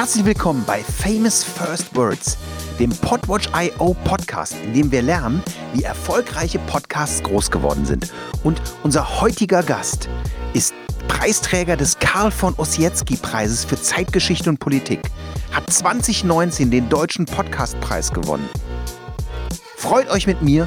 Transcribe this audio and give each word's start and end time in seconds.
Herzlich 0.00 0.24
willkommen 0.24 0.64
bei 0.66 0.82
Famous 0.82 1.44
First 1.44 1.94
Words, 1.94 2.38
dem 2.78 2.88
Podwatch.io 2.88 3.94
Podcast, 4.02 4.54
in 4.64 4.72
dem 4.72 4.90
wir 4.90 5.02
lernen, 5.02 5.42
wie 5.74 5.82
erfolgreiche 5.82 6.58
Podcasts 6.60 7.22
groß 7.22 7.50
geworden 7.50 7.84
sind. 7.84 8.10
Und 8.42 8.62
unser 8.82 9.20
heutiger 9.20 9.62
Gast 9.62 10.08
ist 10.54 10.72
Preisträger 11.06 11.76
des 11.76 11.98
Karl 11.98 12.30
von 12.30 12.54
Ossietzky 12.56 13.18
Preises 13.18 13.66
für 13.66 13.78
Zeitgeschichte 13.78 14.48
und 14.48 14.58
Politik, 14.58 15.00
hat 15.52 15.70
2019 15.70 16.70
den 16.70 16.88
Deutschen 16.88 17.26
Podcastpreis 17.26 18.10
gewonnen. 18.10 18.48
Freut 19.76 20.08
euch 20.08 20.26
mit 20.26 20.40
mir 20.40 20.66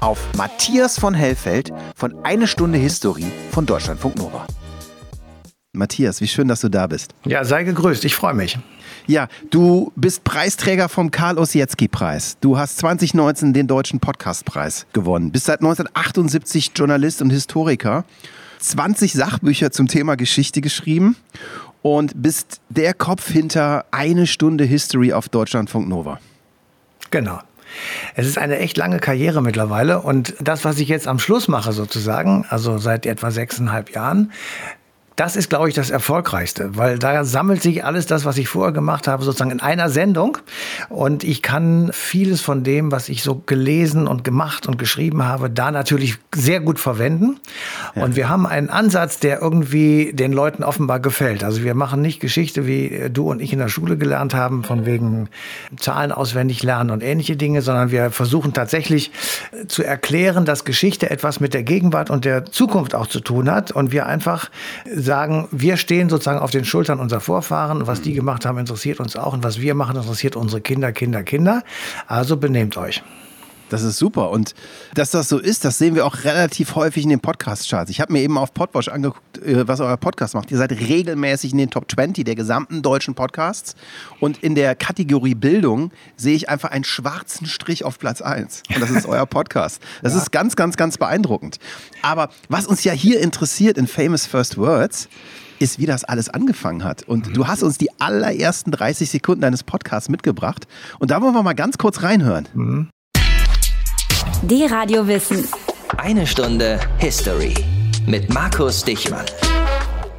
auf 0.00 0.18
Matthias 0.36 1.00
von 1.00 1.14
Hellfeld 1.14 1.72
von 1.96 2.14
Eine 2.26 2.46
Stunde 2.46 2.76
History 2.76 3.24
von 3.52 3.64
Deutschlandfunk 3.64 4.18
Nova. 4.18 4.46
Matthias, 5.74 6.22
wie 6.22 6.26
schön, 6.26 6.48
dass 6.48 6.62
du 6.62 6.70
da 6.70 6.86
bist. 6.86 7.14
Ja, 7.26 7.44
sei 7.44 7.62
gegrüßt, 7.62 8.04
ich 8.06 8.14
freue 8.14 8.32
mich. 8.32 8.58
Ja, 9.06 9.28
du 9.50 9.92
bist 9.96 10.24
Preisträger 10.24 10.88
vom 10.88 11.10
Karl 11.10 11.38
Ossietzky 11.38 11.88
Preis. 11.88 12.38
Du 12.40 12.56
hast 12.56 12.78
2019 12.78 13.52
den 13.52 13.66
Deutschen 13.66 14.00
Podcastpreis 14.00 14.86
gewonnen. 14.94 15.30
Bist 15.30 15.44
seit 15.44 15.60
1978 15.60 16.72
Journalist 16.74 17.20
und 17.20 17.30
Historiker. 17.30 18.06
20 18.60 19.12
Sachbücher 19.12 19.70
zum 19.70 19.88
Thema 19.88 20.16
Geschichte 20.16 20.62
geschrieben 20.62 21.16
und 21.82 22.22
bist 22.22 22.60
der 22.70 22.94
Kopf 22.94 23.30
hinter 23.30 23.84
eine 23.90 24.26
Stunde 24.26 24.64
History 24.64 25.12
auf 25.12 25.28
Deutschlandfunk 25.28 25.86
Nova. 25.86 26.18
Genau. 27.10 27.40
Es 28.14 28.26
ist 28.26 28.38
eine 28.38 28.58
echt 28.58 28.78
lange 28.78 28.98
Karriere 28.98 29.42
mittlerweile 29.42 30.00
und 30.00 30.34
das, 30.40 30.64
was 30.64 30.78
ich 30.78 30.88
jetzt 30.88 31.06
am 31.06 31.18
Schluss 31.18 31.48
mache 31.48 31.72
sozusagen, 31.72 32.46
also 32.48 32.78
seit 32.78 33.04
etwa 33.04 33.30
sechseinhalb 33.30 33.94
Jahren, 33.94 34.32
das 35.18 35.34
ist, 35.34 35.50
glaube 35.50 35.68
ich, 35.68 35.74
das 35.74 35.90
Erfolgreichste, 35.90 36.76
weil 36.76 36.96
da 36.96 37.24
sammelt 37.24 37.60
sich 37.60 37.84
alles 37.84 38.06
das, 38.06 38.24
was 38.24 38.38
ich 38.38 38.46
vorher 38.46 38.72
gemacht 38.72 39.08
habe, 39.08 39.24
sozusagen 39.24 39.50
in 39.50 39.58
einer 39.58 39.90
Sendung. 39.90 40.38
Und 40.88 41.24
ich 41.24 41.42
kann 41.42 41.90
vieles 41.92 42.40
von 42.40 42.62
dem, 42.62 42.92
was 42.92 43.08
ich 43.08 43.24
so 43.24 43.42
gelesen 43.44 44.06
und 44.06 44.22
gemacht 44.22 44.68
und 44.68 44.78
geschrieben 44.78 45.24
habe, 45.24 45.50
da 45.50 45.72
natürlich 45.72 46.18
sehr 46.32 46.60
gut 46.60 46.78
verwenden. 46.78 47.40
Ja. 47.96 48.04
Und 48.04 48.14
wir 48.14 48.28
haben 48.28 48.46
einen 48.46 48.70
Ansatz, 48.70 49.18
der 49.18 49.42
irgendwie 49.42 50.12
den 50.12 50.32
Leuten 50.32 50.62
offenbar 50.62 51.00
gefällt. 51.00 51.42
Also 51.42 51.64
wir 51.64 51.74
machen 51.74 52.00
nicht 52.00 52.20
Geschichte, 52.20 52.68
wie 52.68 53.10
du 53.12 53.28
und 53.28 53.42
ich 53.42 53.52
in 53.52 53.58
der 53.58 53.68
Schule 53.68 53.96
gelernt 53.96 54.34
haben, 54.34 54.62
von 54.62 54.86
wegen 54.86 55.28
Zahlen 55.80 56.12
auswendig 56.12 56.62
lernen 56.62 56.90
und 56.90 57.02
ähnliche 57.02 57.36
Dinge, 57.36 57.62
sondern 57.62 57.90
wir 57.90 58.12
versuchen 58.12 58.52
tatsächlich 58.52 59.10
zu 59.66 59.82
erklären, 59.82 60.44
dass 60.44 60.64
Geschichte 60.64 61.10
etwas 61.10 61.40
mit 61.40 61.54
der 61.54 61.64
Gegenwart 61.64 62.08
und 62.08 62.24
der 62.24 62.44
Zukunft 62.44 62.94
auch 62.94 63.08
zu 63.08 63.18
tun 63.18 63.50
hat. 63.50 63.72
Und 63.72 63.90
wir 63.90 64.06
einfach 64.06 64.48
sagen, 65.08 65.48
wir 65.50 65.76
stehen 65.78 66.08
sozusagen 66.10 66.38
auf 66.38 66.50
den 66.50 66.64
Schultern 66.64 67.00
unserer 67.00 67.20
Vorfahren. 67.20 67.86
Was 67.86 68.02
die 68.02 68.12
gemacht 68.12 68.44
haben, 68.44 68.58
interessiert 68.58 69.00
uns 69.00 69.16
auch. 69.16 69.32
Und 69.32 69.42
was 69.42 69.58
wir 69.58 69.74
machen, 69.74 69.96
interessiert 69.96 70.36
unsere 70.36 70.60
Kinder, 70.60 70.92
Kinder, 70.92 71.22
Kinder. 71.22 71.62
Also 72.06 72.36
benehmt 72.36 72.76
euch. 72.76 73.02
Das 73.68 73.82
ist 73.82 73.98
super. 73.98 74.30
Und 74.30 74.54
dass 74.94 75.10
das 75.10 75.28
so 75.28 75.38
ist, 75.38 75.64
das 75.64 75.78
sehen 75.78 75.94
wir 75.94 76.06
auch 76.06 76.24
relativ 76.24 76.74
häufig 76.74 77.04
in 77.04 77.10
den 77.10 77.20
Podcast-Charts. 77.20 77.90
Ich 77.90 78.00
habe 78.00 78.12
mir 78.12 78.20
eben 78.20 78.38
auf 78.38 78.54
Podwatch 78.54 78.88
angeguckt, 78.88 79.38
äh, 79.38 79.66
was 79.68 79.80
euer 79.80 79.96
Podcast 79.96 80.34
macht. 80.34 80.50
Ihr 80.50 80.58
seid 80.58 80.72
regelmäßig 80.72 81.52
in 81.52 81.58
den 81.58 81.70
Top 81.70 81.90
20 81.90 82.24
der 82.24 82.34
gesamten 82.34 82.82
deutschen 82.82 83.14
Podcasts. 83.14 83.74
Und 84.20 84.38
in 84.42 84.54
der 84.54 84.74
Kategorie 84.74 85.34
Bildung 85.34 85.90
sehe 86.16 86.34
ich 86.34 86.48
einfach 86.48 86.70
einen 86.70 86.84
schwarzen 86.84 87.46
Strich 87.46 87.84
auf 87.84 87.98
Platz 87.98 88.22
1. 88.22 88.62
Und 88.74 88.80
das 88.80 88.90
ist 88.90 89.06
euer 89.06 89.26
Podcast. 89.26 89.82
Das 90.02 90.14
ja. 90.14 90.20
ist 90.20 90.32
ganz, 90.32 90.56
ganz, 90.56 90.76
ganz 90.76 90.98
beeindruckend. 90.98 91.58
Aber 92.02 92.30
was 92.48 92.66
uns 92.66 92.84
ja 92.84 92.92
hier 92.92 93.20
interessiert 93.20 93.78
in 93.78 93.86
Famous 93.86 94.26
First 94.26 94.56
Words, 94.56 95.08
ist, 95.58 95.78
wie 95.78 95.86
das 95.86 96.04
alles 96.04 96.28
angefangen 96.28 96.84
hat. 96.84 97.02
Und 97.02 97.28
mhm. 97.28 97.34
du 97.34 97.46
hast 97.48 97.62
uns 97.62 97.78
die 97.78 97.90
allerersten 98.00 98.70
30 98.70 99.10
Sekunden 99.10 99.42
deines 99.42 99.64
Podcasts 99.64 100.08
mitgebracht. 100.08 100.66
Und 100.98 101.10
da 101.10 101.20
wollen 101.20 101.34
wir 101.34 101.42
mal 101.42 101.54
ganz 101.54 101.78
kurz 101.78 102.02
reinhören. 102.02 102.48
Mhm. 102.54 102.88
Die 104.42 104.64
Radio 104.64 105.06
Wissen. 105.06 105.48
Eine 105.96 106.26
Stunde 106.26 106.80
History 106.98 107.54
mit 108.06 108.32
Markus 108.32 108.84
Dichmann. 108.84 109.24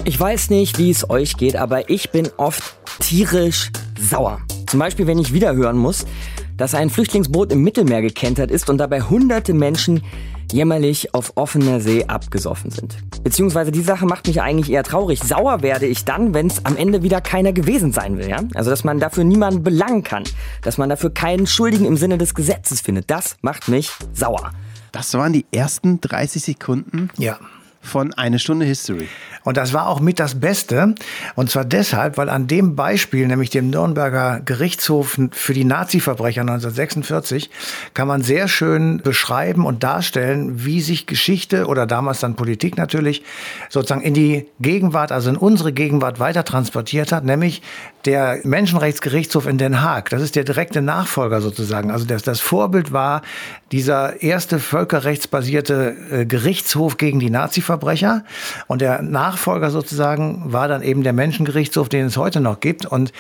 Ich 0.03 0.19
weiß 0.19 0.49
nicht, 0.49 0.77
wie 0.77 0.89
es 0.89 1.09
euch 1.09 1.37
geht, 1.37 1.55
aber 1.55 1.89
ich 1.89 2.11
bin 2.11 2.29
oft 2.37 2.77
tierisch 2.99 3.71
sauer. 3.99 4.41
Zum 4.67 4.79
Beispiel, 4.79 5.07
wenn 5.07 5.19
ich 5.19 5.33
wieder 5.33 5.55
hören 5.55 5.77
muss, 5.77 6.05
dass 6.57 6.75
ein 6.75 6.89
Flüchtlingsboot 6.89 7.51
im 7.51 7.63
Mittelmeer 7.63 8.01
gekentert 8.01 8.51
ist 8.51 8.69
und 8.69 8.77
dabei 8.77 9.01
hunderte 9.01 9.53
Menschen 9.53 10.03
jämmerlich 10.53 11.13
auf 11.13 11.33
offener 11.35 11.79
See 11.79 12.05
abgesoffen 12.05 12.71
sind. 12.71 12.97
Beziehungsweise 13.23 13.71
die 13.71 13.81
Sache 13.81 14.05
macht 14.05 14.27
mich 14.27 14.41
eigentlich 14.41 14.71
eher 14.71 14.83
traurig. 14.83 15.19
Sauer 15.21 15.61
werde 15.61 15.85
ich 15.85 16.05
dann, 16.05 16.33
wenn 16.33 16.47
es 16.47 16.65
am 16.65 16.77
Ende 16.77 17.03
wieder 17.03 17.21
keiner 17.21 17.53
gewesen 17.53 17.91
sein 17.91 18.17
will. 18.17 18.29
Ja? 18.29 18.39
Also 18.55 18.69
dass 18.69 18.83
man 18.83 18.99
dafür 18.99 19.23
niemanden 19.23 19.63
belangen 19.63 20.03
kann. 20.03 20.23
Dass 20.61 20.77
man 20.77 20.89
dafür 20.89 21.09
keinen 21.11 21.47
Schuldigen 21.47 21.85
im 21.85 21.97
Sinne 21.97 22.17
des 22.17 22.33
Gesetzes 22.33 22.81
findet. 22.81 23.09
Das 23.09 23.37
macht 23.41 23.67
mich 23.67 23.91
sauer. 24.13 24.51
Das 24.91 25.13
waren 25.13 25.33
die 25.33 25.45
ersten 25.51 26.01
30 26.01 26.43
Sekunden? 26.43 27.09
Ja 27.17 27.37
von 27.81 28.13
Eine 28.13 28.39
Stunde 28.39 28.65
History. 28.65 29.07
Und 29.43 29.57
das 29.57 29.73
war 29.73 29.87
auch 29.87 29.99
mit 29.99 30.19
das 30.19 30.39
Beste. 30.39 30.95
Und 31.35 31.49
zwar 31.49 31.65
deshalb, 31.65 32.17
weil 32.17 32.29
an 32.29 32.47
dem 32.47 32.75
Beispiel, 32.75 33.25
nämlich 33.27 33.49
dem 33.49 33.69
Nürnberger 33.69 34.41
Gerichtshof 34.43 35.17
für 35.31 35.53
die 35.53 35.63
Nazi-Verbrecher 35.63 36.41
1946, 36.41 37.49
kann 37.93 38.07
man 38.07 38.21
sehr 38.21 38.47
schön 38.47 39.01
beschreiben 39.01 39.65
und 39.65 39.83
darstellen, 39.83 40.65
wie 40.65 40.81
sich 40.81 41.07
Geschichte 41.07 41.67
oder 41.67 41.85
damals 41.85 42.19
dann 42.19 42.35
Politik 42.35 42.77
natürlich 42.77 43.23
sozusagen 43.69 44.01
in 44.01 44.13
die 44.13 44.47
Gegenwart, 44.59 45.11
also 45.11 45.29
in 45.29 45.37
unsere 45.37 45.73
Gegenwart 45.73 46.19
weiter 46.19 46.43
transportiert 46.43 47.11
hat, 47.11 47.23
nämlich 47.23 47.61
der 48.05 48.39
Menschenrechtsgerichtshof 48.43 49.47
in 49.47 49.57
Den 49.57 49.81
Haag. 49.81 50.09
Das 50.09 50.21
ist 50.21 50.35
der 50.35 50.43
direkte 50.43 50.81
Nachfolger 50.81 51.41
sozusagen. 51.41 51.91
Also 51.91 52.05
das, 52.05 52.23
das 52.23 52.39
Vorbild 52.39 52.91
war 52.91 53.21
dieser 53.71 54.21
erste 54.21 54.59
völkerrechtsbasierte 54.59 55.95
äh, 56.11 56.25
Gerichtshof 56.25 56.97
gegen 56.97 57.19
die 57.19 57.29
Nazi-Verbrecher. 57.29 57.68
Und 58.67 58.81
der 58.81 59.01
Nachfolger 59.01 59.71
sozusagen 59.71 60.51
war 60.51 60.67
dann 60.67 60.81
eben 60.81 61.03
der 61.03 61.13
Menschengerichtshof, 61.13 61.89
den 61.89 62.05
es 62.05 62.17
heute 62.17 62.41
noch 62.41 62.59
gibt. 62.59 62.85
Und 62.85 63.11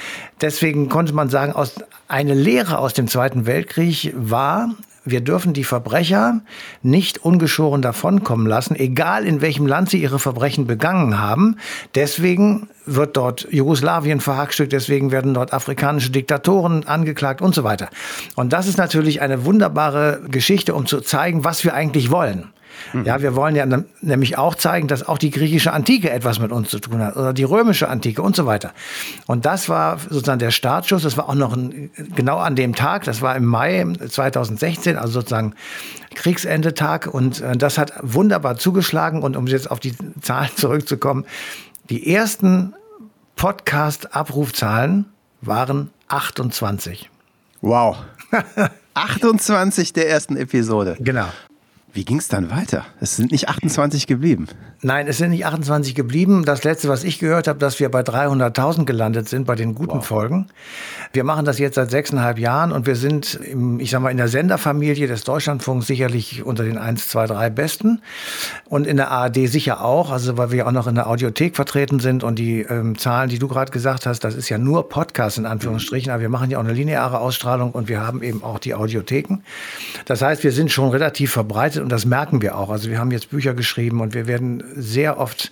deswegen 0.41 0.89
konnte 0.89 1.13
man 1.13 1.29
sagen, 1.29 1.53
aus, 1.53 1.75
eine 2.07 2.33
Lehre 2.33 2.79
aus 2.79 2.93
dem 2.93 3.07
Zweiten 3.07 3.45
Weltkrieg 3.45 4.13
war, 4.15 4.69
wir 5.05 5.21
dürfen 5.21 5.53
die 5.53 5.63
Verbrecher 5.63 6.41
nicht 6.81 7.23
ungeschoren 7.23 7.81
davonkommen 7.81 8.47
lassen, 8.47 8.75
egal 8.75 9.25
in 9.25 9.41
welchem 9.41 9.65
Land 9.65 9.89
sie 9.89 10.01
ihre 10.01 10.19
Verbrechen 10.19 10.67
begangen 10.67 11.19
haben. 11.19 11.55
Deswegen 11.95 12.69
wird 12.85 13.17
dort 13.17 13.47
Jugoslawien 13.51 14.19
verhackstückt, 14.19 14.73
deswegen 14.73 15.11
werden 15.11 15.33
dort 15.33 15.53
afrikanische 15.53 16.11
Diktatoren 16.11 16.87
angeklagt 16.87 17.41
und 17.41 17.55
so 17.55 17.63
weiter. 17.63 17.89
Und 18.35 18.53
das 18.53 18.67
ist 18.67 18.77
natürlich 18.77 19.21
eine 19.21 19.45
wunderbare 19.45 20.21
Geschichte, 20.29 20.75
um 20.75 20.85
zu 20.85 21.01
zeigen, 21.01 21.43
was 21.43 21.63
wir 21.63 21.73
eigentlich 21.73 22.11
wollen. 22.11 22.49
Mhm. 22.93 23.05
Ja, 23.05 23.21
wir 23.21 23.35
wollen 23.35 23.55
ja 23.55 23.65
nämlich 24.01 24.37
auch 24.37 24.55
zeigen, 24.55 24.87
dass 24.87 25.07
auch 25.07 25.17
die 25.17 25.31
griechische 25.31 25.73
Antike 25.73 26.09
etwas 26.09 26.39
mit 26.39 26.51
uns 26.51 26.69
zu 26.69 26.79
tun 26.79 27.01
hat 27.01 27.15
oder 27.15 27.33
die 27.33 27.43
römische 27.43 27.89
Antike 27.89 28.21
und 28.21 28.35
so 28.35 28.45
weiter. 28.45 28.71
Und 29.27 29.45
das 29.45 29.69
war 29.69 29.99
sozusagen 29.99 30.39
der 30.39 30.51
Startschuss. 30.51 31.03
Das 31.03 31.17
war 31.17 31.29
auch 31.29 31.35
noch 31.35 31.53
ein, 31.53 31.91
genau 32.15 32.37
an 32.37 32.55
dem 32.55 32.75
Tag. 32.75 33.03
Das 33.03 33.21
war 33.21 33.35
im 33.35 33.45
Mai 33.45 33.85
2016, 34.07 34.97
also 34.97 35.13
sozusagen 35.13 35.53
Kriegsendetag. 36.15 37.07
Und 37.07 37.41
äh, 37.41 37.55
das 37.55 37.77
hat 37.77 37.93
wunderbar 38.01 38.57
zugeschlagen. 38.57 39.23
Und 39.23 39.37
um 39.37 39.47
jetzt 39.47 39.69
auf 39.69 39.79
die 39.79 39.95
Zahlen 40.21 40.49
zurückzukommen, 40.55 41.25
die 41.89 42.13
ersten 42.13 42.73
Podcast-Abrufzahlen 43.35 45.05
waren 45.41 45.91
28. 46.09 47.09
Wow. 47.61 47.97
28 48.93 49.93
der 49.93 50.09
ersten 50.09 50.35
Episode. 50.35 50.97
Genau. 50.99 51.27
Wie 51.91 52.05
ging 52.05 52.17
es 52.17 52.27
dann 52.27 52.51
weiter? 52.51 52.85
Es 53.01 53.15
sind 53.15 53.31
nicht 53.31 53.49
28 53.49 54.05
geblieben. 54.05 54.47
Nein, 54.81 55.07
es 55.07 55.17
sind 55.17 55.31
nicht 55.31 55.45
28 55.45 55.95
geblieben. 55.95 56.45
Das 56.45 56.63
letzte, 56.63 56.87
was 56.87 57.03
ich 57.03 57.19
gehört 57.19 57.47
habe, 57.47 57.59
dass 57.59 57.79
wir 57.79 57.89
bei 57.89 58.01
300.000 58.01 58.85
gelandet 58.85 59.27
sind 59.27 59.45
bei 59.45 59.55
den 59.55 59.75
guten 59.75 59.97
wow. 59.97 60.05
Folgen. 60.05 60.47
Wir 61.11 61.23
machen 61.23 61.45
das 61.45 61.57
jetzt 61.59 61.75
seit 61.75 61.89
sechseinhalb 61.89 62.37
Jahren 62.37 62.71
und 62.71 62.85
wir 62.85 62.95
sind, 62.95 63.33
im, 63.35 63.79
ich 63.79 63.89
sag 63.89 64.01
mal, 64.01 64.11
in 64.11 64.17
der 64.17 64.27
Senderfamilie 64.27 65.07
des 65.07 65.23
Deutschlandfunks 65.23 65.87
sicherlich 65.87 66.43
unter 66.45 66.63
den 66.63 66.77
1, 66.77 67.09
2, 67.09 67.27
3 67.27 67.49
Besten 67.49 68.01
und 68.65 68.85
in 68.85 68.97
der 68.97 69.09
ARD 69.09 69.49
sicher 69.49 69.83
auch, 69.83 70.11
also 70.11 70.37
weil 70.37 70.51
wir 70.51 70.67
auch 70.67 70.71
noch 70.71 70.87
in 70.87 70.95
der 70.95 71.09
Audiothek 71.09 71.55
vertreten 71.55 71.99
sind 71.99 72.23
und 72.23 72.37
die 72.37 72.61
ähm, 72.61 72.97
Zahlen, 72.97 73.29
die 73.29 73.39
du 73.39 73.47
gerade 73.47 73.71
gesagt 73.71 74.05
hast, 74.05 74.23
das 74.23 74.35
ist 74.35 74.47
ja 74.47 74.57
nur 74.57 74.87
Podcast 74.87 75.39
in 75.39 75.45
Anführungsstrichen, 75.45 76.11
aber 76.11 76.21
wir 76.21 76.29
machen 76.29 76.51
ja 76.51 76.59
auch 76.59 76.63
eine 76.63 76.73
lineare 76.73 77.19
Ausstrahlung 77.19 77.71
und 77.71 77.89
wir 77.89 78.05
haben 78.05 78.21
eben 78.21 78.43
auch 78.43 78.59
die 78.59 78.75
Audiotheken. 78.75 79.39
Das 80.05 80.21
heißt, 80.21 80.43
wir 80.43 80.51
sind 80.51 80.71
schon 80.71 80.91
relativ 80.91 81.31
verbreitet 81.31 81.78
verbreitet 81.79 81.83
und 81.83 81.89
das 81.91 82.05
merken 82.05 82.41
wir 82.41 82.57
auch. 82.57 82.69
Also 82.69 82.89
wir 82.89 82.99
haben 82.99 83.11
jetzt 83.11 83.29
Bücher 83.29 83.53
geschrieben 83.53 84.01
und 84.01 84.13
wir 84.13 84.27
werden 84.27 84.63
sehr 84.75 85.17
oft 85.17 85.51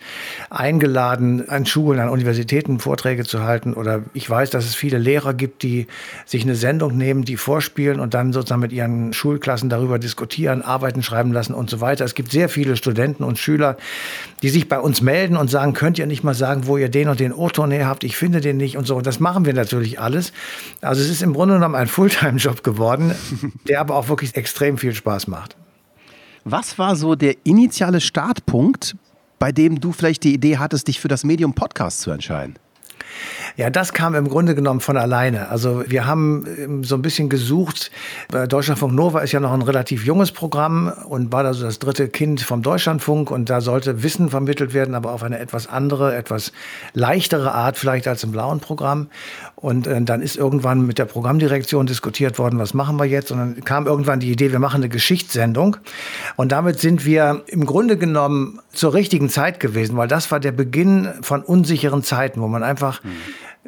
eingeladen, 0.50 1.50
an 1.50 1.66
Schulen, 1.66 2.00
an 2.00 2.10
Universitäten 2.10 2.80
Vorträge 2.80 3.24
zu 3.24 3.44
halten. 3.44 3.74
Oder 3.74 4.04
ich 4.14 4.30
weiß, 4.30 4.50
dass 4.50 4.66
es 4.66 4.76
viele 4.76 4.98
Lehrer 4.98 5.34
gibt, 5.34 5.64
die 5.64 5.88
sich 6.26 6.44
eine 6.44 6.56
Sendung 6.56 6.98
nehmen, 6.98 7.24
die 7.24 7.38
vorspielen 7.38 8.00
und 8.00 8.14
dann 8.14 8.34
sozusagen 8.34 8.62
mit 8.62 8.72
ihren 8.72 9.14
Schulklassen 9.14 9.70
darüber 9.70 10.00
diskutieren, 10.00 10.62
Arbeiten 10.62 11.04
schreiben 11.04 11.32
lassen 11.32 11.54
und 11.54 11.70
so 11.70 11.82
weiter. 11.82 12.06
Es 12.06 12.16
gibt 12.16 12.32
sehr 12.32 12.50
viele 12.50 12.76
Studenten 12.76 13.24
und 13.24 13.38
Schüler, 13.38 13.78
die 14.42 14.50
sich 14.50 14.68
bei 14.68 14.80
uns 14.80 15.02
melden 15.02 15.38
und 15.38 15.50
sagen, 15.50 15.74
könnt 15.74 16.00
ihr 16.00 16.06
nicht 16.06 16.24
mal 16.24 16.36
sagen, 16.36 16.68
wo 16.68 16.78
ihr 16.78 16.90
den 16.90 17.10
und 17.10 17.20
den 17.20 17.34
O-Ton 17.34 17.72
her 17.72 17.88
habt? 17.88 18.04
Ich 18.04 18.18
finde 18.18 18.42
den 18.42 18.58
nicht 18.58 18.78
und 18.78 18.86
so. 18.86 18.96
Und 18.96 19.08
das 19.08 19.20
machen 19.20 19.46
wir 19.46 19.54
natürlich 19.54 20.00
alles. 20.00 20.34
Also 20.82 21.02
es 21.02 21.10
ist 21.10 21.22
im 21.22 21.34
Grunde 21.34 21.56
genommen 21.56 21.76
ein 21.76 21.88
Fulltime-Job 21.88 22.64
geworden, 22.64 23.14
der 23.68 23.80
aber 23.80 23.96
auch 23.96 24.10
wirklich 24.10 24.36
extrem 24.36 24.78
viel 24.78 24.94
Spaß 24.94 25.28
macht. 25.28 25.56
Was 26.50 26.80
war 26.80 26.96
so 26.96 27.16
der 27.16 27.36
initiale 27.44 28.00
Startpunkt, 28.00 28.96
bei 29.38 29.52
dem 29.52 29.82
du 29.82 29.92
vielleicht 29.92 30.24
die 30.24 30.34
Idee 30.34 30.58
hattest, 30.58 30.88
dich 30.88 31.02
für 31.02 31.10
das 31.10 31.26
Medium 31.26 31.54
Podcast 31.54 32.00
zu 32.00 32.10
entscheiden? 32.10 32.58
Ja, 33.58 33.70
das 33.70 33.92
kam 33.92 34.16
im 34.16 34.30
Grunde 34.30 34.56
genommen 34.56 34.80
von 34.80 34.96
alleine. 34.96 35.50
Also 35.50 35.84
wir 35.88 36.06
haben 36.06 36.46
ähm, 36.58 36.84
so 36.84 36.96
ein 36.96 37.02
bisschen 37.02 37.28
gesucht. 37.28 37.92
Deutschlandfunk 38.30 38.94
Nova 38.94 39.20
ist 39.22 39.32
ja 39.32 39.40
noch 39.40 39.52
ein 39.52 39.62
relativ 39.62 40.06
junges 40.06 40.32
Programm 40.32 40.94
und 41.08 41.32
war 41.32 41.44
also 41.44 41.66
das 41.66 41.80
dritte 41.80 42.08
Kind 42.08 42.42
vom 42.42 42.62
Deutschlandfunk 42.62 43.32
und 43.32 43.50
da 43.50 43.60
sollte 43.60 44.04
Wissen 44.04 44.30
vermittelt 44.30 44.74
werden, 44.74 44.96
aber 44.96 45.12
auf 45.12 45.24
eine 45.24 45.40
etwas 45.40 45.68
andere, 45.68 46.16
etwas 46.16 46.52
leichtere 46.94 47.54
Art 47.54 47.78
vielleicht 47.78 48.08
als 48.08 48.24
im 48.24 48.32
blauen 48.32 48.60
Programm. 48.60 49.08
Und 49.60 49.88
äh, 49.88 50.00
dann 50.04 50.22
ist 50.22 50.38
irgendwann 50.38 50.86
mit 50.86 51.00
der 51.00 51.06
Programmdirektion 51.06 51.88
diskutiert 51.88 52.38
worden, 52.38 52.60
was 52.60 52.76
machen 52.76 52.98
wir 52.98 53.06
jetzt? 53.06 53.32
Und 53.32 53.40
dann 53.40 53.64
kam 53.64 53.88
irgendwann 53.88 54.20
die 54.20 54.32
Idee, 54.32 54.52
wir 54.52 54.60
machen 54.60 54.78
eine 54.78 54.90
Geschichtssendung. 54.90 55.78
Und 56.36 56.52
damit 56.52 56.80
sind 56.80 57.06
wir 57.06 57.44
im 57.48 57.66
Grunde 57.66 57.98
genommen 57.98 58.60
zur 58.72 58.94
richtigen 58.94 59.30
Zeit 59.30 59.60
gewesen, 59.60 59.98
weil 59.98 60.08
das 60.08 60.30
war 60.30 60.40
der 60.40 60.52
Beginn 60.52 61.10
von 61.22 61.42
unsicheren 61.42 62.04
Zeiten, 62.04 62.40
wo 62.42 62.48
man 62.48 62.62
einfach 62.62 63.04
mhm 63.04 63.10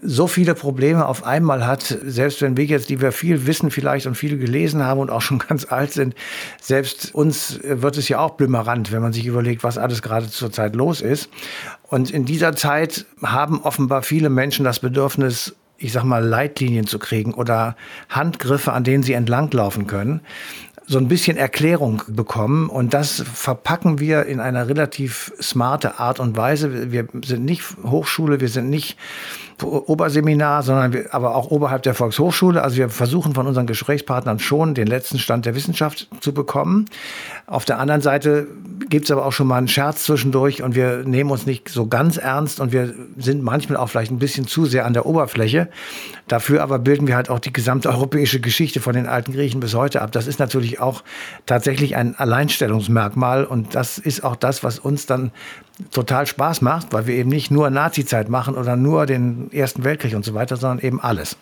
so 0.01 0.27
viele 0.27 0.55
Probleme 0.55 1.05
auf 1.05 1.25
einmal 1.25 1.65
hat, 1.65 1.83
selbst 2.03 2.41
wenn 2.41 2.57
wir 2.57 2.65
jetzt, 2.65 2.89
die 2.89 3.01
wir 3.01 3.11
viel 3.11 3.47
wissen 3.47 3.71
vielleicht 3.71 4.07
und 4.07 4.15
viel 4.15 4.37
gelesen 4.37 4.83
haben 4.83 4.99
und 4.99 5.09
auch 5.09 5.21
schon 5.21 5.39
ganz 5.47 5.65
alt 5.69 5.91
sind, 5.91 6.15
selbst 6.61 7.13
uns 7.13 7.59
wird 7.63 7.97
es 7.97 8.07
ja 8.09 8.19
auch 8.19 8.31
blümerant, 8.31 8.91
wenn 8.91 9.01
man 9.01 9.13
sich 9.13 9.25
überlegt, 9.25 9.63
was 9.63 9.77
alles 9.77 10.01
gerade 10.01 10.29
zurzeit 10.29 10.75
los 10.75 11.01
ist. 11.01 11.29
Und 11.83 12.11
in 12.11 12.25
dieser 12.25 12.55
Zeit 12.55 13.05
haben 13.21 13.61
offenbar 13.61 14.03
viele 14.03 14.29
Menschen 14.29 14.63
das 14.63 14.79
Bedürfnis, 14.79 15.55
ich 15.79 15.93
sag 15.93 16.03
mal, 16.03 16.23
Leitlinien 16.23 16.85
zu 16.85 16.99
kriegen 16.99 17.33
oder 17.33 17.75
Handgriffe, 18.09 18.73
an 18.73 18.83
denen 18.83 19.03
sie 19.03 19.13
entlanglaufen 19.13 19.87
können 19.87 20.21
so 20.89 20.97
ein 20.97 21.07
bisschen 21.07 21.37
Erklärung 21.37 22.01
bekommen. 22.07 22.67
Und 22.67 22.95
das 22.95 23.21
verpacken 23.21 23.99
wir 23.99 24.25
in 24.25 24.39
einer 24.39 24.67
relativ 24.67 25.31
smarte 25.39 25.99
Art 25.99 26.19
und 26.19 26.35
Weise. 26.35 26.91
Wir 26.91 27.07
sind 27.23 27.45
nicht 27.45 27.63
Hochschule, 27.83 28.41
wir 28.41 28.49
sind 28.49 28.71
nicht 28.71 28.97
Oberseminar, 29.63 30.63
sondern 30.63 30.93
wir, 30.93 31.13
aber 31.13 31.35
auch 31.35 31.51
oberhalb 31.51 31.83
der 31.83 31.93
Volkshochschule. 31.93 32.61
Also 32.61 32.77
wir 32.77 32.89
versuchen 32.89 33.33
von 33.33 33.47
unseren 33.47 33.67
Gesprächspartnern 33.67 34.39
schon 34.39 34.73
den 34.73 34.87
letzten 34.87 35.19
Stand 35.19 35.45
der 35.45 35.55
Wissenschaft 35.55 36.07
zu 36.21 36.33
bekommen. 36.33 36.85
Auf 37.47 37.65
der 37.65 37.79
anderen 37.79 38.01
Seite 38.01 38.47
gibt 38.89 39.05
es 39.05 39.11
aber 39.11 39.25
auch 39.25 39.31
schon 39.31 39.47
mal 39.47 39.57
einen 39.57 39.67
Scherz 39.67 40.03
zwischendurch 40.03 40.63
und 40.63 40.75
wir 40.75 41.03
nehmen 41.05 41.31
uns 41.31 41.45
nicht 41.45 41.69
so 41.69 41.87
ganz 41.87 42.17
ernst 42.17 42.59
und 42.59 42.71
wir 42.71 42.93
sind 43.17 43.43
manchmal 43.43 43.77
auch 43.77 43.87
vielleicht 43.87 44.11
ein 44.11 44.19
bisschen 44.19 44.47
zu 44.47 44.65
sehr 44.65 44.85
an 44.85 44.93
der 44.93 45.05
Oberfläche. 45.05 45.69
Dafür 46.27 46.63
aber 46.63 46.79
bilden 46.79 47.07
wir 47.07 47.15
halt 47.15 47.29
auch 47.29 47.39
die 47.39 47.53
gesamte 47.53 47.89
europäische 47.89 48.39
Geschichte 48.39 48.79
von 48.79 48.93
den 48.93 49.07
alten 49.07 49.33
Griechen 49.33 49.59
bis 49.59 49.73
heute 49.73 50.01
ab. 50.01 50.11
Das 50.11 50.27
ist 50.27 50.39
natürlich 50.39 50.79
auch 50.79 51.03
tatsächlich 51.45 51.95
ein 51.95 52.15
Alleinstellungsmerkmal 52.15 53.45
und 53.45 53.75
das 53.75 53.97
ist 53.97 54.23
auch 54.23 54.35
das, 54.35 54.63
was 54.63 54.79
uns 54.79 55.05
dann 55.05 55.31
total 55.91 56.27
Spaß 56.27 56.61
macht, 56.61 56.93
weil 56.93 57.07
wir 57.07 57.15
eben 57.15 57.29
nicht 57.29 57.51
nur 57.51 57.69
Nazi-Zeit 57.69 58.29
machen 58.29 58.55
oder 58.55 58.75
nur 58.75 59.05
den 59.05 59.51
Ersten 59.51 59.83
Weltkrieg 59.83 60.15
und 60.15 60.25
so 60.25 60.33
weiter, 60.33 60.57
sondern 60.57 60.79
eben 60.79 60.99
alles. 60.99 61.37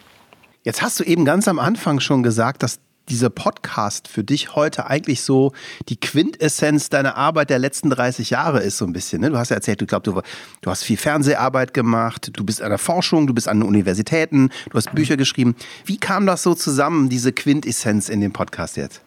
Jetzt 0.63 0.81
hast 0.81 0.99
du 0.99 1.03
eben 1.03 1.25
ganz 1.25 1.47
am 1.47 1.59
Anfang 1.59 1.99
schon 1.99 2.23
gesagt, 2.23 2.63
dass 2.63 2.79
dieser 3.09 3.29
Podcast 3.29 4.07
für 4.07 4.23
dich 4.23 4.55
heute 4.55 4.87
eigentlich 4.87 5.21
so 5.21 5.53
die 5.87 5.99
Quintessenz 5.99 6.89
deiner 6.89 7.15
Arbeit 7.15 7.49
der 7.49 7.59
letzten 7.59 7.89
30 7.89 8.31
Jahre 8.31 8.59
ist, 8.59 8.77
so 8.77 8.85
ein 8.85 8.93
bisschen. 8.93 9.21
Ne? 9.21 9.29
Du 9.29 9.37
hast 9.37 9.49
ja 9.49 9.55
erzählt, 9.55 9.81
du 9.81 9.85
glaubst, 9.85 10.07
du, 10.07 10.21
du 10.61 10.69
hast 10.69 10.83
viel 10.83 10.97
Fernseharbeit 10.97 11.73
gemacht, 11.73 12.31
du 12.33 12.43
bist 12.43 12.61
an 12.61 12.69
der 12.69 12.77
Forschung, 12.77 13.27
du 13.27 13.33
bist 13.33 13.47
an 13.47 13.61
den 13.61 13.67
Universitäten, 13.67 14.49
du 14.69 14.77
hast 14.77 14.93
Bücher 14.93 15.15
geschrieben. 15.15 15.55
Wie 15.85 15.97
kam 15.97 16.25
das 16.25 16.43
so 16.43 16.53
zusammen, 16.53 17.09
diese 17.09 17.31
Quintessenz 17.31 18.09
in 18.09 18.19
dem 18.19 18.33
Podcast 18.33 18.77
jetzt? 18.77 19.01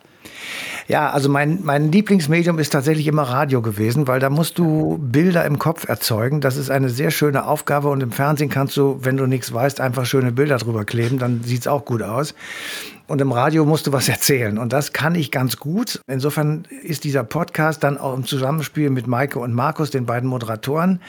Ja, 0.89 1.11
also 1.11 1.29
mein, 1.29 1.61
mein 1.63 1.93
Lieblingsmedium 1.93 2.59
ist 2.59 2.71
tatsächlich 2.71 3.07
immer 3.07 3.23
Radio 3.23 3.63
gewesen, 3.63 4.09
weil 4.09 4.21
da 4.21 4.31
musst 4.31 4.59
du 4.59 4.99
Bilder 5.01 5.45
im 5.45 5.59
Kopf 5.59 5.89
erzeugen. 5.89 6.41
Das 6.41 6.57
ist 6.57 6.71
eine 6.71 6.89
sehr 6.89 7.11
schöne 7.11 7.47
Aufgabe 7.47 7.89
und 7.89 8.03
im 8.03 8.13
Fernsehen 8.13 8.51
kannst 8.51 8.77
du, 8.77 8.99
wenn 9.03 9.17
du 9.17 9.27
nichts 9.27 9.53
weißt, 9.53 9.81
einfach 9.81 10.05
schöne 10.07 10.33
Bilder 10.33 10.59
drüber 10.59 10.85
kleben, 10.85 11.19
dann 11.19 11.43
sieht 11.45 11.61
es 11.61 11.67
auch 11.67 11.85
gut 11.85 12.03
aus. 12.03 12.35
Und 13.07 13.21
im 13.21 13.33
Radio 13.33 13.65
musst 13.65 13.87
du 13.89 13.93
was 13.93 14.09
erzählen. 14.09 14.59
Und 14.59 14.73
das 14.73 14.93
kann 14.93 15.15
ich 15.15 15.31
ganz 15.31 15.57
gut. 15.57 16.01
Insofern 16.07 16.65
ist 16.83 17.05
dieser 17.05 17.25
Podcast 17.25 17.83
dann 17.83 17.99
auch 17.99 18.15
im 18.15 18.25
Zusammenspiel 18.25 18.91
mit 18.91 19.07
Maike 19.07 19.39
und 19.39 19.53
Markus, 19.53 19.91
den 19.91 20.07
beiden 20.07 20.29
Moderatoren, 20.29 21.01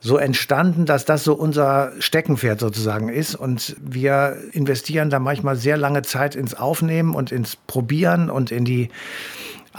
so 0.00 0.16
entstanden, 0.16 0.86
dass 0.86 1.04
das 1.04 1.24
so 1.24 1.34
unser 1.34 1.92
Steckenpferd 1.98 2.60
sozusagen 2.60 3.08
ist. 3.08 3.34
Und 3.34 3.76
wir 3.80 4.36
investieren 4.52 5.10
da 5.10 5.18
manchmal 5.18 5.56
sehr 5.56 5.76
lange 5.76 6.02
Zeit 6.02 6.36
ins 6.36 6.54
Aufnehmen 6.54 7.14
und 7.14 7.32
ins 7.32 7.56
Probieren 7.56 8.30
und 8.30 8.50
in 8.50 8.64
die 8.64 8.90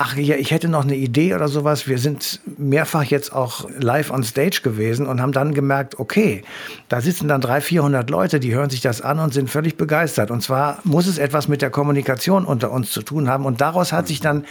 ach 0.01 0.15
ja, 0.15 0.37
ich 0.37 0.51
hätte 0.51 0.69
noch 0.69 0.85
eine 0.85 0.95
Idee 0.95 1.35
oder 1.35 1.49
sowas. 1.49 1.85
Wir 1.85 1.97
sind 1.97 2.39
mehrfach 2.57 3.03
jetzt 3.03 3.33
auch 3.33 3.69
live 3.79 4.11
on 4.11 4.23
stage 4.23 4.61
gewesen 4.63 5.05
und 5.05 5.21
haben 5.21 5.33
dann 5.33 5.53
gemerkt, 5.53 5.99
okay, 5.99 6.43
da 6.87 7.01
sitzen 7.01 7.27
dann 7.27 7.41
300, 7.41 7.63
400 7.63 8.09
Leute, 8.09 8.39
die 8.39 8.53
hören 8.53 8.69
sich 8.69 8.79
das 8.79 9.01
an 9.01 9.19
und 9.19 9.33
sind 9.33 9.49
völlig 9.49 9.75
begeistert. 9.75 10.31
Und 10.31 10.41
zwar 10.41 10.79
muss 10.85 11.05
es 11.05 11.17
etwas 11.17 11.49
mit 11.49 11.61
der 11.61 11.69
Kommunikation 11.69 12.45
unter 12.45 12.71
uns 12.71 12.91
zu 12.91 13.01
tun 13.01 13.27
haben. 13.27 13.45
Und 13.45 13.59
daraus 13.59 13.91
hat 13.91 14.07
sich 14.07 14.21
dann 14.21 14.45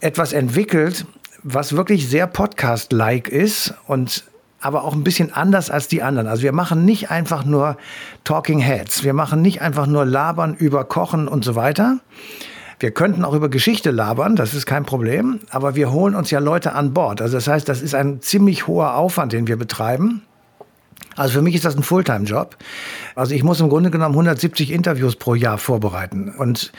etwas 0.00 0.32
entwickelt, 0.32 1.06
was 1.44 1.76
wirklich 1.76 2.08
sehr 2.08 2.26
Podcast-like 2.26 3.28
ist 3.28 3.72
und 3.86 4.24
aber 4.60 4.84
auch 4.84 4.94
ein 4.94 5.04
bisschen 5.04 5.32
anders 5.32 5.70
als 5.70 5.88
die 5.88 6.02
anderen. 6.02 6.26
Also 6.26 6.42
wir 6.42 6.52
machen 6.52 6.84
nicht 6.84 7.10
einfach 7.10 7.44
nur 7.44 7.76
Talking 8.24 8.58
Heads. 8.58 9.04
Wir 9.04 9.12
machen 9.12 9.42
nicht 9.42 9.60
einfach 9.62 9.86
nur 9.86 10.04
Labern 10.04 10.54
über 10.54 10.84
Kochen 10.84 11.28
und 11.28 11.44
so 11.44 11.54
weiter. 11.54 11.98
Wir 12.78 12.90
könnten 12.90 13.24
auch 13.24 13.32
über 13.32 13.48
Geschichte 13.48 13.90
labern, 13.90 14.36
das 14.36 14.52
ist 14.52 14.66
kein 14.66 14.84
Problem, 14.84 15.40
aber 15.48 15.76
wir 15.76 15.92
holen 15.92 16.14
uns 16.14 16.30
ja 16.30 16.40
Leute 16.40 16.74
an 16.74 16.92
Bord. 16.92 17.22
Also 17.22 17.38
das 17.38 17.48
heißt, 17.48 17.66
das 17.66 17.80
ist 17.80 17.94
ein 17.94 18.20
ziemlich 18.20 18.66
hoher 18.66 18.96
Aufwand, 18.96 19.32
den 19.32 19.46
wir 19.46 19.56
betreiben. 19.56 20.22
Also 21.16 21.32
für 21.32 21.42
mich 21.42 21.54
ist 21.54 21.64
das 21.64 21.74
ein 21.74 21.82
Fulltime-Job. 21.82 22.56
Also 23.14 23.34
ich 23.34 23.42
muss 23.42 23.60
im 23.60 23.70
Grunde 23.70 23.90
genommen 23.90 24.14
170 24.14 24.70
Interviews 24.70 25.16
pro 25.16 25.34
Jahr 25.34 25.56
vorbereiten 25.56 26.34
und 26.36 26.72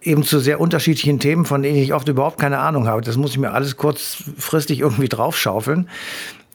eben 0.00 0.22
zu 0.22 0.38
sehr 0.38 0.60
unterschiedlichen 0.60 1.18
Themen, 1.18 1.44
von 1.44 1.62
denen 1.62 1.76
ich 1.76 1.92
oft 1.92 2.08
überhaupt 2.08 2.38
keine 2.38 2.58
Ahnung 2.58 2.86
habe. 2.86 3.02
Das 3.02 3.16
muss 3.16 3.32
ich 3.32 3.38
mir 3.38 3.50
alles 3.50 3.76
kurzfristig 3.76 4.78
irgendwie 4.78 5.08
draufschaufeln. 5.08 5.88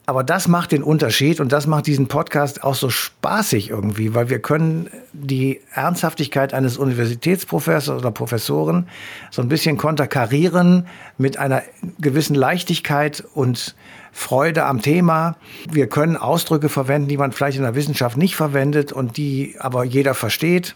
Aber 0.08 0.24
das 0.24 0.48
macht 0.48 0.72
den 0.72 0.84
Unterschied 0.84 1.40
und 1.40 1.52
das 1.52 1.66
macht 1.66 1.88
diesen 1.88 2.08
Podcast 2.08 2.64
auch 2.64 2.76
so 2.76 2.90
spaßig 2.90 3.72
irgendwie, 3.72 4.14
weil 4.14 4.30
wir 4.30 4.40
können 4.40 4.90
die 5.14 5.62
Ernsthaftigkeit 5.74 6.54
eines 6.54 6.78
Universitätsprofessors 6.78 8.00
oder 8.00 8.12
Professoren 8.12 8.88
so 9.32 9.42
ein 9.42 9.50
bisschen 9.50 9.78
konterkarieren 9.78 10.86
mit 11.18 11.38
einer 11.38 11.64
gewissen 12.00 12.36
Leichtigkeit 12.36 13.24
und 13.34 13.76
Freude 14.12 14.66
am 14.66 14.82
Thema. 14.82 15.38
Wir 15.72 15.88
können 15.88 16.18
Ausdrücke 16.18 16.70
verwenden, 16.70 17.08
die 17.08 17.18
man 17.18 17.32
vielleicht 17.32 17.58
in 17.58 17.64
der 17.64 17.76
Wissenschaft 17.76 18.16
nicht 18.16 18.36
verwendet 18.36 18.92
und 18.92 19.18
die 19.18 19.56
aber 19.60 19.84
jeder 19.84 20.14
versteht. 20.14 20.76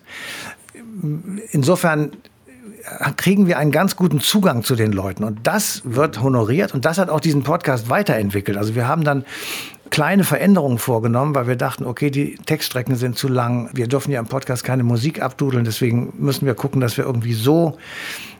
Insofern 1.51 2.11
kriegen 3.17 3.47
wir 3.47 3.57
einen 3.57 3.71
ganz 3.71 3.95
guten 3.95 4.19
Zugang 4.19 4.63
zu 4.63 4.75
den 4.75 4.91
Leuten. 4.91 5.23
Und 5.23 5.39
das 5.43 5.81
wird 5.85 6.21
honoriert 6.21 6.73
und 6.73 6.85
das 6.85 6.97
hat 6.97 7.09
auch 7.09 7.19
diesen 7.19 7.43
Podcast 7.43 7.89
weiterentwickelt. 7.89 8.57
Also 8.57 8.75
wir 8.75 8.87
haben 8.87 9.03
dann 9.03 9.25
kleine 9.89 10.23
Veränderungen 10.23 10.77
vorgenommen, 10.77 11.35
weil 11.35 11.47
wir 11.47 11.55
dachten, 11.55 11.85
okay, 11.85 12.11
die 12.11 12.35
Textstrecken 12.45 12.95
sind 12.95 13.17
zu 13.17 13.27
lang. 13.27 13.69
Wir 13.73 13.87
dürfen 13.87 14.11
ja 14.11 14.19
im 14.19 14.27
Podcast 14.27 14.63
keine 14.63 14.83
Musik 14.83 15.21
abdudeln, 15.21 15.65
deswegen 15.65 16.13
müssen 16.17 16.45
wir 16.45 16.53
gucken, 16.53 16.79
dass 16.79 16.97
wir 16.97 17.05
irgendwie 17.05 17.33
so 17.33 17.77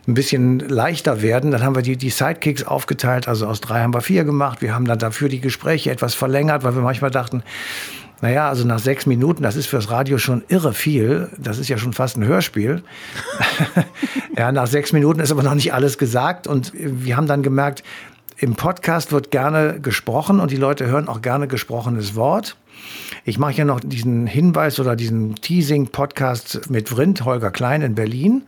ein 0.07 0.13
bisschen 0.13 0.59
leichter 0.59 1.21
werden. 1.21 1.51
Dann 1.51 1.63
haben 1.63 1.75
wir 1.75 1.81
die, 1.81 1.97
die 1.97 2.09
Sidekicks 2.09 2.63
aufgeteilt, 2.63 3.27
also 3.27 3.47
aus 3.47 3.61
drei 3.61 3.81
haben 3.81 3.93
wir 3.93 4.01
vier 4.01 4.23
gemacht. 4.23 4.61
Wir 4.61 4.73
haben 4.73 4.85
dann 4.85 4.99
dafür 4.99 5.29
die 5.29 5.41
Gespräche 5.41 5.91
etwas 5.91 6.13
verlängert, 6.13 6.63
weil 6.63 6.75
wir 6.75 6.81
manchmal 6.81 7.11
dachten, 7.11 7.43
naja, 8.21 8.49
also 8.49 8.65
nach 8.65 8.79
sechs 8.79 9.05
Minuten, 9.05 9.43
das 9.43 9.55
ist 9.55 9.67
fürs 9.67 9.89
Radio 9.89 10.17
schon 10.17 10.43
irre 10.49 10.73
viel. 10.73 11.29
Das 11.37 11.57
ist 11.57 11.69
ja 11.69 11.77
schon 11.77 11.93
fast 11.93 12.17
ein 12.17 12.25
Hörspiel. 12.25 12.83
ja, 14.37 14.51
nach 14.51 14.67
sechs 14.67 14.91
Minuten 14.91 15.19
ist 15.19 15.31
aber 15.31 15.43
noch 15.43 15.55
nicht 15.55 15.73
alles 15.73 15.97
gesagt. 15.97 16.47
Und 16.47 16.71
wir 16.75 17.15
haben 17.15 17.27
dann 17.27 17.43
gemerkt, 17.43 17.83
im 18.37 18.55
Podcast 18.55 19.11
wird 19.11 19.31
gerne 19.31 19.79
gesprochen 19.81 20.39
und 20.39 20.51
die 20.51 20.57
Leute 20.57 20.87
hören 20.87 21.07
auch 21.07 21.21
gerne 21.21 21.47
gesprochenes 21.47 22.15
Wort. 22.15 22.55
Ich 23.25 23.37
mache 23.37 23.53
ja 23.53 23.65
noch 23.65 23.79
diesen 23.79 24.27
Hinweis 24.27 24.79
oder 24.79 24.95
diesen 24.95 25.35
Teasing-Podcast 25.35 26.69
mit 26.69 26.89
Vrind, 26.89 27.25
Holger 27.25 27.51
Klein 27.51 27.81
in 27.81 27.95
Berlin. 27.95 28.43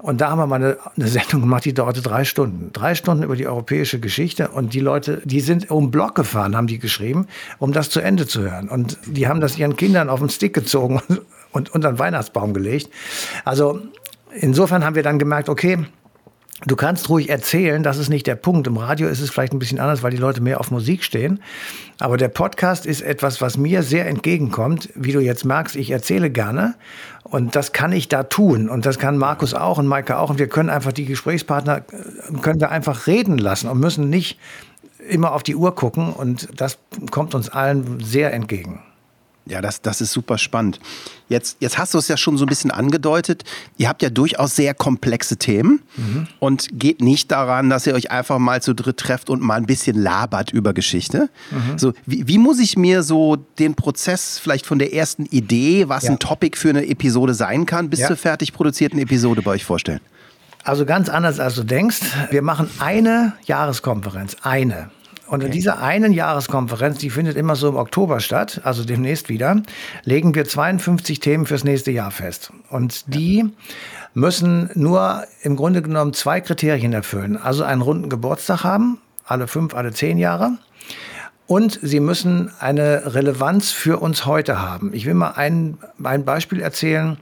Und 0.00 0.20
da 0.20 0.30
haben 0.30 0.38
wir 0.38 0.46
mal 0.46 0.56
eine, 0.56 0.76
eine, 0.96 1.08
Sendung 1.08 1.40
gemacht, 1.40 1.64
die 1.64 1.74
dauerte 1.74 2.02
drei 2.02 2.24
Stunden. 2.24 2.70
Drei 2.72 2.94
Stunden 2.94 3.24
über 3.24 3.34
die 3.34 3.46
europäische 3.46 3.98
Geschichte. 3.98 4.48
Und 4.48 4.72
die 4.72 4.80
Leute, 4.80 5.20
die 5.24 5.40
sind 5.40 5.70
um 5.70 5.90
Block 5.90 6.14
gefahren, 6.14 6.56
haben 6.56 6.68
die 6.68 6.78
geschrieben, 6.78 7.26
um 7.58 7.72
das 7.72 7.90
zu 7.90 8.00
Ende 8.00 8.26
zu 8.26 8.42
hören. 8.42 8.68
Und 8.68 8.98
die 9.06 9.26
haben 9.26 9.40
das 9.40 9.58
ihren 9.58 9.76
Kindern 9.76 10.08
auf 10.08 10.20
den 10.20 10.30
Stick 10.30 10.54
gezogen 10.54 11.02
und 11.52 11.74
unter 11.74 11.92
den 11.92 11.98
Weihnachtsbaum 11.98 12.54
gelegt. 12.54 12.90
Also 13.44 13.80
insofern 14.40 14.84
haben 14.84 14.94
wir 14.94 15.02
dann 15.02 15.18
gemerkt, 15.18 15.48
okay, 15.48 15.78
Du 16.66 16.74
kannst 16.74 17.08
ruhig 17.08 17.28
erzählen, 17.28 17.84
das 17.84 17.98
ist 17.98 18.08
nicht 18.08 18.26
der 18.26 18.34
Punkt. 18.34 18.66
Im 18.66 18.78
Radio 18.78 19.08
ist 19.08 19.20
es 19.20 19.30
vielleicht 19.30 19.52
ein 19.52 19.60
bisschen 19.60 19.78
anders, 19.78 20.02
weil 20.02 20.10
die 20.10 20.16
Leute 20.16 20.40
mehr 20.40 20.58
auf 20.58 20.72
Musik 20.72 21.04
stehen. 21.04 21.40
Aber 22.00 22.16
der 22.16 22.28
Podcast 22.28 22.84
ist 22.84 23.00
etwas, 23.00 23.40
was 23.40 23.56
mir 23.56 23.84
sehr 23.84 24.08
entgegenkommt. 24.08 24.88
Wie 24.96 25.12
du 25.12 25.20
jetzt 25.20 25.44
merkst, 25.44 25.76
ich 25.76 25.92
erzähle 25.92 26.30
gerne. 26.30 26.74
Und 27.22 27.54
das 27.54 27.72
kann 27.72 27.92
ich 27.92 28.08
da 28.08 28.24
tun. 28.24 28.68
Und 28.68 28.86
das 28.86 28.98
kann 28.98 29.18
Markus 29.18 29.54
auch 29.54 29.78
und 29.78 29.86
Maike 29.86 30.18
auch. 30.18 30.30
Und 30.30 30.40
wir 30.40 30.48
können 30.48 30.68
einfach 30.68 30.92
die 30.92 31.04
Gesprächspartner, 31.04 31.78
äh, 31.78 32.38
können 32.40 32.60
wir 32.60 32.72
einfach 32.72 33.06
reden 33.06 33.38
lassen 33.38 33.68
und 33.68 33.78
müssen 33.78 34.10
nicht 34.10 34.36
immer 35.08 35.34
auf 35.34 35.44
die 35.44 35.54
Uhr 35.54 35.76
gucken. 35.76 36.12
Und 36.12 36.48
das 36.60 36.78
kommt 37.12 37.36
uns 37.36 37.48
allen 37.48 38.00
sehr 38.00 38.32
entgegen. 38.32 38.82
Ja, 39.48 39.62
das, 39.62 39.80
das 39.82 40.00
ist 40.00 40.12
super 40.12 40.38
spannend. 40.38 40.78
Jetzt, 41.28 41.56
jetzt 41.60 41.78
hast 41.78 41.94
du 41.94 41.98
es 41.98 42.08
ja 42.08 42.16
schon 42.16 42.36
so 42.36 42.44
ein 42.44 42.48
bisschen 42.48 42.70
angedeutet. 42.70 43.44
Ihr 43.76 43.88
habt 43.88 44.02
ja 44.02 44.10
durchaus 44.10 44.56
sehr 44.56 44.74
komplexe 44.74 45.36
Themen 45.36 45.82
mhm. 45.96 46.26
und 46.38 46.68
geht 46.72 47.00
nicht 47.00 47.30
daran, 47.30 47.70
dass 47.70 47.86
ihr 47.86 47.94
euch 47.94 48.10
einfach 48.10 48.38
mal 48.38 48.62
zu 48.62 48.74
dritt 48.74 48.98
trefft 48.98 49.30
und 49.30 49.40
mal 49.40 49.56
ein 49.56 49.66
bisschen 49.66 50.00
labert 50.00 50.52
über 50.52 50.72
Geschichte. 50.72 51.30
Mhm. 51.50 51.78
So, 51.78 51.92
wie, 52.06 52.28
wie, 52.28 52.38
muss 52.38 52.58
ich 52.58 52.76
mir 52.76 53.02
so 53.02 53.36
den 53.36 53.74
Prozess 53.74 54.38
vielleicht 54.38 54.66
von 54.66 54.78
der 54.78 54.92
ersten 54.94 55.24
Idee, 55.26 55.88
was 55.88 56.04
ja. 56.04 56.10
ein 56.10 56.18
Topic 56.18 56.56
für 56.58 56.70
eine 56.70 56.86
Episode 56.86 57.34
sein 57.34 57.66
kann, 57.66 57.90
bis 57.90 58.00
ja. 58.00 58.08
zur 58.08 58.16
fertig 58.16 58.52
produzierten 58.52 58.98
Episode 58.98 59.42
bei 59.42 59.52
euch 59.52 59.64
vorstellen? 59.64 60.00
Also 60.64 60.84
ganz 60.84 61.08
anders 61.08 61.40
als 61.40 61.54
du 61.54 61.64
denkst. 61.64 62.00
Wir 62.30 62.42
machen 62.42 62.68
eine 62.78 63.32
Jahreskonferenz, 63.46 64.36
eine. 64.42 64.90
Und 65.28 65.40
okay. 65.40 65.46
in 65.46 65.52
dieser 65.52 65.80
einen 65.80 66.12
Jahreskonferenz, 66.12 66.98
die 66.98 67.10
findet 67.10 67.36
immer 67.36 67.54
so 67.54 67.68
im 67.68 67.76
Oktober 67.76 68.20
statt, 68.20 68.62
also 68.64 68.84
demnächst 68.84 69.28
wieder, 69.28 69.62
legen 70.04 70.34
wir 70.34 70.46
52 70.46 71.20
Themen 71.20 71.44
fürs 71.46 71.64
nächste 71.64 71.90
Jahr 71.90 72.10
fest. 72.10 72.52
Und 72.70 73.14
die 73.14 73.44
müssen 74.14 74.70
nur 74.74 75.24
im 75.42 75.56
Grunde 75.56 75.82
genommen 75.82 76.14
zwei 76.14 76.40
Kriterien 76.40 76.92
erfüllen. 76.92 77.36
Also 77.36 77.62
einen 77.62 77.82
runden 77.82 78.08
Geburtstag 78.08 78.64
haben, 78.64 78.98
alle 79.24 79.46
fünf, 79.46 79.74
alle 79.74 79.92
zehn 79.92 80.16
Jahre. 80.16 80.52
Und 81.48 81.80
sie 81.80 81.98
müssen 81.98 82.50
eine 82.60 83.14
Relevanz 83.14 83.70
für 83.70 84.02
uns 84.02 84.26
heute 84.26 84.60
haben. 84.60 84.92
Ich 84.92 85.06
will 85.06 85.14
mal 85.14 85.30
ein, 85.30 85.78
ein 86.04 86.26
Beispiel 86.26 86.60
erzählen. 86.60 87.16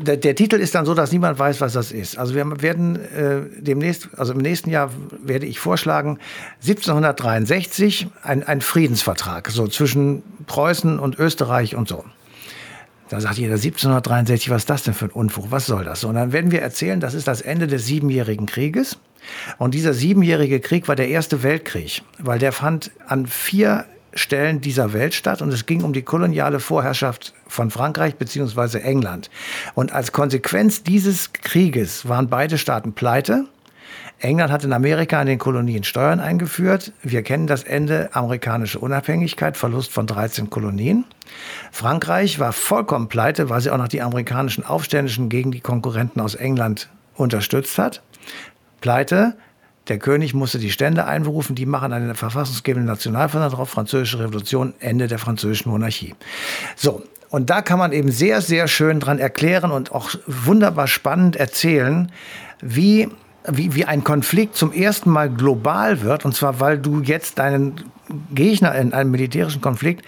Der, 0.00 0.16
der, 0.16 0.34
Titel 0.34 0.56
ist 0.56 0.74
dann 0.74 0.84
so, 0.84 0.92
dass 0.92 1.12
niemand 1.12 1.38
weiß, 1.38 1.60
was 1.60 1.74
das 1.74 1.92
ist. 1.92 2.18
Also 2.18 2.34
wir 2.34 2.62
werden 2.62 2.96
äh, 2.96 3.42
demnächst, 3.60 4.08
also 4.16 4.32
im 4.32 4.40
nächsten 4.40 4.70
Jahr 4.70 4.90
werde 5.22 5.46
ich 5.46 5.60
vorschlagen, 5.60 6.18
1763 6.62 8.08
ein, 8.24 8.42
ein 8.42 8.60
Friedensvertrag, 8.60 9.48
so 9.50 9.68
zwischen 9.68 10.24
Preußen 10.48 10.98
und 10.98 11.16
Österreich 11.20 11.76
und 11.76 11.86
so. 11.86 12.04
Da 13.08 13.20
sagt 13.20 13.38
jeder 13.38 13.54
1763, 13.54 14.50
was 14.50 14.62
ist 14.62 14.70
das 14.70 14.82
denn 14.82 14.94
für 14.94 15.04
ein 15.04 15.12
Unfug? 15.12 15.52
Was 15.52 15.66
soll 15.66 15.84
das? 15.84 16.02
Und 16.02 16.16
dann 16.16 16.32
werden 16.32 16.50
wir 16.50 16.60
erzählen, 16.60 16.98
das 16.98 17.14
ist 17.14 17.28
das 17.28 17.40
Ende 17.40 17.68
des 17.68 17.86
Siebenjährigen 17.86 18.46
Krieges. 18.46 18.98
Und 19.58 19.74
dieser 19.74 19.94
siebenjährige 19.94 20.60
Krieg 20.60 20.88
war 20.88 20.96
der 20.96 21.08
erste 21.08 21.42
Weltkrieg, 21.42 22.02
weil 22.18 22.38
der 22.38 22.52
fand 22.52 22.90
an 23.06 23.26
vier 23.26 23.86
Stellen 24.14 24.60
dieser 24.60 24.92
Welt 24.92 25.14
statt 25.14 25.42
und 25.42 25.52
es 25.52 25.66
ging 25.66 25.82
um 25.82 25.92
die 25.92 26.02
koloniale 26.02 26.60
Vorherrschaft 26.60 27.34
von 27.48 27.70
Frankreich 27.70 28.14
bzw. 28.16 28.78
England. 28.78 29.28
Und 29.74 29.92
als 29.92 30.12
Konsequenz 30.12 30.82
dieses 30.82 31.32
Krieges 31.32 32.08
waren 32.08 32.28
beide 32.28 32.58
Staaten 32.58 32.92
pleite. 32.92 33.46
England 34.20 34.52
hat 34.52 34.64
in 34.64 34.72
Amerika 34.72 35.20
in 35.20 35.26
den 35.26 35.38
Kolonien 35.38 35.82
Steuern 35.82 36.20
eingeführt. 36.20 36.92
Wir 37.02 37.22
kennen 37.22 37.46
das 37.46 37.64
Ende 37.64 38.14
amerikanische 38.14 38.78
Unabhängigkeit, 38.78 39.56
Verlust 39.56 39.92
von 39.92 40.06
13 40.06 40.48
Kolonien. 40.48 41.04
Frankreich 41.72 42.38
war 42.38 42.52
vollkommen 42.52 43.08
pleite, 43.08 43.50
weil 43.50 43.60
sie 43.60 43.70
auch 43.70 43.78
noch 43.78 43.88
die 43.88 44.00
amerikanischen 44.00 44.64
Aufständischen 44.64 45.28
gegen 45.28 45.50
die 45.50 45.60
Konkurrenten 45.60 46.20
aus 46.20 46.36
England 46.36 46.88
unterstützt 47.16 47.78
hat 47.78 48.02
pleite. 48.84 49.34
Der 49.88 49.98
König 49.98 50.34
musste 50.34 50.58
die 50.58 50.70
Stände 50.70 51.06
einberufen, 51.06 51.56
die 51.56 51.64
machen 51.64 51.94
eine 51.94 52.14
verfassungsgebende 52.14 52.86
Nationalversammlung 52.86 53.56
drauf, 53.56 53.70
Französische 53.70 54.18
Revolution, 54.18 54.74
Ende 54.78 55.06
der 55.06 55.18
französischen 55.18 55.70
Monarchie. 55.70 56.14
So, 56.76 57.02
und 57.30 57.48
da 57.48 57.62
kann 57.62 57.78
man 57.78 57.92
eben 57.92 58.10
sehr, 58.10 58.42
sehr 58.42 58.68
schön 58.68 59.00
dran 59.00 59.18
erklären 59.18 59.70
und 59.70 59.92
auch 59.92 60.10
wunderbar 60.26 60.86
spannend 60.86 61.34
erzählen, 61.34 62.12
wie, 62.60 63.08
wie, 63.48 63.74
wie 63.74 63.86
ein 63.86 64.04
Konflikt 64.04 64.54
zum 64.54 64.70
ersten 64.70 65.08
Mal 65.08 65.30
global 65.30 66.02
wird. 66.02 66.26
Und 66.26 66.34
zwar, 66.36 66.60
weil 66.60 66.78
du 66.78 67.00
jetzt 67.00 67.38
deinen 67.38 67.90
Gegner 68.34 68.74
in 68.74 68.92
einem 68.92 69.10
militärischen 69.10 69.62
Konflikt 69.62 70.04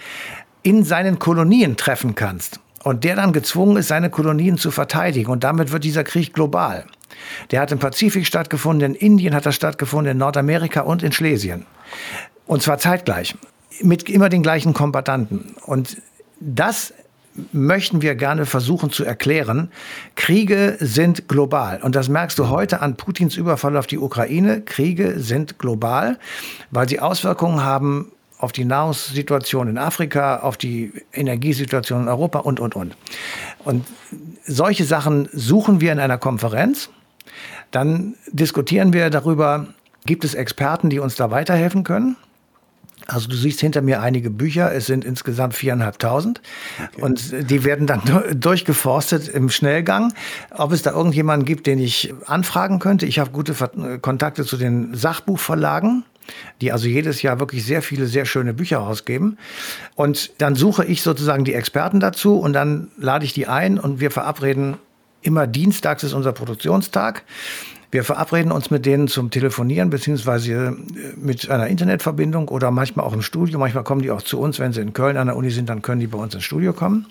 in 0.61 0.83
seinen 0.83 1.17
Kolonien 1.17 1.77
treffen 1.77 2.13
kannst. 2.13 2.59
Und 2.83 3.03
der 3.03 3.15
dann 3.15 3.33
gezwungen 3.33 3.77
ist, 3.77 3.87
seine 3.87 4.11
Kolonien 4.11 4.59
zu 4.59 4.69
verteidigen. 4.69 5.31
Und 5.31 5.43
damit 5.43 5.71
wird 5.71 5.83
dieser 5.83 6.03
Krieg 6.03 6.31
global. 6.35 6.85
Der 7.51 7.61
hat 7.61 7.71
im 7.71 7.79
Pazifik 7.79 8.25
stattgefunden, 8.25 8.95
in 8.95 8.99
Indien 8.99 9.35
hat 9.35 9.45
er 9.45 9.51
stattgefunden, 9.51 10.11
in 10.11 10.17
Nordamerika 10.17 10.81
und 10.81 11.03
in 11.03 11.11
Schlesien. 11.11 11.65
Und 12.45 12.61
zwar 12.61 12.77
zeitgleich. 12.77 13.35
Mit 13.81 14.09
immer 14.09 14.29
den 14.29 14.41
gleichen 14.41 14.73
Kombatanten. 14.73 15.55
Und 15.65 15.97
das 16.39 16.93
möchten 17.51 18.01
wir 18.01 18.15
gerne 18.15 18.45
versuchen 18.45 18.91
zu 18.91 19.03
erklären. 19.05 19.71
Kriege 20.15 20.77
sind 20.79 21.27
global. 21.27 21.81
Und 21.81 21.95
das 21.95 22.09
merkst 22.09 22.37
du 22.39 22.49
heute 22.49 22.81
an 22.81 22.97
Putins 22.97 23.35
Überfall 23.35 23.77
auf 23.77 23.87
die 23.87 23.99
Ukraine. 23.99 24.61
Kriege 24.61 25.19
sind 25.19 25.59
global, 25.59 26.17
weil 26.71 26.89
sie 26.89 26.99
Auswirkungen 26.99 27.63
haben 27.63 28.11
auf 28.39 28.51
die 28.51 28.65
Nahrungssituation 28.65 29.67
in 29.67 29.77
Afrika, 29.77 30.37
auf 30.37 30.57
die 30.57 30.93
Energiesituation 31.13 32.03
in 32.03 32.07
Europa 32.07 32.39
und, 32.39 32.59
und, 32.59 32.75
und. 32.75 32.95
Und 33.63 33.85
solche 34.45 34.85
Sachen 34.85 35.27
suchen 35.31 35.81
wir 35.81 35.91
in 35.91 35.99
einer 35.99 36.17
Konferenz. 36.17 36.89
Dann 37.71 38.15
diskutieren 38.31 38.93
wir 38.93 39.09
darüber, 39.09 39.67
gibt 40.05 40.23
es 40.23 40.33
Experten, 40.33 40.89
die 40.89 40.99
uns 40.99 41.15
da 41.15 41.31
weiterhelfen 41.31 41.83
können? 41.83 42.17
Also 43.05 43.29
du 43.29 43.37
siehst 43.37 43.61
hinter 43.61 43.81
mir 43.81 44.01
einige 44.01 44.29
Bücher, 44.29 44.73
es 44.73 44.85
sind 44.85 45.05
insgesamt 45.05 45.53
viereinhalbtausend 45.53 46.41
okay. 46.77 47.01
und 47.01 47.49
die 47.49 47.63
werden 47.63 47.87
dann 47.87 48.01
durchgeforstet 48.35 49.29
im 49.29 49.49
Schnellgang. 49.49 50.13
Ob 50.51 50.73
es 50.73 50.81
da 50.81 50.91
irgendjemanden 50.91 51.45
gibt, 51.45 51.67
den 51.67 51.79
ich 51.79 52.13
anfragen 52.25 52.79
könnte. 52.79 53.05
Ich 53.05 53.19
habe 53.19 53.31
gute 53.31 53.53
Kontakte 54.01 54.43
zu 54.43 54.57
den 54.57 54.93
Sachbuchverlagen 54.93 56.03
die 56.61 56.71
also 56.71 56.87
jedes 56.87 57.21
Jahr 57.21 57.39
wirklich 57.39 57.65
sehr 57.65 57.81
viele, 57.81 58.05
sehr 58.05 58.25
schöne 58.25 58.53
Bücher 58.53 58.79
rausgeben. 58.79 59.37
Und 59.95 60.31
dann 60.41 60.55
suche 60.55 60.83
ich 60.85 61.01
sozusagen 61.01 61.45
die 61.45 61.53
Experten 61.53 61.99
dazu 61.99 62.37
und 62.37 62.53
dann 62.53 62.89
lade 62.97 63.25
ich 63.25 63.33
die 63.33 63.47
ein 63.47 63.79
und 63.79 63.99
wir 63.99 64.11
verabreden 64.11 64.77
immer 65.21 65.47
dienstags 65.47 66.03
ist 66.03 66.13
unser 66.13 66.31
Produktionstag. 66.31 67.23
Wir 67.89 68.03
verabreden 68.03 68.51
uns 68.51 68.69
mit 68.69 68.85
denen 68.85 69.07
zum 69.07 69.31
Telefonieren 69.31 69.89
beziehungsweise 69.89 70.53
äh, 70.53 70.71
mit 71.15 71.49
einer 71.49 71.67
Internetverbindung 71.67 72.49
oder 72.49 72.69
manchmal 72.71 73.05
auch 73.05 73.13
im 73.13 73.21
Studio. 73.21 73.59
Manchmal 73.59 73.83
kommen 73.83 74.01
die 74.01 74.11
auch 74.11 74.21
zu 74.21 74.39
uns, 74.39 74.59
wenn 74.59 74.73
sie 74.73 74.81
in 74.81 74.93
Köln 74.93 75.17
an 75.17 75.27
der 75.27 75.37
Uni 75.37 75.49
sind, 75.51 75.69
dann 75.69 75.81
können 75.81 76.01
die 76.01 76.07
bei 76.07 76.17
uns 76.17 76.35
ins 76.35 76.43
Studio 76.43 76.73
kommen. 76.73 77.07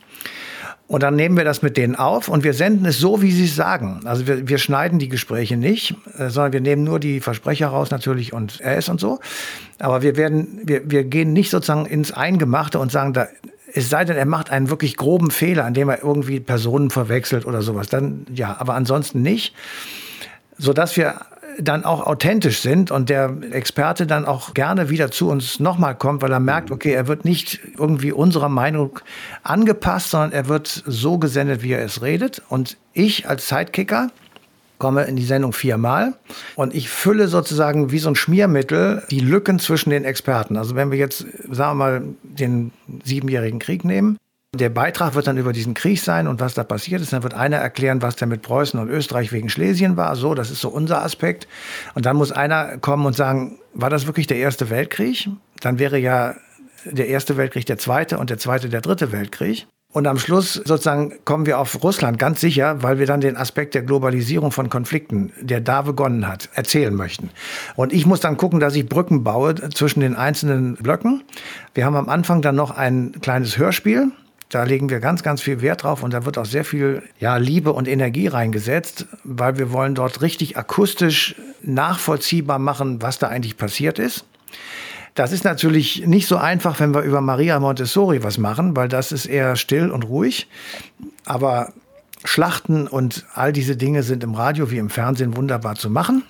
Und 0.88 1.02
dann 1.02 1.16
nehmen 1.16 1.36
wir 1.36 1.44
das 1.44 1.62
mit 1.62 1.76
denen 1.76 1.96
auf 1.96 2.28
und 2.28 2.44
wir 2.44 2.54
senden 2.54 2.86
es 2.86 2.98
so, 2.98 3.20
wie 3.20 3.32
sie 3.32 3.46
es 3.46 3.56
sagen. 3.56 4.02
Also 4.04 4.28
wir, 4.28 4.48
wir 4.48 4.58
schneiden 4.58 5.00
die 5.00 5.08
Gespräche 5.08 5.56
nicht, 5.56 5.96
äh, 6.16 6.28
sondern 6.28 6.52
wir 6.52 6.60
nehmen 6.60 6.84
nur 6.84 7.00
die 7.00 7.20
Versprecher 7.20 7.68
raus 7.68 7.90
natürlich 7.90 8.32
und 8.32 8.60
RS 8.62 8.88
und 8.88 9.00
so. 9.00 9.18
Aber 9.80 10.02
wir 10.02 10.16
werden, 10.16 10.60
wir, 10.64 10.88
wir 10.88 11.04
gehen 11.04 11.32
nicht 11.32 11.50
sozusagen 11.50 11.86
ins 11.86 12.12
Eingemachte 12.12 12.78
und 12.78 12.92
sagen, 12.92 13.14
da, 13.14 13.26
es 13.76 13.90
sei 13.90 14.04
denn, 14.06 14.16
er 14.16 14.26
macht 14.26 14.50
einen 14.50 14.70
wirklich 14.70 14.96
groben 14.96 15.30
Fehler, 15.30 15.66
indem 15.68 15.90
er 15.90 16.02
irgendwie 16.02 16.40
Personen 16.40 16.90
verwechselt 16.90 17.44
oder 17.44 17.60
sowas. 17.60 17.88
Dann 17.88 18.26
ja, 18.34 18.56
aber 18.58 18.74
ansonsten 18.74 19.20
nicht. 19.20 19.54
Sodass 20.56 20.96
wir 20.96 21.20
dann 21.58 21.84
auch 21.84 22.06
authentisch 22.06 22.60
sind 22.60 22.90
und 22.90 23.10
der 23.10 23.34
Experte 23.50 24.06
dann 24.06 24.24
auch 24.24 24.54
gerne 24.54 24.88
wieder 24.88 25.10
zu 25.10 25.28
uns 25.28 25.60
nochmal 25.60 25.94
kommt, 25.94 26.22
weil 26.22 26.32
er 26.32 26.40
merkt, 26.40 26.70
okay, 26.70 26.92
er 26.92 27.06
wird 27.06 27.24
nicht 27.24 27.60
irgendwie 27.78 28.12
unserer 28.12 28.48
Meinung 28.48 28.98
angepasst, 29.42 30.10
sondern 30.10 30.32
er 30.32 30.48
wird 30.48 30.82
so 30.86 31.18
gesendet, 31.18 31.62
wie 31.62 31.72
er 31.72 31.84
es 31.84 32.00
redet. 32.02 32.42
Und 32.48 32.78
ich 32.94 33.28
als 33.28 33.48
Sidekicker 33.48 34.10
komme 34.78 35.04
in 35.04 35.16
die 35.16 35.24
Sendung 35.24 35.52
viermal 35.52 36.14
und 36.54 36.74
ich 36.74 36.88
fülle 36.88 37.28
sozusagen 37.28 37.92
wie 37.92 37.98
so 37.98 38.08
ein 38.08 38.14
Schmiermittel 38.14 39.02
die 39.10 39.20
Lücken 39.20 39.58
zwischen 39.58 39.90
den 39.90 40.04
Experten. 40.04 40.56
Also 40.56 40.76
wenn 40.76 40.90
wir 40.90 40.98
jetzt, 40.98 41.26
sagen 41.50 41.72
wir 41.72 41.74
mal, 41.74 42.02
den 42.22 42.72
siebenjährigen 43.04 43.58
Krieg 43.58 43.84
nehmen, 43.84 44.18
der 44.54 44.70
Beitrag 44.70 45.14
wird 45.14 45.26
dann 45.26 45.36
über 45.36 45.52
diesen 45.52 45.74
Krieg 45.74 46.00
sein 46.00 46.26
und 46.26 46.40
was 46.40 46.54
da 46.54 46.64
passiert 46.64 47.02
ist. 47.02 47.12
Dann 47.12 47.22
wird 47.22 47.34
einer 47.34 47.56
erklären, 47.56 48.02
was 48.02 48.16
der 48.16 48.28
mit 48.28 48.42
Preußen 48.42 48.78
und 48.80 48.88
Österreich 48.88 49.32
wegen 49.32 49.48
Schlesien 49.48 49.96
war. 49.96 50.16
So, 50.16 50.34
das 50.34 50.50
ist 50.50 50.60
so 50.60 50.68
unser 50.68 51.02
Aspekt. 51.02 51.46
Und 51.94 52.06
dann 52.06 52.16
muss 52.16 52.32
einer 52.32 52.78
kommen 52.78 53.06
und 53.06 53.14
sagen, 53.14 53.58
war 53.74 53.90
das 53.90 54.06
wirklich 54.06 54.26
der 54.26 54.38
Erste 54.38 54.70
Weltkrieg? 54.70 55.28
Dann 55.60 55.78
wäre 55.78 55.98
ja 55.98 56.34
der 56.84 57.08
Erste 57.08 57.36
Weltkrieg 57.36 57.66
der 57.66 57.78
Zweite 57.78 58.18
und 58.18 58.30
der 58.30 58.38
Zweite 58.38 58.68
der 58.68 58.80
Dritte 58.80 59.12
Weltkrieg. 59.12 59.66
Und 59.92 60.06
am 60.06 60.18
Schluss 60.18 60.54
sozusagen 60.54 61.14
kommen 61.24 61.46
wir 61.46 61.58
auf 61.58 61.82
Russland 61.82 62.18
ganz 62.18 62.40
sicher, 62.40 62.82
weil 62.82 62.98
wir 62.98 63.06
dann 63.06 63.20
den 63.20 63.36
Aspekt 63.36 63.74
der 63.74 63.82
Globalisierung 63.82 64.52
von 64.52 64.68
Konflikten, 64.68 65.32
der 65.40 65.60
da 65.60 65.82
begonnen 65.82 66.28
hat, 66.28 66.50
erzählen 66.54 66.94
möchten. 66.94 67.30
Und 67.76 67.92
ich 67.94 68.04
muss 68.04 68.20
dann 68.20 68.36
gucken, 68.36 68.60
dass 68.60 68.74
ich 68.74 68.88
Brücken 68.88 69.24
baue 69.24 69.54
zwischen 69.70 70.00
den 70.00 70.14
einzelnen 70.14 70.74
Blöcken. 70.74 71.22
Wir 71.72 71.86
haben 71.86 71.96
am 71.96 72.10
Anfang 72.10 72.42
dann 72.42 72.56
noch 72.56 72.72
ein 72.72 73.12
kleines 73.22 73.56
Hörspiel. 73.56 74.12
Da 74.48 74.64
legen 74.64 74.90
wir 74.90 75.00
ganz, 75.00 75.22
ganz 75.22 75.40
viel 75.40 75.60
Wert 75.60 75.82
drauf 75.82 76.02
und 76.02 76.12
da 76.12 76.24
wird 76.24 76.38
auch 76.38 76.44
sehr 76.44 76.64
viel 76.64 77.02
ja, 77.18 77.36
Liebe 77.36 77.72
und 77.72 77.88
Energie 77.88 78.28
reingesetzt, 78.28 79.06
weil 79.24 79.58
wir 79.58 79.72
wollen 79.72 79.94
dort 79.94 80.20
richtig 80.20 80.56
akustisch 80.56 81.34
nachvollziehbar 81.62 82.58
machen, 82.58 83.02
was 83.02 83.18
da 83.18 83.28
eigentlich 83.28 83.56
passiert 83.56 83.98
ist. 83.98 84.24
Das 85.16 85.32
ist 85.32 85.44
natürlich 85.44 86.06
nicht 86.06 86.28
so 86.28 86.36
einfach, 86.36 86.78
wenn 86.78 86.94
wir 86.94 87.00
über 87.00 87.22
Maria 87.22 87.58
Montessori 87.58 88.22
was 88.22 88.36
machen, 88.36 88.76
weil 88.76 88.88
das 88.88 89.12
ist 89.12 89.24
eher 89.24 89.56
still 89.56 89.90
und 89.90 90.04
ruhig. 90.04 90.46
Aber 91.24 91.72
Schlachten 92.24 92.86
und 92.86 93.24
all 93.34 93.52
diese 93.52 93.76
Dinge 93.76 94.02
sind 94.02 94.22
im 94.22 94.34
Radio 94.34 94.70
wie 94.70 94.76
im 94.76 94.90
Fernsehen 94.90 95.34
wunderbar 95.34 95.74
zu 95.74 95.88
machen. 95.88 96.22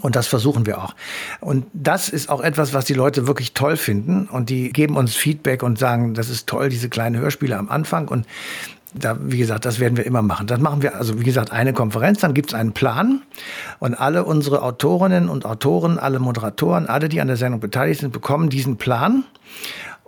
Und 0.00 0.16
das 0.16 0.26
versuchen 0.26 0.64
wir 0.64 0.82
auch. 0.82 0.94
Und 1.40 1.66
das 1.74 2.08
ist 2.08 2.30
auch 2.30 2.40
etwas, 2.40 2.72
was 2.72 2.86
die 2.86 2.94
Leute 2.94 3.26
wirklich 3.26 3.52
toll 3.52 3.76
finden. 3.76 4.26
Und 4.26 4.48
die 4.48 4.72
geben 4.72 4.96
uns 4.96 5.14
Feedback 5.14 5.62
und 5.62 5.78
sagen, 5.78 6.14
das 6.14 6.30
ist 6.30 6.46
toll, 6.46 6.70
diese 6.70 6.88
kleinen 6.88 7.20
Hörspiele 7.20 7.58
am 7.58 7.68
Anfang. 7.68 8.08
Und 8.08 8.26
da, 8.94 9.16
wie 9.20 9.38
gesagt, 9.38 9.64
das 9.64 9.80
werden 9.80 9.96
wir 9.96 10.06
immer 10.06 10.22
machen. 10.22 10.46
Das 10.46 10.60
machen 10.60 10.82
wir, 10.82 10.96
also 10.96 11.18
wie 11.18 11.24
gesagt, 11.24 11.52
eine 11.52 11.72
Konferenz, 11.72 12.20
dann 12.20 12.34
gibt 12.34 12.50
es 12.50 12.54
einen 12.54 12.72
Plan 12.72 13.22
und 13.78 13.94
alle 13.94 14.24
unsere 14.24 14.62
Autorinnen 14.62 15.28
und 15.28 15.44
Autoren, 15.44 15.98
alle 15.98 16.18
Moderatoren, 16.18 16.86
alle, 16.86 17.08
die 17.08 17.20
an 17.20 17.28
der 17.28 17.36
Sendung 17.36 17.60
beteiligt 17.60 18.00
sind, 18.00 18.12
bekommen 18.12 18.50
diesen 18.50 18.76
Plan 18.76 19.24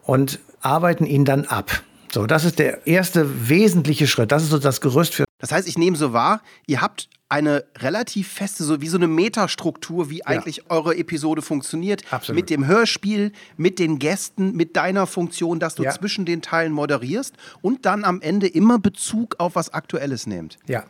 und 0.02 0.38
arbeiten 0.60 1.06
ihn 1.06 1.24
dann 1.24 1.44
ab. 1.46 1.82
So, 2.12 2.26
das 2.26 2.44
ist 2.44 2.58
der 2.58 2.86
erste 2.86 3.48
wesentliche 3.48 4.06
Schritt. 4.06 4.30
Das 4.30 4.42
ist 4.42 4.50
so 4.50 4.58
das 4.58 4.80
Gerüst 4.80 5.14
für. 5.14 5.24
Das 5.38 5.50
heißt, 5.50 5.66
ich 5.66 5.76
nehme 5.76 5.96
so 5.96 6.12
wahr, 6.12 6.40
ihr 6.66 6.80
habt 6.80 7.08
eine 7.34 7.64
relativ 7.78 8.28
feste, 8.28 8.62
so 8.62 8.80
wie 8.80 8.86
so 8.86 8.96
eine 8.96 9.08
Metastruktur, 9.08 10.08
wie 10.08 10.24
eigentlich 10.24 10.58
ja. 10.58 10.62
eure 10.68 10.96
Episode 10.96 11.42
funktioniert. 11.42 12.04
Absolut. 12.12 12.40
Mit 12.40 12.48
dem 12.48 12.68
Hörspiel, 12.68 13.32
mit 13.56 13.80
den 13.80 13.98
Gästen, 13.98 14.52
mit 14.52 14.76
deiner 14.76 15.08
Funktion, 15.08 15.58
dass 15.58 15.74
du 15.74 15.82
ja. 15.82 15.90
zwischen 15.90 16.26
den 16.26 16.42
Teilen 16.42 16.72
moderierst 16.72 17.34
und 17.60 17.86
dann 17.86 18.04
am 18.04 18.20
Ende 18.20 18.46
immer 18.46 18.78
Bezug 18.78 19.34
auf 19.38 19.56
was 19.56 19.74
Aktuelles 19.74 20.28
nehmt. 20.28 20.58
Ja, 20.68 20.84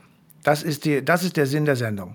das 0.45 0.63
ist, 0.63 0.85
die, 0.85 1.05
das 1.05 1.25
ist 1.25 1.37
der 1.37 1.47
Sinn 1.47 1.65
der 1.65 1.75
Sendung. 1.75 2.15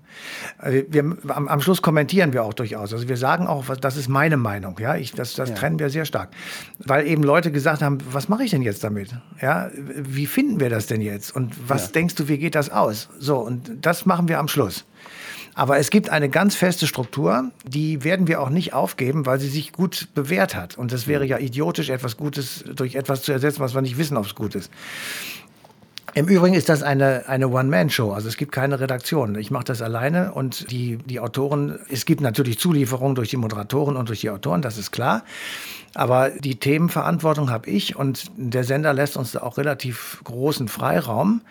Äh, 0.62 0.84
wir, 0.88 1.18
am, 1.28 1.48
am, 1.48 1.62
Schluss 1.62 1.82
kommentieren 1.82 2.32
wir 2.32 2.44
auch 2.44 2.54
durchaus. 2.54 2.94
Also 2.94 3.10
wir 3.10 3.18
sagen 3.18 3.48
auch, 3.48 3.66
das 3.76 3.98
ist 3.98 4.08
meine 4.08 4.38
Meinung. 4.38 4.78
Ja, 4.80 4.96
ich, 4.96 5.12
das, 5.12 5.34
das 5.34 5.50
ja. 5.50 5.56
trennen 5.56 5.80
wir 5.80 5.90
sehr 5.90 6.06
stark. 6.06 6.30
Weil 6.78 7.08
eben 7.08 7.24
Leute 7.24 7.52
gesagt 7.52 7.82
haben, 7.82 7.98
was 8.12 8.30
mache 8.30 8.44
ich 8.44 8.52
denn 8.52 8.62
jetzt 8.62 8.84
damit? 8.84 9.10
Ja, 9.42 9.70
wie 9.74 10.28
finden 10.28 10.60
wir 10.60 10.70
das 10.70 10.86
denn 10.86 11.02
jetzt? 11.02 11.36
Und 11.36 11.54
was 11.68 11.88
ja. 11.88 11.92
denkst 11.94 12.16
du, 12.16 12.28
wie 12.28 12.38
geht 12.38 12.56
das 12.56 12.70
aus? 12.70 13.10
So, 13.20 13.38
und 13.38 13.72
das 13.82 14.06
machen 14.06 14.28
wir 14.28 14.40
am 14.40 14.48
Schluss. 14.48 14.86
Aber 15.56 15.78
es 15.78 15.90
gibt 15.90 16.10
eine 16.10 16.30
ganz 16.30 16.56
feste 16.56 16.88
Struktur, 16.88 17.52
die 17.66 18.04
werden 18.04 18.28
wir 18.28 18.40
auch 18.42 18.50
nicht 18.50 18.74
aufgeben, 18.74 19.26
weil 19.26 19.40
sie 19.40 19.50
sich 19.50 19.74
gut 19.74 20.08
bewährt 20.14 20.56
hat. 20.56 20.78
Und 20.78 20.94
es 20.94 21.08
wäre 21.08 21.26
ja 21.26 21.38
idiotisch, 21.38 21.90
etwas 21.90 22.16
Gutes 22.16 22.64
durch 22.76 22.96
etwas 22.96 23.24
zu 23.24 23.32
ersetzen, 23.32 23.60
was 23.60 23.74
wir 23.74 23.82
nicht 23.82 23.98
wissen, 23.98 24.16
ob 24.16 24.26
es 24.26 24.36
gut 24.36 24.56
ist. 24.56 24.72
Im 26.14 26.28
Übrigen 26.28 26.56
ist 26.56 26.70
das 26.70 26.84
eine, 26.84 27.28
eine 27.28 27.50
One-Man-Show, 27.50 28.12
also 28.12 28.28
es 28.28 28.38
gibt 28.38 28.52
keine 28.52 28.80
Redaktion. 28.80 29.36
Ich 29.36 29.52
mache 29.52 29.66
das 29.66 29.82
alleine 29.82 30.34
und 30.34 30.72
die, 30.72 30.98
die 30.98 31.20
Autoren, 31.20 31.80
es 31.90 32.06
gibt 32.06 32.22
natürlich 32.22 32.60
Zulieferungen 32.60 33.16
durch 33.16 33.30
die 33.30 33.38
Moderatoren 33.38 33.96
und 33.96 34.10
durch 34.10 34.22
die 34.22 34.30
Autoren, 34.30 34.62
das 34.62 34.78
ist 34.78 34.92
klar. 34.92 35.24
Aber 35.94 36.30
die 36.30 36.56
Themenverantwortung 36.56 37.50
habe 37.50 37.70
ich 37.70 37.96
und 37.96 38.32
der 38.38 38.64
Sender 38.64 38.94
lässt 38.94 39.18
uns 39.18 39.32
da 39.32 39.42
auch 39.42 39.58
relativ 39.58 40.22
großen 40.24 40.68
Freiraum. 40.68 41.42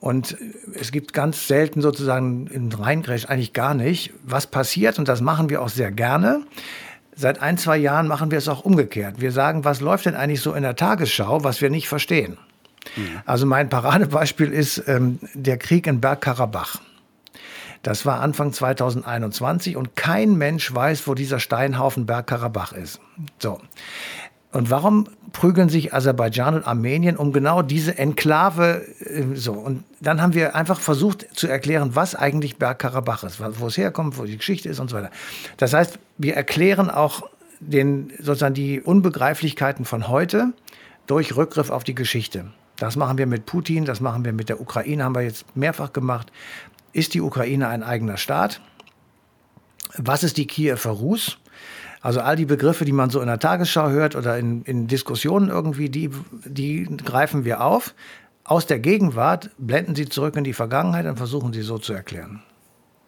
Und 0.00 0.36
es 0.74 0.90
gibt 0.90 1.12
ganz 1.12 1.46
selten 1.46 1.80
sozusagen 1.80 2.48
in 2.48 2.72
Reingrätsch 2.72 3.26
eigentlich 3.26 3.52
gar 3.52 3.74
nicht, 3.74 4.12
was 4.24 4.48
passiert. 4.48 4.98
Und 4.98 5.06
das 5.06 5.20
machen 5.20 5.48
wir 5.48 5.62
auch 5.62 5.68
sehr 5.68 5.92
gerne. 5.92 6.42
Seit 7.14 7.40
ein, 7.40 7.56
zwei 7.56 7.76
Jahren 7.76 8.08
machen 8.08 8.30
wir 8.30 8.38
es 8.38 8.48
auch 8.48 8.64
umgekehrt. 8.64 9.20
Wir 9.20 9.30
sagen, 9.30 9.64
was 9.64 9.80
läuft 9.80 10.06
denn 10.06 10.16
eigentlich 10.16 10.40
so 10.40 10.54
in 10.54 10.62
der 10.62 10.74
Tagesschau, 10.74 11.44
was 11.44 11.60
wir 11.60 11.70
nicht 11.70 11.88
verstehen. 11.88 12.36
Mhm. 12.96 13.20
Also 13.24 13.46
mein 13.46 13.68
Paradebeispiel 13.68 14.52
ist 14.52 14.82
ähm, 14.86 15.18
der 15.34 15.58
Krieg 15.58 15.86
in 15.86 16.00
Bergkarabach. 16.00 16.80
Das 17.82 18.06
war 18.06 18.20
Anfang 18.20 18.52
2021 18.52 19.76
und 19.76 19.96
kein 19.96 20.36
Mensch 20.36 20.72
weiß, 20.72 21.06
wo 21.08 21.14
dieser 21.14 21.40
Steinhaufen 21.40 22.06
Bergkarabach 22.06 22.72
ist. 22.72 23.00
So. 23.40 23.60
Und 24.52 24.70
warum 24.70 25.08
prügeln 25.32 25.70
sich 25.70 25.94
Aserbaidschan 25.94 26.54
und 26.54 26.66
Armenien 26.66 27.16
um 27.16 27.32
genau 27.32 27.62
diese 27.62 27.96
Enklave 27.96 28.84
äh, 29.00 29.34
so? 29.34 29.52
Und 29.52 29.82
dann 30.00 30.20
haben 30.20 30.34
wir 30.34 30.54
einfach 30.54 30.78
versucht 30.78 31.26
zu 31.32 31.48
erklären, 31.48 31.96
was 31.96 32.14
eigentlich 32.14 32.58
Bergkarabach 32.58 33.24
ist, 33.24 33.40
wo 33.40 33.66
es 33.66 33.76
herkommt, 33.76 34.18
wo 34.18 34.24
die 34.24 34.36
Geschichte 34.36 34.68
ist 34.68 34.78
und 34.78 34.90
so 34.90 34.96
weiter. 34.96 35.10
Das 35.56 35.72
heißt, 35.72 35.98
wir 36.18 36.36
erklären 36.36 36.90
auch 36.90 37.22
den, 37.60 38.12
sozusagen 38.18 38.54
die 38.54 38.80
Unbegreiflichkeiten 38.80 39.84
von 39.84 40.08
heute 40.08 40.52
durch 41.06 41.34
Rückgriff 41.34 41.70
auf 41.70 41.82
die 41.82 41.94
Geschichte. 41.94 42.46
Das 42.82 42.96
machen 42.96 43.16
wir 43.16 43.28
mit 43.28 43.46
Putin, 43.46 43.84
das 43.84 44.00
machen 44.00 44.24
wir 44.24 44.32
mit 44.32 44.48
der 44.48 44.60
Ukraine, 44.60 45.04
haben 45.04 45.14
wir 45.14 45.22
jetzt 45.22 45.56
mehrfach 45.56 45.92
gemacht. 45.92 46.32
Ist 46.92 47.14
die 47.14 47.20
Ukraine 47.20 47.68
ein 47.68 47.84
eigener 47.84 48.16
Staat? 48.16 48.60
Was 49.96 50.24
ist 50.24 50.36
die 50.36 50.48
Kiewer 50.48 50.76
Rus? 50.90 51.38
Also 52.00 52.22
all 52.22 52.34
die 52.34 52.44
Begriffe, 52.44 52.84
die 52.84 52.90
man 52.90 53.08
so 53.08 53.20
in 53.20 53.28
der 53.28 53.38
Tagesschau 53.38 53.90
hört 53.90 54.16
oder 54.16 54.36
in, 54.36 54.64
in 54.64 54.88
Diskussionen 54.88 55.48
irgendwie, 55.48 55.90
die, 55.90 56.10
die 56.44 56.82
greifen 57.04 57.44
wir 57.44 57.60
auf. 57.60 57.94
Aus 58.42 58.66
der 58.66 58.80
Gegenwart 58.80 59.50
blenden 59.58 59.94
sie 59.94 60.08
zurück 60.08 60.34
in 60.34 60.42
die 60.42 60.52
Vergangenheit 60.52 61.06
und 61.06 61.18
versuchen 61.18 61.52
sie 61.52 61.62
so 61.62 61.78
zu 61.78 61.92
erklären. 61.92 62.42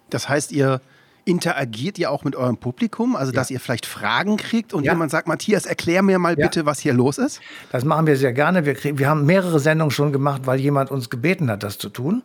Das 0.09 0.29
heißt, 0.29 0.53
ihr 0.53 0.81
Interagiert 1.25 1.99
ihr 1.99 2.11
auch 2.11 2.25
mit 2.25 2.37
eurem 2.37 2.57
Publikum? 2.59 3.17
Also, 3.17 3.33
ja. 3.33 3.37
dass 3.37 3.51
ihr 3.51 3.61
vielleicht 3.61 3.87
Fragen 3.87 4.37
kriegt 4.37 4.75
und 4.75 4.85
ja. 4.85 4.93
jemand 4.93 5.11
sagt, 5.11 5.27
Matthias, 5.27 5.67
erklär 5.67 6.03
mir 6.03 6.19
mal 6.19 6.39
ja. 6.39 6.47
bitte, 6.47 6.67
was 6.67 6.81
hier 6.81 6.93
los 6.93 7.19
ist? 7.19 7.41
Das 7.73 7.85
machen 7.85 8.07
wir 8.07 8.17
sehr 8.17 8.33
gerne. 8.33 8.67
Wir, 8.67 8.75
kriegen, 8.75 8.99
wir 8.99 9.09
haben 9.09 9.25
mehrere 9.25 9.59
Sendungen 9.59 9.91
schon 9.91 10.13
gemacht, 10.13 10.43
weil 10.45 10.61
jemand 10.61 10.91
uns 10.91 11.11
gebeten 11.11 11.51
hat, 11.51 11.63
das 11.63 11.79
zu 11.79 11.89
tun. 11.89 12.23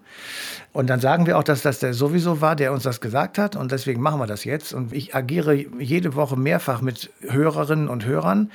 Und 0.73 0.89
dann 0.89 0.99
sagen 0.99 1.25
wir 1.25 1.37
auch, 1.37 1.43
dass 1.43 1.61
das 1.61 1.79
der 1.79 1.93
sowieso 1.93 2.41
war, 2.41 2.55
der 2.55 2.73
uns 2.73 2.83
das 2.83 3.01
gesagt 3.01 3.37
hat. 3.37 3.55
Und 3.55 3.71
deswegen 3.71 4.01
machen 4.01 4.19
wir 4.19 4.27
das 4.27 4.43
jetzt. 4.43 4.73
Und 4.73 4.93
ich 4.93 5.15
agiere 5.15 5.55
jede 5.79 6.15
Woche 6.15 6.37
mehrfach 6.37 6.81
mit 6.81 7.11
Hörerinnen 7.21 7.87
und 7.87 8.05
Hörern 8.05 8.51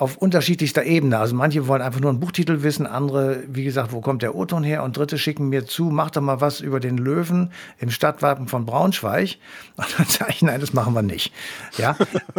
auf 0.00 0.16
unterschiedlichster 0.16 0.84
Ebene. 0.84 1.18
Also 1.18 1.36
manche 1.36 1.66
wollen 1.66 1.82
einfach 1.82 2.00
nur 2.00 2.08
einen 2.08 2.20
Buchtitel 2.20 2.62
wissen, 2.62 2.86
andere, 2.86 3.42
wie 3.48 3.64
gesagt, 3.64 3.92
wo 3.92 4.00
kommt 4.00 4.22
der 4.22 4.34
O-Ton 4.34 4.64
her? 4.64 4.82
Und 4.82 4.96
dritte 4.96 5.18
schicken 5.18 5.50
mir 5.50 5.66
zu, 5.66 5.84
mach 5.84 6.10
doch 6.10 6.22
mal 6.22 6.40
was 6.40 6.60
über 6.60 6.80
den 6.80 6.96
Löwen 6.96 7.52
im 7.78 7.90
Stadtwappen 7.90 8.48
von 8.48 8.64
Braunschweig. 8.64 9.36
Und 9.76 9.98
dann 9.98 10.06
sage 10.06 10.30
ich, 10.30 10.40
nein, 10.40 10.58
das 10.58 10.72
machen 10.72 10.94
wir 10.94 11.02
nicht. 11.02 11.34
Ja, 11.76 11.96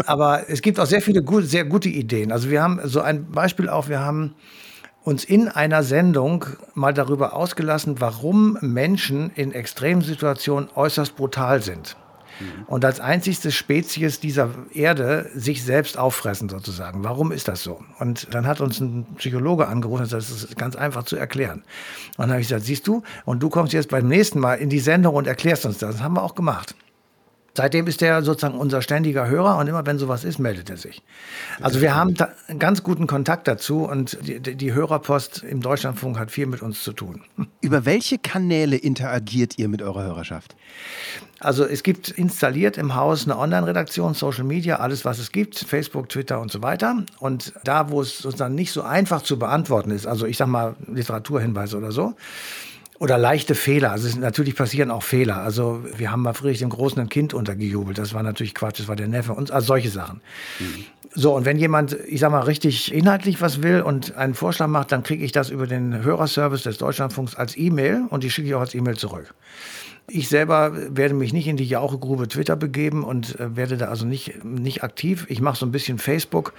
aber 0.08 0.50
es 0.50 0.63
gibt 0.63 0.80
auch 0.80 0.88
sehr 0.88 1.02
viele 1.02 1.21
gut, 1.21 1.45
sehr 1.45 1.63
gute 1.63 1.89
Ideen. 1.89 2.32
Also 2.32 2.50
wir 2.50 2.63
haben 2.63 2.80
so 2.84 3.02
ein 3.02 3.30
Beispiel 3.30 3.69
auch, 3.69 3.89
wir 3.89 4.00
haben 4.00 4.34
uns 5.04 5.24
in 5.24 5.47
einer 5.47 5.84
Sendung 5.84 6.45
mal 6.74 6.95
darüber 6.95 7.36
ausgelassen, 7.36 8.02
warum 8.02 8.58
Menschen 8.62 9.30
in 9.36 9.52
Extremsituationen 9.52 10.69
äußerst 10.74 11.15
brutal 11.15 11.62
sind. 11.62 11.95
Mhm. 12.41 12.63
und 12.67 12.86
als 12.86 12.99
einzigste 12.99 13.51
Spezies 13.51 14.19
dieser 14.19 14.49
Erde 14.73 15.30
sich 15.36 15.63
selbst 15.63 15.97
auffressen 15.97 16.49
sozusagen. 16.49 17.04
Warum 17.04 17.32
ist 17.32 17.47
das 17.47 17.63
so? 17.63 17.84
Und 17.99 18.34
dann 18.34 18.47
hat 18.47 18.62
uns 18.62 18.80
ein 18.80 19.06
Psychologe 19.17 19.67
angerufen, 19.67 20.08
das 20.10 20.30
ist 20.30 20.58
ganz 20.58 20.75
einfach 20.75 21.04
zu 21.04 21.15
erklären. 21.15 21.63
Und 22.17 22.19
dann 22.19 22.32
habe 22.32 22.41
ich 22.41 22.47
gesagt, 22.47 22.65
siehst 22.65 22.88
du, 22.88 23.04
und 23.25 23.41
du 23.41 23.49
kommst 23.49 23.73
jetzt 23.73 23.89
beim 23.89 24.08
nächsten 24.08 24.39
Mal 24.39 24.56
in 24.56 24.69
die 24.69 24.80
Sendung 24.80 25.15
und 25.15 25.27
erklärst 25.27 25.65
uns 25.65 25.77
das. 25.77 25.95
Das 25.95 26.04
haben 26.04 26.15
wir 26.15 26.23
auch 26.23 26.36
gemacht. 26.36 26.75
Seitdem 27.54 27.86
ist 27.88 28.01
er 28.01 28.21
sozusagen 28.23 28.58
unser 28.58 28.82
ständiger 28.82 29.27
Hörer 29.27 29.58
und 29.58 29.67
immer 29.67 29.86
wenn 29.86 29.97
sowas 29.97 30.23
ist, 30.23 30.39
meldet 30.39 30.69
er 30.69 30.77
sich. 30.77 31.01
Also 31.60 31.82
wir 31.82 31.95
haben 31.95 32.15
einen 32.47 32.60
ganz 32.60 32.82
guten 32.82 33.08
Kontakt 33.08 33.47
dazu 33.47 33.84
und 33.84 34.17
die, 34.25 34.39
die, 34.39 34.73
Hörerpost 34.73 35.43
im 35.43 35.60
Deutschlandfunk 35.60 36.17
hat 36.17 36.32
viel 36.32 36.45
mit 36.45 36.62
uns 36.62 36.82
zu 36.82 36.93
tun. 36.93 37.23
Über 37.60 37.84
welche 37.86 38.17
Kanäle 38.17 38.77
interagiert 38.77 39.58
ihr 39.58 39.67
mit 39.67 39.82
eurer 39.82 40.04
Hörerschaft? 40.04 40.56
Also 41.41 41.65
es 41.65 41.82
gibt 41.82 42.10
installiert 42.10 42.77
im 42.77 42.93
Haus 42.93 43.25
eine 43.25 43.38
Online-Redaktion, 43.38 44.13
Social 44.13 44.43
Media, 44.43 44.75
alles 44.75 45.06
was 45.06 45.17
es 45.17 45.32
gibt, 45.32 45.58
Facebook, 45.58 46.08
Twitter 46.08 46.39
und 46.39 46.51
so 46.51 46.62
weiter. 46.62 47.04
Und 47.19 47.54
da, 47.63 47.89
wo 47.89 48.01
es 48.01 48.19
sozusagen 48.19 48.54
nicht 48.54 48.71
so 48.71 48.84
einfach 48.84 49.23
zu 49.23 49.39
beantworten 49.39 49.89
ist, 49.89 50.06
also 50.06 50.27
ich 50.27 50.38
sag 50.38 50.47
mal 50.47 50.75
Literaturhinweise 50.88 51.77
oder 51.77 51.91
so, 51.91 52.13
oder 53.01 53.17
leichte 53.17 53.55
Fehler. 53.55 53.91
Also 53.91 54.15
natürlich 54.19 54.55
passieren 54.55 54.91
auch 54.91 55.01
Fehler. 55.01 55.37
Also 55.37 55.83
wir 55.97 56.11
haben 56.11 56.21
mal 56.21 56.33
Friedrich 56.33 56.59
dem 56.59 56.69
Großen 56.69 57.01
ein 57.01 57.09
Kind 57.09 57.33
untergejubelt. 57.33 57.97
Das 57.97 58.13
war 58.13 58.21
natürlich 58.21 58.53
Quatsch, 58.53 58.79
das 58.79 58.87
war 58.87 58.95
der 58.95 59.07
Neffe 59.07 59.33
und 59.33 59.49
also 59.49 59.65
solche 59.65 59.89
Sachen. 59.89 60.21
Mhm. 60.59 60.85
So, 61.15 61.35
und 61.35 61.43
wenn 61.43 61.57
jemand, 61.57 61.97
ich 62.07 62.19
sag 62.19 62.29
mal, 62.29 62.41
richtig 62.41 62.93
inhaltlich 62.93 63.41
was 63.41 63.63
will 63.63 63.81
und 63.81 64.15
einen 64.15 64.35
Vorschlag 64.35 64.67
macht, 64.67 64.91
dann 64.91 65.01
kriege 65.01 65.25
ich 65.25 65.31
das 65.31 65.49
über 65.49 65.65
den 65.65 66.03
Hörerservice 66.03 66.61
des 66.61 66.77
Deutschlandfunks 66.77 67.33
als 67.33 67.57
E-Mail 67.57 68.03
und 68.07 68.23
die 68.23 68.29
schicke 68.29 68.49
ich 68.49 68.53
auch 68.53 68.59
als 68.61 68.75
E-Mail 68.75 68.97
zurück. 68.97 69.33
Ich 70.07 70.29
selber 70.29 70.71
werde 70.95 71.15
mich 71.15 71.33
nicht 71.33 71.47
in 71.47 71.57
die 71.57 71.65
Jauchegrube 71.65 72.27
Twitter 72.27 72.55
begeben 72.55 73.03
und 73.03 73.39
äh, 73.39 73.55
werde 73.55 73.77
da 73.77 73.87
also 73.87 74.05
nicht, 74.05 74.45
nicht 74.45 74.83
aktiv. 74.83 75.25
Ich 75.27 75.41
mache 75.41 75.57
so 75.57 75.65
ein 75.65 75.71
bisschen 75.71 75.97
Facebook, 75.97 76.53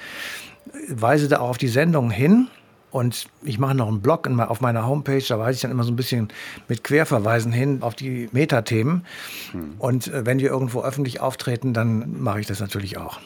weise 0.89 1.29
da 1.29 1.39
auch 1.39 1.51
auf 1.51 1.59
die 1.59 1.69
Sendung 1.69 2.11
hin 2.11 2.49
Und 2.93 3.27
ich 3.43 3.59
mache 3.59 3.75
noch 3.75 3.89
einen 3.89 4.03
Blog 4.03 4.29
auf 4.29 4.61
meiner 4.61 4.87
Homepage, 4.87 5.25
da 5.27 5.39
weise 5.39 5.57
ich 5.57 5.61
dann 5.63 5.71
immer 5.71 5.83
so 5.83 5.91
ein 5.91 5.97
bisschen 5.97 6.29
mit 6.69 6.85
Querverweisen 6.85 7.51
hin 7.51 7.79
auf 7.81 7.95
die 7.95 8.29
Metathemen. 8.33 9.07
Hm. 9.53 9.75
Und 9.79 10.09
äh, 10.09 10.27
wenn 10.27 10.39
wir 10.39 10.51
irgendwo 10.51 10.83
öffentlich 10.83 11.21
auftreten, 11.21 11.73
dann 11.73 12.21
mache 12.23 12.41
ich 12.41 12.47
das 12.47 12.61
natürlich 12.61 12.99
auch. 12.99 13.19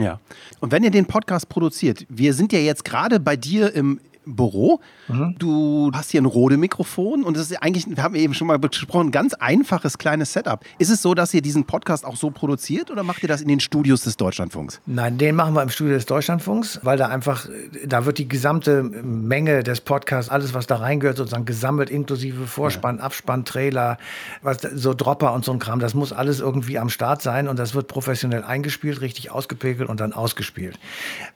Ja. 0.00 0.18
Und 0.58 0.72
wenn 0.72 0.82
ihr 0.82 0.90
den 0.90 1.06
Podcast 1.06 1.48
produziert, 1.48 2.04
wir 2.08 2.34
sind 2.34 2.52
ja 2.52 2.58
jetzt 2.58 2.84
gerade 2.84 3.20
bei 3.20 3.36
dir 3.36 3.72
im, 3.72 4.00
Büro. 4.26 4.80
Mhm. 5.08 5.36
Du 5.38 5.90
hast 5.94 6.10
hier 6.10 6.22
ein 6.22 6.26
Rode-Mikrofon 6.26 7.24
und 7.24 7.36
es 7.36 7.50
ist 7.50 7.62
eigentlich, 7.62 7.86
wir 7.88 8.02
haben 8.02 8.14
eben 8.14 8.34
schon 8.34 8.46
mal 8.46 8.58
besprochen, 8.58 9.08
ein 9.08 9.12
ganz 9.12 9.34
einfaches 9.34 9.98
kleines 9.98 10.32
Setup. 10.32 10.64
Ist 10.78 10.90
es 10.90 11.02
so, 11.02 11.14
dass 11.14 11.34
ihr 11.34 11.42
diesen 11.42 11.64
Podcast 11.64 12.04
auch 12.04 12.16
so 12.16 12.30
produziert 12.30 12.90
oder 12.90 13.02
macht 13.02 13.22
ihr 13.22 13.28
das 13.28 13.40
in 13.40 13.48
den 13.48 13.60
Studios 13.60 14.02
des 14.02 14.16
Deutschlandfunks? 14.16 14.80
Nein, 14.86 15.18
den 15.18 15.36
machen 15.36 15.54
wir 15.54 15.62
im 15.62 15.68
Studio 15.68 15.94
des 15.94 16.06
Deutschlandfunks, 16.06 16.80
weil 16.82 16.96
da 16.96 17.08
einfach, 17.08 17.48
da 17.86 18.06
wird 18.06 18.18
die 18.18 18.28
gesamte 18.28 18.82
Menge 18.82 19.62
des 19.62 19.80
Podcasts, 19.80 20.30
alles 20.30 20.54
was 20.54 20.66
da 20.66 20.76
reingehört, 20.76 21.16
sozusagen 21.16 21.44
gesammelt, 21.44 21.90
inklusive 21.90 22.46
Vorspann, 22.46 22.98
ja. 22.98 23.04
Abspann, 23.04 23.44
Trailer, 23.44 23.98
was, 24.42 24.58
so 24.74 24.94
Dropper 24.94 25.32
und 25.34 25.44
so 25.44 25.52
ein 25.52 25.58
Kram. 25.58 25.80
Das 25.80 25.94
muss 25.94 26.12
alles 26.12 26.40
irgendwie 26.40 26.78
am 26.78 26.88
Start 26.88 27.22
sein 27.22 27.48
und 27.48 27.58
das 27.58 27.74
wird 27.74 27.88
professionell 27.88 28.42
eingespielt, 28.42 29.00
richtig 29.00 29.30
ausgepegelt 29.30 29.88
und 29.88 30.00
dann 30.00 30.12
ausgespielt. 30.12 30.78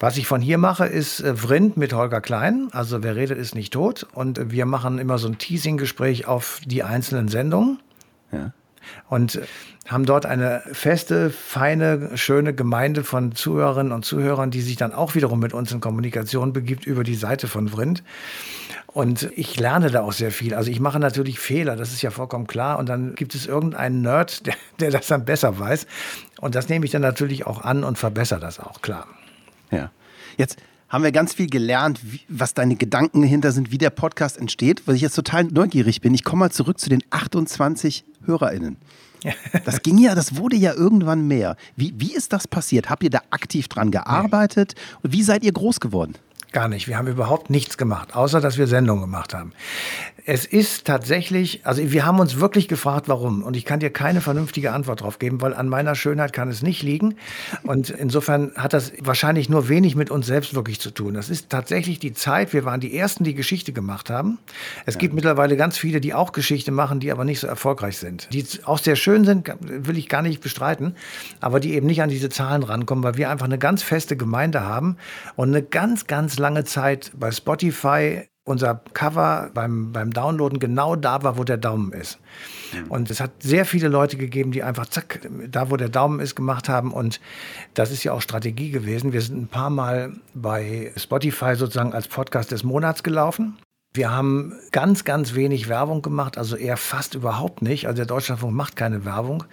Was 0.00 0.16
ich 0.16 0.26
von 0.26 0.40
hier 0.40 0.58
mache, 0.58 0.86
ist 0.86 1.20
äh, 1.20 1.36
Vrind 1.36 1.76
mit 1.76 1.92
Holger 1.92 2.20
Klein 2.20 2.68
also 2.78 3.02
wer 3.02 3.16
redet, 3.16 3.38
ist 3.38 3.56
nicht 3.56 3.72
tot. 3.72 4.06
Und 4.14 4.52
wir 4.52 4.64
machen 4.64 5.00
immer 5.00 5.18
so 5.18 5.26
ein 5.26 5.36
Teasing-Gespräch 5.36 6.28
auf 6.28 6.60
die 6.64 6.84
einzelnen 6.84 7.26
Sendungen. 7.26 7.80
Ja. 8.30 8.52
Und 9.08 9.40
haben 9.88 10.06
dort 10.06 10.26
eine 10.26 10.62
feste, 10.70 11.30
feine, 11.30 12.16
schöne 12.16 12.54
Gemeinde 12.54 13.02
von 13.02 13.34
Zuhörerinnen 13.34 13.92
und 13.92 14.04
Zuhörern, 14.04 14.52
die 14.52 14.60
sich 14.60 14.76
dann 14.76 14.92
auch 14.92 15.16
wiederum 15.16 15.40
mit 15.40 15.54
uns 15.54 15.72
in 15.72 15.80
Kommunikation 15.80 16.52
begibt 16.52 16.86
über 16.86 17.02
die 17.02 17.16
Seite 17.16 17.48
von 17.48 17.66
Vrind. 17.66 18.04
Und 18.86 19.28
ich 19.34 19.58
lerne 19.58 19.90
da 19.90 20.02
auch 20.02 20.12
sehr 20.12 20.30
viel. 20.30 20.54
Also 20.54 20.70
ich 20.70 20.78
mache 20.78 21.00
natürlich 21.00 21.40
Fehler, 21.40 21.74
das 21.74 21.92
ist 21.92 22.02
ja 22.02 22.12
vollkommen 22.12 22.46
klar. 22.46 22.78
Und 22.78 22.88
dann 22.88 23.16
gibt 23.16 23.34
es 23.34 23.46
irgendeinen 23.46 24.02
Nerd, 24.02 24.46
der, 24.46 24.54
der 24.78 24.92
das 24.92 25.08
dann 25.08 25.24
besser 25.24 25.58
weiß. 25.58 25.88
Und 26.40 26.54
das 26.54 26.68
nehme 26.68 26.84
ich 26.84 26.92
dann 26.92 27.02
natürlich 27.02 27.44
auch 27.44 27.62
an 27.62 27.82
und 27.82 27.98
verbessere 27.98 28.38
das 28.38 28.60
auch, 28.60 28.82
klar. 28.82 29.08
Ja. 29.72 29.90
Jetzt 30.36 30.58
haben 30.88 31.04
wir 31.04 31.12
ganz 31.12 31.34
viel 31.34 31.48
gelernt, 31.48 32.00
wie, 32.02 32.20
was 32.28 32.54
deine 32.54 32.76
Gedanken 32.76 33.22
dahinter 33.22 33.52
sind, 33.52 33.70
wie 33.70 33.78
der 33.78 33.90
Podcast 33.90 34.38
entsteht, 34.38 34.86
weil 34.86 34.94
ich 34.94 35.02
jetzt 35.02 35.14
total 35.14 35.44
neugierig 35.44 36.00
bin. 36.00 36.14
Ich 36.14 36.24
komme 36.24 36.40
mal 36.40 36.50
zurück 36.50 36.80
zu 36.80 36.88
den 36.88 37.02
28 37.10 38.04
HörerInnen. 38.24 38.76
Das 39.64 39.82
ging 39.82 39.98
ja, 39.98 40.14
das 40.14 40.36
wurde 40.36 40.56
ja 40.56 40.72
irgendwann 40.74 41.26
mehr. 41.26 41.56
Wie, 41.76 41.92
wie 41.96 42.14
ist 42.14 42.32
das 42.32 42.46
passiert? 42.46 42.88
Habt 42.88 43.02
ihr 43.02 43.10
da 43.10 43.22
aktiv 43.30 43.68
dran 43.68 43.90
gearbeitet? 43.90 44.74
Und 45.02 45.12
wie 45.12 45.22
seid 45.22 45.42
ihr 45.42 45.52
groß 45.52 45.80
geworden? 45.80 46.14
Gar 46.52 46.68
nicht. 46.68 46.88
Wir 46.88 46.96
haben 46.96 47.08
überhaupt 47.08 47.50
nichts 47.50 47.76
gemacht, 47.76 48.16
außer 48.16 48.40
dass 48.40 48.56
wir 48.56 48.66
Sendungen 48.66 49.02
gemacht 49.02 49.34
haben. 49.34 49.52
Es 50.24 50.44
ist 50.44 50.86
tatsächlich, 50.86 51.60
also 51.64 51.90
wir 51.90 52.04
haben 52.04 52.20
uns 52.20 52.38
wirklich 52.38 52.68
gefragt, 52.68 53.08
warum. 53.08 53.42
Und 53.42 53.56
ich 53.56 53.64
kann 53.64 53.80
dir 53.80 53.90
keine 53.90 54.20
vernünftige 54.20 54.72
Antwort 54.72 55.00
drauf 55.00 55.18
geben, 55.18 55.40
weil 55.40 55.54
an 55.54 55.68
meiner 55.68 55.94
Schönheit 55.94 56.34
kann 56.34 56.50
es 56.50 56.62
nicht 56.62 56.82
liegen. 56.82 57.14
Und 57.62 57.88
insofern 57.88 58.52
hat 58.54 58.74
das 58.74 58.92
wahrscheinlich 59.00 59.48
nur 59.48 59.70
wenig 59.70 59.94
mit 59.96 60.10
uns 60.10 60.26
selbst 60.26 60.54
wirklich 60.54 60.80
zu 60.80 60.90
tun. 60.90 61.14
Das 61.14 61.30
ist 61.30 61.48
tatsächlich 61.48 61.98
die 61.98 62.12
Zeit. 62.12 62.52
Wir 62.52 62.66
waren 62.66 62.80
die 62.80 62.94
Ersten, 62.94 63.24
die 63.24 63.34
Geschichte 63.34 63.72
gemacht 63.72 64.10
haben. 64.10 64.38
Es 64.84 64.94
ja. 64.94 65.00
gibt 65.00 65.14
mittlerweile 65.14 65.56
ganz 65.56 65.78
viele, 65.78 65.98
die 65.98 66.12
auch 66.12 66.32
Geschichte 66.32 66.72
machen, 66.72 67.00
die 67.00 67.10
aber 67.10 67.24
nicht 67.24 67.40
so 67.40 67.46
erfolgreich 67.46 67.96
sind. 67.96 68.28
Die 68.32 68.44
auch 68.64 68.78
sehr 68.78 68.96
schön 68.96 69.24
sind, 69.24 69.50
will 69.60 69.96
ich 69.96 70.10
gar 70.10 70.20
nicht 70.20 70.42
bestreiten, 70.42 70.94
aber 71.40 71.58
die 71.58 71.72
eben 71.72 71.86
nicht 71.86 72.02
an 72.02 72.10
diese 72.10 72.28
Zahlen 72.28 72.62
rankommen, 72.62 73.02
weil 73.02 73.16
wir 73.16 73.30
einfach 73.30 73.46
eine 73.46 73.58
ganz 73.58 73.82
feste 73.82 74.16
Gemeinde 74.16 74.60
haben 74.60 74.98
und 75.36 75.48
eine 75.48 75.62
ganz, 75.62 76.06
ganz 76.06 76.37
lange 76.38 76.64
Zeit 76.64 77.12
bei 77.14 77.30
Spotify 77.30 78.28
unser 78.48 78.80
Cover 78.94 79.50
beim, 79.52 79.92
beim 79.92 80.10
Downloaden 80.10 80.58
genau 80.58 80.96
da 80.96 81.22
war, 81.22 81.36
wo 81.36 81.44
der 81.44 81.58
Daumen 81.58 81.92
ist. 81.92 82.18
Und 82.88 83.10
es 83.10 83.20
hat 83.20 83.30
sehr 83.42 83.66
viele 83.66 83.88
Leute 83.88 84.16
gegeben, 84.16 84.52
die 84.52 84.62
einfach 84.62 84.86
zack, 84.86 85.20
da 85.48 85.70
wo 85.70 85.76
der 85.76 85.90
Daumen 85.90 86.18
ist, 86.18 86.34
gemacht 86.34 86.68
haben. 86.68 86.92
Und 86.92 87.20
das 87.74 87.90
ist 87.90 88.04
ja 88.04 88.12
auch 88.12 88.22
Strategie 88.22 88.70
gewesen. 88.70 89.12
Wir 89.12 89.20
sind 89.20 89.42
ein 89.42 89.48
paar 89.48 89.70
Mal 89.70 90.14
bei 90.34 90.92
Spotify 90.96 91.54
sozusagen 91.54 91.92
als 91.92 92.08
Podcast 92.08 92.50
des 92.50 92.64
Monats 92.64 93.02
gelaufen. 93.02 93.58
Wir 93.92 94.10
haben 94.10 94.54
ganz, 94.70 95.04
ganz 95.04 95.34
wenig 95.34 95.68
Werbung 95.68 96.02
gemacht, 96.02 96.36
also 96.36 96.56
eher 96.56 96.76
fast 96.76 97.14
überhaupt 97.14 97.62
nicht. 97.62 97.86
Also 97.86 97.96
der 97.96 98.06
Deutschlandfunk 98.06 98.54
macht 98.54 98.76
keine 98.76 99.04
Werbung 99.04 99.44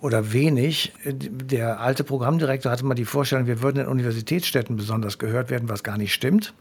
oder 0.00 0.32
wenig. 0.32 0.92
Der 1.04 1.80
alte 1.80 2.04
Programmdirektor 2.04 2.72
hatte 2.72 2.84
mal 2.84 2.94
die 2.94 3.04
Vorstellung, 3.04 3.46
wir 3.46 3.62
würden 3.62 3.80
in 3.80 3.86
Universitätsstädten 3.86 4.76
besonders 4.76 5.18
gehört 5.18 5.50
werden, 5.50 5.68
was 5.68 5.82
gar 5.82 5.98
nicht 5.98 6.14
stimmt. 6.14 6.54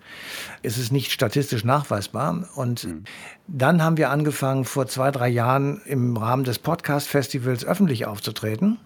Es 0.61 0.77
ist 0.77 0.91
nicht 0.91 1.11
statistisch 1.11 1.63
nachweisbar. 1.63 2.49
Und 2.55 2.85
mhm. 2.85 3.03
dann 3.47 3.83
haben 3.83 3.97
wir 3.97 4.09
angefangen, 4.09 4.65
vor 4.65 4.87
zwei, 4.87 5.11
drei 5.11 5.29
Jahren 5.29 5.81
im 5.85 6.17
Rahmen 6.17 6.43
des 6.43 6.59
Podcast-Festivals 6.59 7.65
öffentlich 7.65 8.05
aufzutreten. 8.05 8.77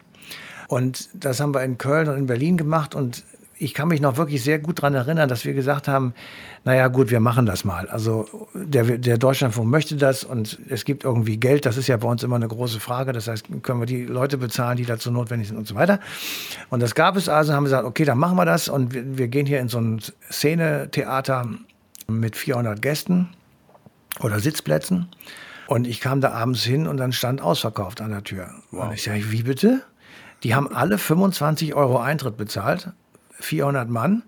Und 0.68 1.10
das 1.14 1.40
haben 1.40 1.54
wir 1.54 1.64
in 1.64 1.78
Köln 1.78 2.08
und 2.08 2.18
in 2.18 2.26
Berlin 2.28 2.58
gemacht. 2.58 2.96
Und 2.96 3.24
ich 3.64 3.74
kann 3.74 3.88
mich 3.88 4.02
noch 4.02 4.18
wirklich 4.18 4.44
sehr 4.44 4.60
gut 4.60 4.80
daran 4.80 4.94
erinnern, 4.94 5.30
dass 5.30 5.46
wir 5.46 5.54
gesagt 5.54 5.88
haben, 5.88 6.14
naja 6.66 6.88
gut, 6.90 7.10
wir 7.10 7.20
machen 7.20 7.46
das 7.46 7.64
mal. 7.64 7.88
Also 7.88 8.50
der, 8.54 8.98
der 8.98 9.18
Deutschlandfunk 9.18 9.70
möchte 9.70 9.96
das 9.96 10.24
und 10.24 10.60
es 10.70 10.86
gibt 10.86 11.04
irgendwie 11.04 11.38
Geld, 11.38 11.66
das 11.66 11.78
ist 11.78 11.88
ja 11.88 11.98
bei 11.98 12.08
uns 12.08 12.24
immer 12.24 12.36
eine 12.36 12.48
große 12.48 12.80
Frage. 12.80 13.14
Das 13.14 13.28
heißt, 13.28 13.46
können 13.62 13.80
wir 13.80 13.86
die 13.86 14.06
Leute 14.06 14.38
bezahlen, 14.38 14.78
die 14.78 14.86
dazu 14.86 15.12
notwendig 15.12 15.48
sind 15.48 15.58
und 15.58 15.68
so 15.68 15.76
weiter. 15.76 16.00
Und 16.70 16.82
das 16.82 16.94
gab 16.94 17.16
es 17.16 17.30
also, 17.30 17.54
haben 17.54 17.64
wir 17.64 17.70
gesagt, 17.70 17.86
okay, 17.86 18.04
dann 18.06 18.18
machen 18.18 18.36
wir 18.36 18.46
das 18.46 18.68
und 18.68 18.94
wir, 18.94 19.18
wir 19.18 19.28
gehen 19.30 19.46
hier 19.46 19.60
in 19.60 19.70
so 19.70 19.80
ein 19.80 20.02
Szene-Theater 20.30 21.48
mit 22.08 22.36
400 22.36 22.82
Gästen 22.82 23.30
oder 24.20 24.40
Sitzplätzen. 24.40 25.08
Und 25.68 25.88
ich 25.88 26.02
kam 26.02 26.20
da 26.20 26.32
abends 26.32 26.64
hin 26.64 26.88
und 26.88 26.98
dann 26.98 27.14
stand 27.14 27.42
ausverkauft 27.42 28.02
an 28.02 28.12
der 28.12 28.24
Tür. 28.24 28.50
Wow. 28.72 28.88
Und 28.88 28.94
ich 28.94 29.04
sage, 29.04 29.32
wie 29.32 29.44
bitte? 29.44 29.82
Die 30.44 30.54
haben 30.54 30.68
alle 30.76 30.98
25 30.98 31.74
Euro 31.74 32.00
Eintritt 32.00 32.36
bezahlt 32.36 32.92
400 33.44 33.90
Mann, 33.90 34.24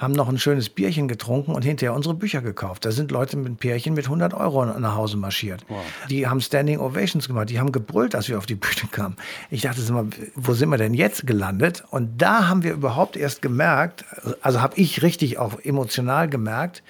haben 0.00 0.14
noch 0.14 0.30
ein 0.30 0.38
schönes 0.38 0.70
Bierchen 0.70 1.08
getrunken 1.08 1.54
und 1.54 1.62
hinterher 1.62 1.94
unsere 1.94 2.14
Bücher 2.14 2.40
gekauft. 2.40 2.86
Da 2.86 2.90
sind 2.90 3.10
Leute 3.10 3.36
mit 3.36 3.58
Pärchen 3.58 3.92
mit 3.92 4.06
100 4.06 4.32
Euro 4.32 4.64
nach 4.64 4.94
Hause 4.94 5.18
marschiert. 5.18 5.62
Wow. 5.68 5.84
Die 6.08 6.26
haben 6.26 6.40
Standing 6.40 6.78
Ovations 6.80 7.28
gemacht. 7.28 7.50
Die 7.50 7.60
haben 7.60 7.70
gebrüllt, 7.70 8.14
als 8.14 8.28
wir 8.30 8.38
auf 8.38 8.46
die 8.46 8.54
Bühne 8.54 8.88
kamen. 8.90 9.16
Ich 9.50 9.60
dachte 9.60 9.82
immer, 9.86 10.06
wo 10.36 10.54
sind 10.54 10.70
wir 10.70 10.78
denn 10.78 10.94
jetzt 10.94 11.26
gelandet? 11.26 11.84
Und 11.90 12.22
da 12.22 12.48
haben 12.48 12.62
wir 12.62 12.72
überhaupt 12.72 13.16
erst 13.18 13.42
gemerkt, 13.42 14.06
also 14.40 14.62
habe 14.62 14.74
ich 14.78 15.02
richtig 15.02 15.36
auch 15.36 15.60
emotional 15.60 16.30
gemerkt, 16.30 16.82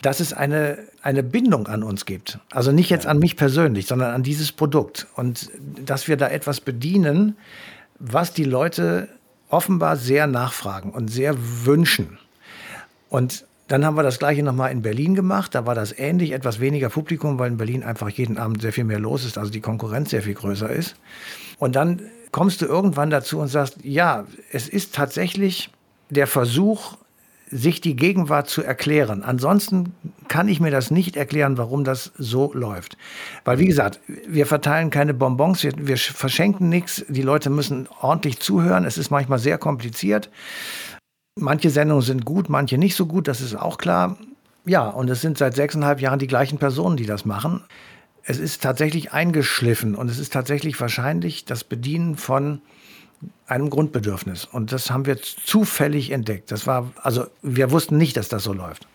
dass 0.00 0.20
es 0.20 0.32
eine, 0.32 0.78
eine 1.02 1.22
Bindung 1.22 1.66
an 1.66 1.82
uns 1.82 2.06
gibt. 2.06 2.38
Also 2.50 2.72
nicht 2.72 2.88
jetzt 2.88 3.06
an 3.06 3.18
mich 3.18 3.36
persönlich, 3.36 3.86
sondern 3.86 4.14
an 4.14 4.22
dieses 4.22 4.52
Produkt. 4.52 5.06
Und 5.16 5.50
dass 5.84 6.08
wir 6.08 6.16
da 6.16 6.28
etwas 6.28 6.60
bedienen, 6.60 7.36
was 7.98 8.32
die 8.32 8.44
Leute 8.44 9.08
offenbar 9.48 9.96
sehr 9.96 10.26
nachfragen 10.26 10.90
und 10.90 11.08
sehr 11.08 11.34
wünschen. 11.64 12.18
Und 13.08 13.44
dann 13.68 13.84
haben 13.84 13.96
wir 13.96 14.02
das 14.02 14.18
gleiche 14.18 14.42
nochmal 14.42 14.72
in 14.72 14.82
Berlin 14.82 15.14
gemacht. 15.14 15.54
Da 15.54 15.66
war 15.66 15.74
das 15.74 15.96
ähnlich, 15.98 16.32
etwas 16.32 16.60
weniger 16.60 16.90
Publikum, 16.90 17.38
weil 17.38 17.52
in 17.52 17.56
Berlin 17.56 17.82
einfach 17.82 18.08
jeden 18.10 18.36
Abend 18.36 18.60
sehr 18.60 18.72
viel 18.72 18.84
mehr 18.84 18.98
los 18.98 19.24
ist, 19.24 19.38
also 19.38 19.50
die 19.50 19.60
Konkurrenz 19.60 20.10
sehr 20.10 20.22
viel 20.22 20.34
größer 20.34 20.68
ist. 20.68 20.96
Und 21.58 21.76
dann 21.76 22.02
kommst 22.30 22.60
du 22.60 22.66
irgendwann 22.66 23.10
dazu 23.10 23.38
und 23.38 23.48
sagst, 23.48 23.78
ja, 23.82 24.26
es 24.52 24.68
ist 24.68 24.94
tatsächlich 24.94 25.70
der 26.10 26.26
Versuch, 26.26 26.96
sich 27.54 27.80
die 27.80 27.94
Gegenwart 27.94 28.48
zu 28.48 28.64
erklären. 28.64 29.22
Ansonsten 29.22 29.94
kann 30.26 30.48
ich 30.48 30.58
mir 30.58 30.72
das 30.72 30.90
nicht 30.90 31.16
erklären, 31.16 31.56
warum 31.56 31.84
das 31.84 32.10
so 32.18 32.52
läuft. 32.52 32.98
Weil, 33.44 33.60
wie 33.60 33.66
gesagt, 33.66 34.00
wir 34.26 34.46
verteilen 34.46 34.90
keine 34.90 35.14
Bonbons, 35.14 35.62
wir, 35.62 35.72
wir 35.76 35.96
verschenken 35.96 36.68
nichts. 36.68 37.04
Die 37.08 37.22
Leute 37.22 37.50
müssen 37.50 37.88
ordentlich 38.00 38.40
zuhören. 38.40 38.84
Es 38.84 38.98
ist 38.98 39.10
manchmal 39.10 39.38
sehr 39.38 39.56
kompliziert. 39.56 40.30
Manche 41.38 41.70
Sendungen 41.70 42.02
sind 42.02 42.24
gut, 42.24 42.48
manche 42.48 42.76
nicht 42.76 42.96
so 42.96 43.06
gut, 43.06 43.28
das 43.28 43.40
ist 43.40 43.54
auch 43.54 43.78
klar. 43.78 44.18
Ja, 44.66 44.88
und 44.88 45.08
es 45.08 45.20
sind 45.20 45.38
seit 45.38 45.54
sechseinhalb 45.54 46.00
Jahren 46.00 46.18
die 46.18 46.26
gleichen 46.26 46.58
Personen, 46.58 46.96
die 46.96 47.06
das 47.06 47.24
machen. 47.24 47.62
Es 48.24 48.38
ist 48.38 48.62
tatsächlich 48.62 49.12
eingeschliffen 49.12 49.94
und 49.94 50.10
es 50.10 50.18
ist 50.18 50.32
tatsächlich 50.32 50.80
wahrscheinlich 50.80 51.44
das 51.44 51.62
Bedienen 51.62 52.16
von 52.16 52.62
einem 53.46 53.70
Grundbedürfnis. 53.70 54.44
Und 54.44 54.72
das 54.72 54.90
haben 54.90 55.06
wir 55.06 55.20
zufällig 55.20 56.10
entdeckt. 56.10 56.50
Das 56.50 56.66
war, 56.66 56.92
also 57.02 57.26
wir 57.42 57.70
wussten 57.70 57.98
nicht, 57.98 58.16
dass 58.16 58.28
das 58.28 58.44
so 58.44 58.52
läuft. 58.52 58.86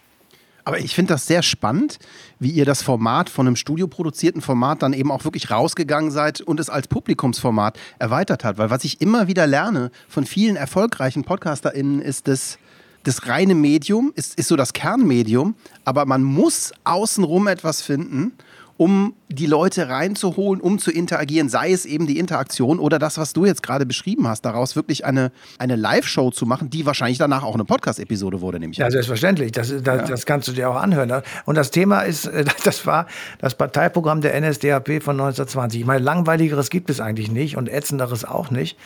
Aber 0.66 0.80
ich 0.80 0.94
finde 0.94 1.14
das 1.14 1.26
sehr 1.26 1.42
spannend, 1.42 1.98
wie 2.38 2.52
ihr 2.52 2.66
das 2.66 2.84
Format 2.84 3.30
von 3.30 3.48
einem 3.48 3.56
studioproduzierten 3.56 4.42
Format 4.42 4.84
dann 4.84 4.94
eben 4.94 5.12
auch 5.12 5.24
wirklich 5.24 5.50
rausgegangen 5.50 6.12
seid 6.12 6.42
und 6.42 6.60
es 6.60 6.70
als 6.70 6.88
Publikumsformat 6.88 7.80
erweitert 7.98 8.44
hat. 8.44 8.58
Weil 8.58 8.70
was 8.70 8.84
ich 8.84 9.02
immer 9.02 9.28
wieder 9.28 9.48
lerne 9.48 9.90
von 10.08 10.26
vielen 10.26 10.56
erfolgreichen 10.56 11.24
PodcasterInnen 11.24 12.02
ist 12.02 12.28
das, 12.28 12.60
das 13.04 13.28
reine 13.28 13.56
Medium, 13.56 14.12
ist, 14.16 14.38
ist 14.38 14.48
so 14.48 14.56
das 14.56 14.74
Kernmedium, 14.74 15.56
aber 15.86 16.06
man 16.06 16.22
muss 16.22 16.72
außenrum 16.84 17.48
etwas 17.48 17.82
finden, 17.82 18.34
um 18.80 19.14
die 19.28 19.46
Leute 19.46 19.90
reinzuholen, 19.90 20.62
um 20.62 20.80
zu 20.80 20.90
interagieren, 20.90 21.50
sei 21.50 21.74
es 21.74 21.86
eben 21.86 22.08
die 22.08 22.18
Interaktion 22.18 22.80
oder 22.80 22.98
das, 22.98 23.18
was 23.18 23.34
du 23.34 23.44
jetzt 23.46 23.62
gerade 23.62 23.86
beschrieben 23.86 24.26
hast, 24.26 24.46
daraus 24.46 24.78
wirklich 24.78 25.04
eine, 25.04 25.34
eine 25.58 25.76
Live-Show 25.76 26.32
zu 26.32 26.46
machen, 26.46 26.70
die 26.70 26.86
wahrscheinlich 26.86 27.18
danach 27.18 27.44
auch 27.44 27.56
eine 27.56 27.66
Podcast-Episode 27.66 28.40
wurde, 28.40 28.58
nämlich. 28.58 28.78
Ja, 28.78 28.90
selbstverständlich. 28.90 29.52
Das, 29.52 29.68
das, 29.68 29.84
ja. 29.84 29.98
das 30.04 30.26
kannst 30.26 30.48
du 30.48 30.54
dir 30.54 30.70
auch 30.70 30.78
anhören. 30.78 31.12
Und 31.44 31.56
das 31.56 31.72
Thema 31.72 32.04
ist, 32.04 32.32
das 32.64 32.86
war 32.86 33.08
das 33.40 33.54
Parteiprogramm 33.54 34.22
der 34.22 34.40
NSDAP 34.40 35.04
von 35.04 35.20
1920. 35.20 35.82
Ich 35.82 35.86
meine, 35.86 36.02
langweiligeres 36.02 36.70
gibt 36.70 36.90
es 36.90 37.02
eigentlich 37.02 37.30
nicht 37.30 37.58
und 37.58 37.68
ätzenderes 37.68 38.24
auch 38.24 38.50
nicht. 38.50 38.78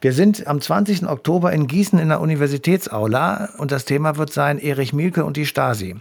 Wir 0.00 0.14
sind 0.14 0.46
am 0.46 0.62
20. 0.62 1.06
Oktober 1.06 1.52
in 1.52 1.66
Gießen 1.66 1.98
in 1.98 2.08
der 2.08 2.22
Universitätsaula 2.22 3.50
und 3.58 3.70
das 3.70 3.84
Thema 3.84 4.16
wird 4.16 4.32
sein 4.32 4.58
Erich 4.58 4.94
Mielke 4.94 5.26
und 5.26 5.36
die 5.36 5.44
Stasi. 5.44 5.96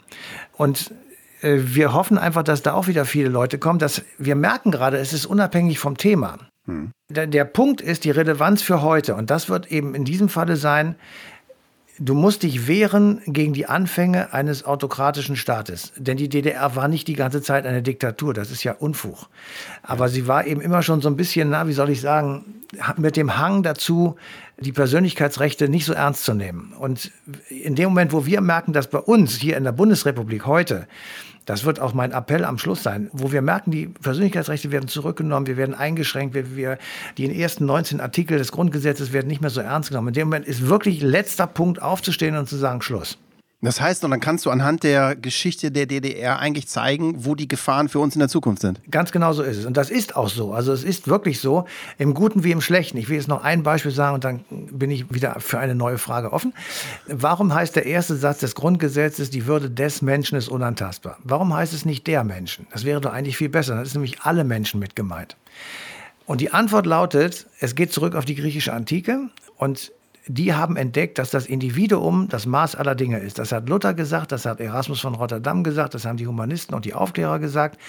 Und 0.53 0.91
äh, 0.91 1.04
wir 1.45 1.93
hoffen 1.93 2.17
einfach, 2.17 2.43
dass 2.43 2.61
da 2.61 2.73
auch 2.73 2.87
wieder 2.87 3.05
viele 3.05 3.29
Leute 3.29 3.57
kommen. 3.59 3.79
Dass 3.79 4.03
wir 4.17 4.35
merken 4.35 4.71
gerade, 4.71 4.97
es 4.97 5.13
ist 5.13 5.25
unabhängig 5.25 5.79
vom 5.79 5.97
Thema. 5.97 6.37
Hm. 6.65 6.91
Der, 7.09 7.27
der 7.27 7.45
Punkt 7.45 7.81
ist 7.81 8.03
die 8.03 8.11
Relevanz 8.11 8.61
für 8.61 8.81
heute. 8.81 9.15
Und 9.15 9.29
das 9.29 9.49
wird 9.49 9.71
eben 9.71 9.95
in 9.95 10.05
diesem 10.05 10.29
Falle 10.29 10.55
sein, 10.55 10.95
Du 11.97 12.13
musst 12.13 12.43
dich 12.43 12.67
wehren 12.67 13.21
gegen 13.25 13.53
die 13.53 13.67
Anfänge 13.67 14.33
eines 14.33 14.65
autokratischen 14.65 15.37
Staates. 15.37 15.93
Denn 15.95 16.17
die 16.17 16.27
DDR 16.27 16.75
war 16.75 16.89
nicht 16.89 17.07
die 17.07 17.13
ganze 17.13 17.41
Zeit 17.41 17.65
eine 17.65 17.81
Diktatur. 17.81 18.33
Das 18.33 18.51
ist 18.51 18.65
ja 18.65 18.73
Unfug. 18.73 19.29
Aber 19.81 20.09
sie 20.09 20.27
war 20.27 20.45
eben 20.45 20.59
immer 20.59 20.83
schon 20.83 20.99
so 20.99 21.07
ein 21.07 21.15
bisschen, 21.15 21.51
na, 21.51 21.67
wie 21.69 21.73
soll 21.73 21.89
ich 21.89 22.01
sagen, 22.01 22.63
mit 22.97 23.15
dem 23.15 23.37
Hang 23.37 23.63
dazu, 23.63 24.17
die 24.59 24.73
Persönlichkeitsrechte 24.73 25.69
nicht 25.69 25.85
so 25.85 25.93
ernst 25.93 26.25
zu 26.25 26.33
nehmen. 26.33 26.73
Und 26.77 27.11
in 27.47 27.75
dem 27.75 27.89
Moment, 27.89 28.11
wo 28.11 28.25
wir 28.25 28.41
merken, 28.41 28.73
dass 28.73 28.89
bei 28.89 28.99
uns 28.99 29.37
hier 29.37 29.55
in 29.55 29.63
der 29.63 29.71
Bundesrepublik 29.71 30.45
heute 30.45 30.87
das 31.45 31.63
wird 31.63 31.79
auch 31.79 31.93
mein 31.93 32.11
Appell 32.11 32.43
am 32.43 32.57
Schluss 32.57 32.83
sein, 32.83 33.09
wo 33.13 33.31
wir 33.31 33.41
merken, 33.41 33.71
die 33.71 33.87
Persönlichkeitsrechte 33.87 34.71
werden 34.71 34.87
zurückgenommen, 34.87 35.47
wir 35.47 35.57
werden 35.57 35.75
eingeschränkt, 35.75 36.33
wir, 36.33 36.55
wir, 36.55 36.77
die 37.17 37.41
ersten 37.41 37.65
19 37.65 38.01
Artikel 38.01 38.37
des 38.37 38.51
Grundgesetzes 38.51 39.13
werden 39.13 39.27
nicht 39.27 39.41
mehr 39.41 39.49
so 39.49 39.61
ernst 39.61 39.89
genommen. 39.89 40.09
In 40.09 40.13
dem 40.13 40.27
Moment 40.27 40.47
ist 40.47 40.67
wirklich 40.67 41.01
letzter 41.01 41.47
Punkt 41.47 41.81
aufzustehen 41.81 42.35
und 42.35 42.49
zu 42.49 42.55
sagen, 42.55 42.81
Schluss. 42.81 43.17
Das 43.61 43.81
heißt, 43.81 44.03
und 44.03 44.11
dann 44.11 44.19
kannst 44.19 44.45
du 44.45 44.51
anhand 44.51 44.83
der 44.83 45.15
Geschichte 45.15 45.71
der 45.71 45.85
DDR 45.85 46.39
eigentlich 46.39 46.67
zeigen, 46.67 47.25
wo 47.25 47.35
die 47.35 47.47
Gefahren 47.47 47.89
für 47.89 47.99
uns 47.99 48.13
in 48.13 48.19
der 48.19 48.29
Zukunft 48.29 48.61
sind. 48.61 48.79
Ganz 48.91 49.11
genau 49.11 49.33
so 49.33 49.41
ist 49.43 49.57
es. 49.57 49.65
Und 49.65 49.75
das 49.75 49.89
ist 49.89 50.15
auch 50.15 50.29
so. 50.29 50.53
Also 50.53 50.71
es 50.71 50.83
ist 50.83 51.07
wirklich 51.07 51.39
so, 51.39 51.65
im 51.97 52.13
Guten 52.13 52.43
wie 52.43 52.51
im 52.51 52.61
Schlechten. 52.61 52.97
Ich 52.97 53.09
will 53.09 53.15
jetzt 53.15 53.27
noch 53.27 53.43
ein 53.43 53.63
Beispiel 53.63 53.91
sagen 53.91 54.15
und 54.15 54.23
dann 54.23 54.45
bin 54.49 54.91
ich 54.91 55.11
wieder 55.13 55.39
für 55.39 55.57
eine 55.57 55.73
neue 55.73 55.97
Frage 55.97 56.31
offen. 56.31 56.53
Warum 57.07 57.53
heißt 57.53 57.75
der 57.75 57.85
erste 57.85 58.15
Satz 58.15 58.39
des 58.39 58.55
Grundgesetzes, 58.55 59.29
die 59.29 59.47
Würde 59.47 59.69
des 59.71 60.01
Menschen 60.01 60.37
ist 60.37 60.49
unantastbar? 60.49 61.17
Warum 61.23 61.53
heißt 61.53 61.73
es 61.73 61.85
nicht 61.85 62.05
der 62.07 62.23
Menschen? 62.23 62.67
Das 62.71 62.85
wäre 62.85 63.01
doch 63.01 63.13
eigentlich 63.13 63.37
viel 63.37 63.49
besser. 63.49 63.75
Das 63.75 63.87
ist 63.87 63.93
nämlich 63.95 64.21
alle 64.21 64.43
Menschen 64.43 64.79
mit 64.79 64.95
gemeint. 64.95 65.37
Und 66.25 66.41
die 66.41 66.51
Antwort 66.51 66.85
lautet, 66.85 67.47
es 67.59 67.75
geht 67.75 67.93
zurück 67.93 68.15
auf 68.15 68.25
die 68.25 68.35
griechische 68.35 68.73
Antike 68.73 69.29
und 69.57 69.91
die 70.27 70.53
haben 70.53 70.75
entdeckt, 70.75 71.19
dass 71.19 71.29
das 71.29 71.45
Individuum 71.45 72.27
das 72.29 72.45
Maß 72.45 72.75
aller 72.75 72.95
Dinge 72.95 73.19
ist. 73.19 73.37
Das 73.37 73.51
hat 73.51 73.69
Luther 73.69 73.93
gesagt, 73.93 74.31
das 74.31 74.45
hat 74.45 74.59
Erasmus 74.59 74.99
von 74.99 75.13
Rotterdam 75.13 75.63
gesagt, 75.63 75.93
das 75.93 76.05
haben 76.05 76.17
die 76.17 76.25
Humanisten 76.25 76.73
und 76.73 76.85
die 76.85 76.95
Aufklärer 76.95 77.37
gesagt, 77.37 77.79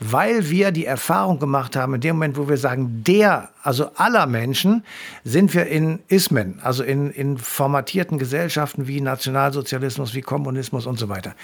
weil 0.00 0.50
wir 0.50 0.72
die 0.72 0.86
Erfahrung 0.86 1.38
gemacht 1.38 1.76
haben, 1.76 1.94
in 1.94 2.00
dem 2.00 2.16
Moment, 2.16 2.36
wo 2.36 2.48
wir 2.48 2.56
sagen, 2.56 3.04
der, 3.06 3.50
also 3.62 3.90
aller 3.94 4.26
Menschen, 4.26 4.84
sind 5.22 5.54
wir 5.54 5.66
in 5.66 6.00
Ismen, 6.08 6.58
also 6.62 6.82
in, 6.82 7.10
in 7.10 7.38
formatierten 7.38 8.18
Gesellschaften 8.18 8.88
wie 8.88 9.00
Nationalsozialismus, 9.00 10.14
wie 10.14 10.22
Kommunismus 10.22 10.86
und 10.86 10.98
so 10.98 11.08
weiter. 11.08 11.34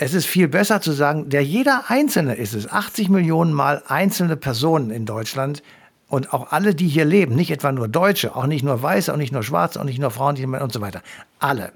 Es 0.00 0.14
ist 0.14 0.26
viel 0.26 0.48
besser 0.48 0.80
zu 0.80 0.92
sagen, 0.92 1.28
der 1.28 1.42
jeder 1.42 1.90
Einzelne 1.90 2.36
ist 2.36 2.54
es. 2.54 2.70
80 2.70 3.08
Millionen 3.08 3.52
Mal 3.52 3.82
einzelne 3.88 4.36
Personen 4.36 4.90
in 4.90 5.04
Deutschland 5.04 5.62
und 6.08 6.32
auch 6.32 6.52
alle, 6.52 6.74
die 6.74 6.88
hier 6.88 7.04
leben, 7.04 7.34
nicht 7.34 7.50
etwa 7.50 7.70
nur 7.70 7.88
Deutsche, 7.88 8.34
auch 8.34 8.46
nicht 8.46 8.64
nur 8.64 8.82
Weiße, 8.82 9.12
auch 9.12 9.18
nicht 9.18 9.32
nur 9.32 9.42
Schwarze, 9.42 9.80
auch 9.80 9.84
nicht 9.84 9.98
nur 9.98 10.10
Frauen 10.10 10.54
und 10.54 10.72
so 10.72 10.80
weiter. 10.80 11.02
Alle. 11.38 11.72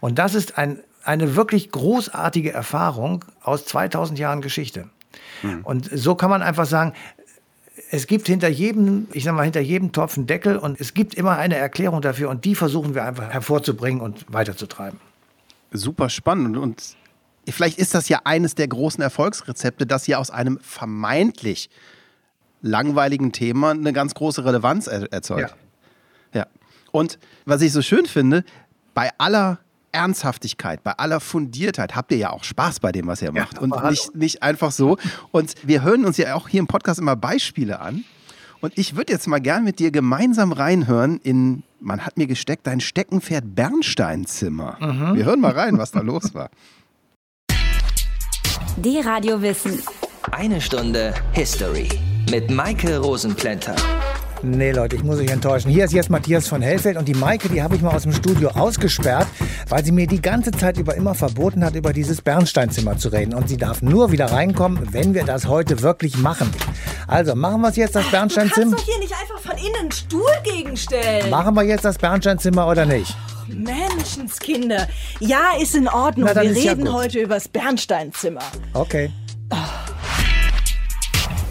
Und 0.00 0.18
das 0.18 0.34
ist 0.34 0.58
ein, 0.58 0.80
eine 1.04 1.36
wirklich 1.36 1.70
großartige 1.70 2.52
Erfahrung 2.52 3.24
aus 3.42 3.64
2000 3.66 4.18
Jahren 4.18 4.40
Geschichte. 4.40 4.88
Mhm. 5.42 5.60
Und 5.62 5.90
so 5.92 6.16
kann 6.16 6.30
man 6.30 6.42
einfach 6.42 6.66
sagen, 6.66 6.94
es 7.90 8.08
gibt 8.08 8.26
hinter 8.26 8.48
jedem, 8.48 9.06
ich 9.12 9.24
sag 9.24 9.34
mal, 9.34 9.44
hinter 9.44 9.60
jedem 9.60 9.92
Topf 9.92 10.16
einen 10.16 10.26
Deckel 10.26 10.56
und 10.56 10.80
es 10.80 10.92
gibt 10.94 11.14
immer 11.14 11.36
eine 11.36 11.56
Erklärung 11.56 12.00
dafür 12.00 12.30
und 12.30 12.44
die 12.44 12.54
versuchen 12.54 12.94
wir 12.94 13.04
einfach 13.04 13.28
hervorzubringen 13.28 14.00
und 14.00 14.24
weiterzutreiben. 14.28 14.98
Super 15.70 16.08
spannend 16.08 16.56
und 16.56 16.96
vielleicht 17.48 17.78
ist 17.78 17.94
das 17.94 18.08
ja 18.08 18.22
eines 18.24 18.56
der 18.56 18.66
großen 18.66 19.02
Erfolgsrezepte, 19.02 19.86
dass 19.86 20.08
ihr 20.08 20.18
aus 20.18 20.30
einem 20.30 20.58
vermeintlich 20.60 21.70
langweiligen 22.66 23.32
Thema 23.32 23.70
eine 23.70 23.92
ganz 23.92 24.14
große 24.14 24.44
Relevanz 24.44 24.86
er 24.86 25.12
erzeugt. 25.12 25.54
Ja. 26.32 26.40
ja. 26.40 26.46
Und 26.92 27.18
was 27.44 27.62
ich 27.62 27.72
so 27.72 27.82
schön 27.82 28.06
finde, 28.06 28.44
bei 28.94 29.10
aller 29.18 29.58
Ernsthaftigkeit, 29.92 30.84
bei 30.84 30.92
aller 30.92 31.20
Fundiertheit 31.20 31.96
habt 31.96 32.12
ihr 32.12 32.18
ja 32.18 32.30
auch 32.30 32.44
Spaß 32.44 32.80
bei 32.80 32.92
dem, 32.92 33.06
was 33.06 33.22
ihr 33.22 33.32
macht. 33.32 33.54
Ja, 33.54 33.60
und 33.60 33.84
nicht, 33.84 34.14
nicht 34.14 34.42
einfach 34.42 34.70
so. 34.70 34.98
Und 35.32 35.54
wir 35.62 35.82
hören 35.82 36.04
uns 36.04 36.18
ja 36.18 36.34
auch 36.34 36.48
hier 36.48 36.60
im 36.60 36.66
Podcast 36.66 37.00
immer 37.00 37.16
Beispiele 37.16 37.80
an. 37.80 38.04
Und 38.60 38.76
ich 38.76 38.96
würde 38.96 39.12
jetzt 39.12 39.26
mal 39.26 39.38
gern 39.38 39.64
mit 39.64 39.78
dir 39.78 39.90
gemeinsam 39.90 40.52
reinhören 40.52 41.20
in, 41.22 41.62
man 41.80 42.04
hat 42.04 42.16
mir 42.16 42.26
gesteckt, 42.26 42.66
dein 42.66 42.80
Steckenpferd 42.80 43.54
Bernsteinzimmer. 43.54 44.76
Mhm. 44.80 45.14
Wir 45.16 45.24
hören 45.24 45.40
mal 45.40 45.52
rein, 45.52 45.78
was 45.78 45.92
da 45.92 46.00
los 46.00 46.34
war. 46.34 46.50
Die 48.76 49.00
Radio 49.00 49.40
Wissen. 49.40 49.82
Eine 50.32 50.60
Stunde 50.60 51.14
History 51.32 51.88
mit 52.30 52.50
Maike 52.50 52.98
Rosenplanter. 52.98 53.76
Nee, 54.42 54.72
Leute, 54.72 54.96
ich 54.96 55.02
muss 55.02 55.18
euch 55.18 55.30
enttäuschen. 55.30 55.70
Hier 55.70 55.84
ist 55.84 55.92
jetzt 55.92 56.10
Matthias 56.10 56.46
von 56.46 56.60
Hellfeld 56.60 56.96
und 56.96 57.08
die 57.08 57.14
Maike, 57.14 57.48
die 57.48 57.62
habe 57.62 57.74
ich 57.74 57.82
mal 57.82 57.94
aus 57.94 58.02
dem 58.02 58.12
Studio 58.12 58.50
ausgesperrt, 58.50 59.26
weil 59.68 59.84
sie 59.84 59.92
mir 59.92 60.06
die 60.06 60.20
ganze 60.20 60.50
Zeit 60.50 60.78
über 60.78 60.94
immer 60.94 61.14
verboten 61.14 61.64
hat, 61.64 61.74
über 61.74 61.92
dieses 61.92 62.20
Bernsteinzimmer 62.20 62.98
zu 62.98 63.08
reden. 63.08 63.34
Und 63.34 63.48
sie 63.48 63.56
darf 63.56 63.82
nur 63.82 64.12
wieder 64.12 64.26
reinkommen, 64.26 64.92
wenn 64.92 65.14
wir 65.14 65.24
das 65.24 65.46
heute 65.46 65.82
wirklich 65.82 66.18
machen. 66.18 66.50
Also, 67.06 67.34
machen 67.34 67.60
wir 67.62 67.68
es 67.68 67.76
jetzt, 67.76 67.96
das 67.96 68.10
Bernsteinzimmer? 68.10 68.76
Du 68.76 68.76
kannst 68.76 68.88
doch 68.88 68.92
hier 68.92 69.00
nicht 69.00 69.14
einfach 69.14 69.40
von 69.40 69.58
innen 69.58 69.80
einen 69.80 69.92
Stuhl 69.92 70.22
gegenstellen. 70.44 71.30
Machen 71.30 71.54
wir 71.54 71.62
jetzt 71.62 71.84
das 71.84 71.98
Bernsteinzimmer 71.98 72.68
oder 72.68 72.84
nicht? 72.84 73.16
Menschenskinder. 73.48 74.88
Ja, 75.20 75.52
ist 75.60 75.74
in 75.74 75.88
Ordnung. 75.88 76.28
wir 76.28 76.36
reden 76.36 76.86
ja 76.86 76.92
heute 76.92 77.20
über 77.20 77.34
das 77.34 77.48
Bernsteinzimmer. 77.48 78.42
Okay. 78.74 79.10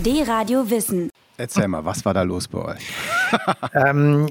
Oh. 0.06 0.10
D-Radio 0.10 0.70
Wissen. 0.70 1.10
Erzähl 1.38 1.68
mal, 1.68 1.84
was 1.84 2.06
war 2.06 2.13
da 2.13 2.22
los 2.22 2.48
bei 2.48 2.60
euch? 2.60 2.94
ähm, 3.74 4.30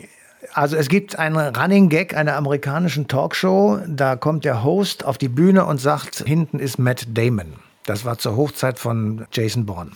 also 0.53 0.77
es 0.77 0.89
gibt 0.89 1.19
einen 1.19 1.37
Running 1.37 1.89
Gag 1.89 2.17
einer 2.17 2.37
amerikanischen 2.37 3.09
Talkshow. 3.09 3.81
Da 3.87 4.17
kommt 4.17 4.45
der 4.45 4.63
Host 4.63 5.05
auf 5.05 5.19
die 5.19 5.29
Bühne 5.29 5.65
und 5.65 5.79
sagt, 5.79 6.25
hinten 6.27 6.59
ist 6.59 6.79
Matt 6.79 7.07
Damon. 7.13 7.55
Das 7.87 8.05
war 8.05 8.19
zur 8.19 8.37
Hochzeit 8.37 8.79
von 8.79 9.27
Jason 9.33 9.67
Bourne. 9.67 9.91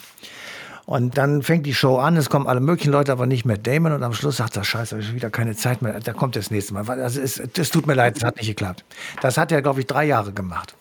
Und 0.85 1.19
dann 1.19 1.43
fängt 1.43 1.67
die 1.67 1.75
Show 1.75 1.99
an, 1.99 2.17
es 2.17 2.31
kommen 2.31 2.47
alle 2.47 2.61
möglichen 2.61 2.91
Leute, 2.91 3.13
aber 3.13 3.27
nicht 3.27 3.45
Matt 3.45 3.67
Damon. 3.67 3.93
Und 3.93 4.03
am 4.03 4.15
Schluss 4.15 4.39
sagt 4.39 4.57
er, 4.57 4.65
scheiße, 4.65 4.97
habe 4.97 5.03
ich 5.03 5.15
wieder 5.15 5.31
keine 5.31 5.55
Zeit 5.55 5.83
mehr. 5.83 6.01
Da 6.01 6.13
kommt 6.13 6.35
das 6.35 6.51
nächste 6.51 6.75
Mal. 6.75 6.89
Also 6.89 7.21
es, 7.21 7.39
es 7.39 7.71
tut 7.71 7.87
mir 7.87 7.95
leid, 7.95 8.17
es 8.17 8.25
hat 8.25 8.37
nicht 8.37 8.49
geklappt. 8.49 8.85
Das 9.21 9.37
hat 9.37 9.53
er, 9.53 9.63
glaube 9.63 9.81
ich, 9.81 9.87
drei 9.87 10.05
Jahre 10.05 10.33
gemacht. 10.33 10.75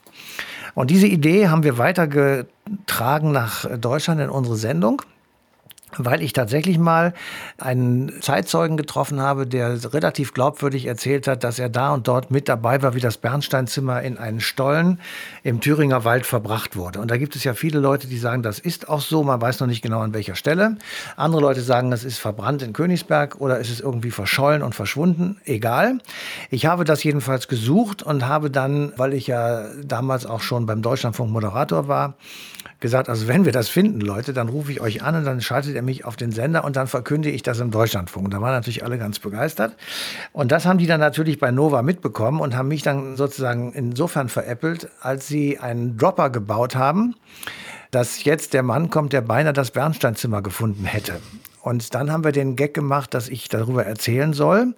Und 0.78 0.92
diese 0.92 1.08
Idee 1.08 1.48
haben 1.48 1.64
wir 1.64 1.80
weitergetragen 1.80 3.32
nach 3.32 3.66
Deutschland 3.80 4.22
in 4.22 4.30
unsere 4.30 4.58
Sendung 4.58 5.02
weil 5.96 6.22
ich 6.22 6.34
tatsächlich 6.34 6.78
mal 6.78 7.14
einen 7.58 8.22
Zeitzeugen 8.22 8.76
getroffen 8.76 9.22
habe, 9.22 9.48
der 9.48 9.94
relativ 9.94 10.34
glaubwürdig 10.34 10.86
erzählt 10.86 11.28
hat, 11.28 11.44
dass 11.44 11.60
er 11.60 11.70
da 11.70 11.94
und 11.94 12.08
dort 12.08 12.30
mit 12.30 12.50
dabei 12.50 12.82
war, 12.82 12.94
wie 12.94 13.00
das 13.00 13.18
Bernsteinzimmer 13.18 14.02
in 14.02 14.18
einen 14.18 14.42
Stollen 14.42 15.00
im 15.44 15.62
Thüringer 15.62 16.04
Wald 16.04 16.26
verbracht 16.26 16.76
wurde. 16.76 17.00
Und 17.00 17.10
da 17.10 17.18
gibt 17.18 17.36
es 17.36 17.44
ja 17.46 17.54
viele 17.54 17.80
Leute, 17.80 18.08
die 18.08 18.18
sagen, 18.18 18.44
das 18.44 18.60
ist 18.60 18.90
auch 18.90 19.00
so, 19.00 19.24
man 19.24 19.42
weiß 19.42 19.62
noch 19.62 19.68
nicht 19.68 19.82
genau 19.82 20.02
an 20.02 20.14
welcher 20.14 20.36
Stelle. 20.36 20.78
Andere 21.16 21.42
Leute 21.42 21.62
sagen, 21.62 21.92
es 21.94 22.04
ist 22.04 22.18
verbrannt 22.18 22.62
in 22.62 22.74
Königsberg 22.74 23.40
oder 23.40 23.60
es 23.60 23.70
ist 23.70 23.80
irgendwie 23.80 24.12
verschollen 24.12 24.64
und 24.64 24.76
verschwunden. 24.76 25.38
Egal. 25.46 26.00
Ich 26.50 26.66
habe 26.66 26.84
das 26.84 27.04
jedenfalls 27.04 27.48
gesucht 27.48 28.04
und 28.04 28.28
habe 28.28 28.52
dann, 28.52 28.92
weil 28.98 29.14
ich 29.14 29.28
ja 29.28 29.66
damals 29.84 30.26
auch 30.26 30.42
schon 30.42 30.66
beim 30.66 30.82
Deutschlandfunk 30.82 31.32
Moderator 31.32 31.88
war, 31.88 32.16
gesagt, 32.80 33.10
also 33.10 33.28
wenn 33.28 33.46
wir 33.46 33.52
das 33.52 33.70
finden, 33.70 34.02
Leute, 34.02 34.34
dann 34.34 34.50
rufe 34.50 34.72
ich 34.72 34.82
euch 34.82 35.04
an 35.04 35.16
und 35.16 35.26
dann 35.26 35.42
schaltet 35.42 35.76
ihr 35.76 35.82
mich 35.82 36.06
auf 36.06 36.16
den 36.16 36.32
Sender 36.32 36.64
und 36.64 36.76
dann 36.76 36.88
verkünde 36.88 37.30
ich 37.30 37.42
das 37.42 37.60
im 37.60 37.72
Deutschlandfunk. 37.72 38.26
Und 38.26 38.34
da 38.34 38.42
waren 38.42 38.52
natürlich 38.52 38.84
alle 38.84 38.98
ganz 38.98 39.20
begeistert. 39.20 39.76
Und 40.32 40.52
das 40.52 40.66
haben 40.66 40.78
die 40.78 40.88
dann 40.88 41.00
natürlich 41.00 41.40
bei 41.40 41.52
Nova 41.52 41.82
mitbekommen 41.82 42.40
und 42.40 42.56
haben 42.56 42.68
mich 42.68 42.84
dann 42.84 43.16
sozusagen 43.16 43.74
insofern 43.74 44.30
veräppelt, 44.30 44.90
als 45.02 45.28
sie 45.28 45.58
einen 45.60 45.98
Dropper 45.98 46.30
gebaut 46.30 46.76
haben, 46.76 47.16
dass 47.92 48.24
jetzt 48.24 48.54
der 48.54 48.64
Mann 48.64 48.90
kommt, 48.90 49.14
der 49.14 49.22
beinahe 49.22 49.54
das 49.54 49.72
Bernsteinzimmer 49.72 50.42
gefunden 50.42 50.86
hätte. 50.86 51.20
Und 51.68 51.94
dann 51.94 52.14
haben 52.14 52.24
wir 52.24 52.32
den 52.32 52.56
Gag 52.56 52.74
gemacht, 52.74 53.14
dass 53.14 53.28
ich 53.28 53.50
darüber 53.50 53.86
erzählen 53.86 54.32
soll. 54.32 54.74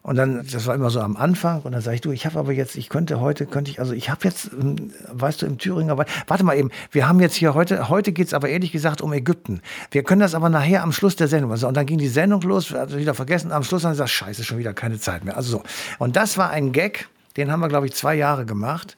Und 0.00 0.16
dann, 0.16 0.46
das 0.50 0.66
war 0.66 0.74
immer 0.74 0.88
so 0.88 1.00
am 1.00 1.18
Anfang. 1.18 1.60
Und 1.60 1.72
dann 1.72 1.82
sage 1.82 1.96
ich, 1.96 2.00
du, 2.00 2.12
ich 2.12 2.24
habe 2.24 2.38
aber 2.38 2.52
jetzt, 2.52 2.76
ich 2.76 2.88
könnte 2.88 3.20
heute, 3.20 3.44
könnte 3.44 3.70
ich, 3.70 3.78
also 3.78 3.92
ich 3.92 4.08
habe 4.08 4.20
jetzt, 4.24 4.50
ähm, 4.58 4.90
weißt 5.12 5.42
du, 5.42 5.46
im 5.46 5.58
Thüringer 5.58 5.98
warte 5.98 6.42
mal 6.42 6.56
eben, 6.56 6.70
wir 6.92 7.06
haben 7.06 7.20
jetzt 7.20 7.34
hier 7.34 7.52
heute, 7.52 7.90
heute 7.90 8.12
geht's 8.12 8.32
aber 8.32 8.48
ehrlich 8.48 8.72
gesagt 8.72 9.02
um 9.02 9.12
Ägypten. 9.12 9.60
Wir 9.90 10.02
können 10.02 10.22
das 10.22 10.34
aber 10.34 10.48
nachher 10.48 10.82
am 10.82 10.92
Schluss 10.92 11.14
der 11.14 11.28
Sendung. 11.28 11.50
Also, 11.50 11.68
und 11.68 11.76
dann 11.76 11.84
ging 11.84 11.98
die 11.98 12.08
Sendung 12.08 12.40
los, 12.40 12.72
also 12.72 12.96
wieder 12.96 13.12
vergessen, 13.12 13.52
am 13.52 13.62
Schluss 13.62 13.82
dann 13.82 13.92
gesagt, 13.92 14.08
scheiße, 14.08 14.42
schon 14.42 14.56
wieder 14.56 14.72
keine 14.72 14.98
Zeit 14.98 15.26
mehr. 15.26 15.36
Also 15.36 15.58
so. 15.58 15.62
Und 15.98 16.16
das 16.16 16.38
war 16.38 16.48
ein 16.48 16.72
Gag, 16.72 17.08
den 17.36 17.52
haben 17.52 17.60
wir, 17.60 17.68
glaube 17.68 17.84
ich, 17.84 17.92
zwei 17.92 18.14
Jahre 18.14 18.46
gemacht. 18.46 18.96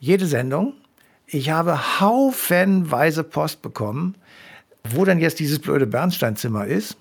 Jede 0.00 0.26
Sendung. 0.26 0.74
Ich 1.28 1.50
habe 1.50 2.00
haufenweise 2.00 3.22
Post 3.22 3.62
bekommen, 3.62 4.16
wo 4.94 5.04
denn 5.04 5.18
jetzt 5.18 5.38
dieses 5.40 5.58
blöde 5.58 5.86
Bernsteinzimmer 5.86 6.66
ist 6.66 6.96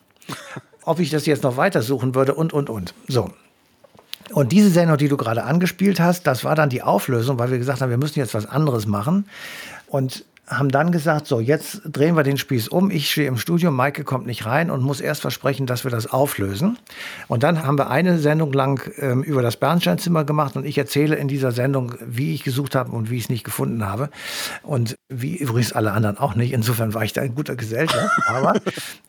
ob 0.90 1.00
ich 1.00 1.10
das 1.10 1.28
jetzt 1.28 1.44
noch 1.44 1.56
weitersuchen 1.56 2.16
würde 2.16 2.34
und, 2.34 2.52
und, 2.52 2.70
und. 2.70 2.96
So. 3.08 3.30
Und 4.32 4.52
diese 4.52 4.70
Sendung, 4.70 4.98
die 4.98 5.08
du 5.08 5.18
gerade 5.18 5.44
angespielt 5.44 6.00
hast, 6.00 6.26
das 6.28 6.44
war 6.44 6.56
dann 6.56 6.70
die 6.70 6.82
Auflösung, 6.82 7.40
weil 7.40 7.52
wir 7.52 7.60
gesagt 7.60 7.82
haben, 7.82 7.92
wir 7.92 7.98
müssen 7.98 8.20
jetzt 8.20 8.34
was 8.34 8.48
anderes 8.48 8.88
machen. 8.88 9.28
Und 9.88 10.26
haben 10.50 10.70
dann 10.70 10.92
gesagt, 10.92 11.28
so, 11.28 11.40
jetzt 11.40 11.82
drehen 11.86 12.16
wir 12.16 12.24
den 12.24 12.38
Spieß 12.38 12.68
um. 12.70 12.90
Ich 12.90 13.12
stehe 13.12 13.28
im 13.28 13.38
Studio, 13.38 13.70
Maike 13.70 14.04
kommt 14.04 14.26
nicht 14.26 14.46
rein 14.46 14.72
und 14.72 14.82
muss 14.82 15.00
erst 15.00 15.22
versprechen, 15.22 15.68
dass 15.68 15.84
wir 15.84 15.92
das 15.92 16.08
auflösen. 16.08 16.78
Und 17.28 17.44
dann 17.44 17.64
haben 17.64 17.78
wir 17.78 17.90
eine 17.90 18.18
Sendung 18.18 18.52
lang 18.52 18.92
ähm, 18.98 19.22
über 19.22 19.44
das 19.44 19.58
Bernsteinzimmer 19.58 20.24
gemacht 20.24 20.56
und 20.56 20.66
ich 20.66 20.78
erzähle 20.78 21.16
in 21.16 21.28
dieser 21.28 21.52
Sendung, 21.52 21.94
wie 22.06 22.34
ich 22.34 22.44
gesucht 22.44 22.74
habe 22.74 22.92
und 22.92 23.12
wie 23.12 23.18
ich 23.18 23.24
es 23.24 23.30
nicht 23.30 23.44
gefunden 23.44 23.86
habe. 23.86 24.10
Und 24.64 24.96
wie 25.08 25.38
übrigens 25.38 25.72
alle 25.74 25.92
anderen 25.92 26.18
auch 26.18 26.34
nicht. 26.34 26.52
Insofern 26.52 26.94
war 26.94 27.04
ich 27.04 27.14
da 27.14 27.22
in 27.22 27.36
guter 27.36 27.56
Gesellschaft. 27.56 28.10
Aber 28.28 28.60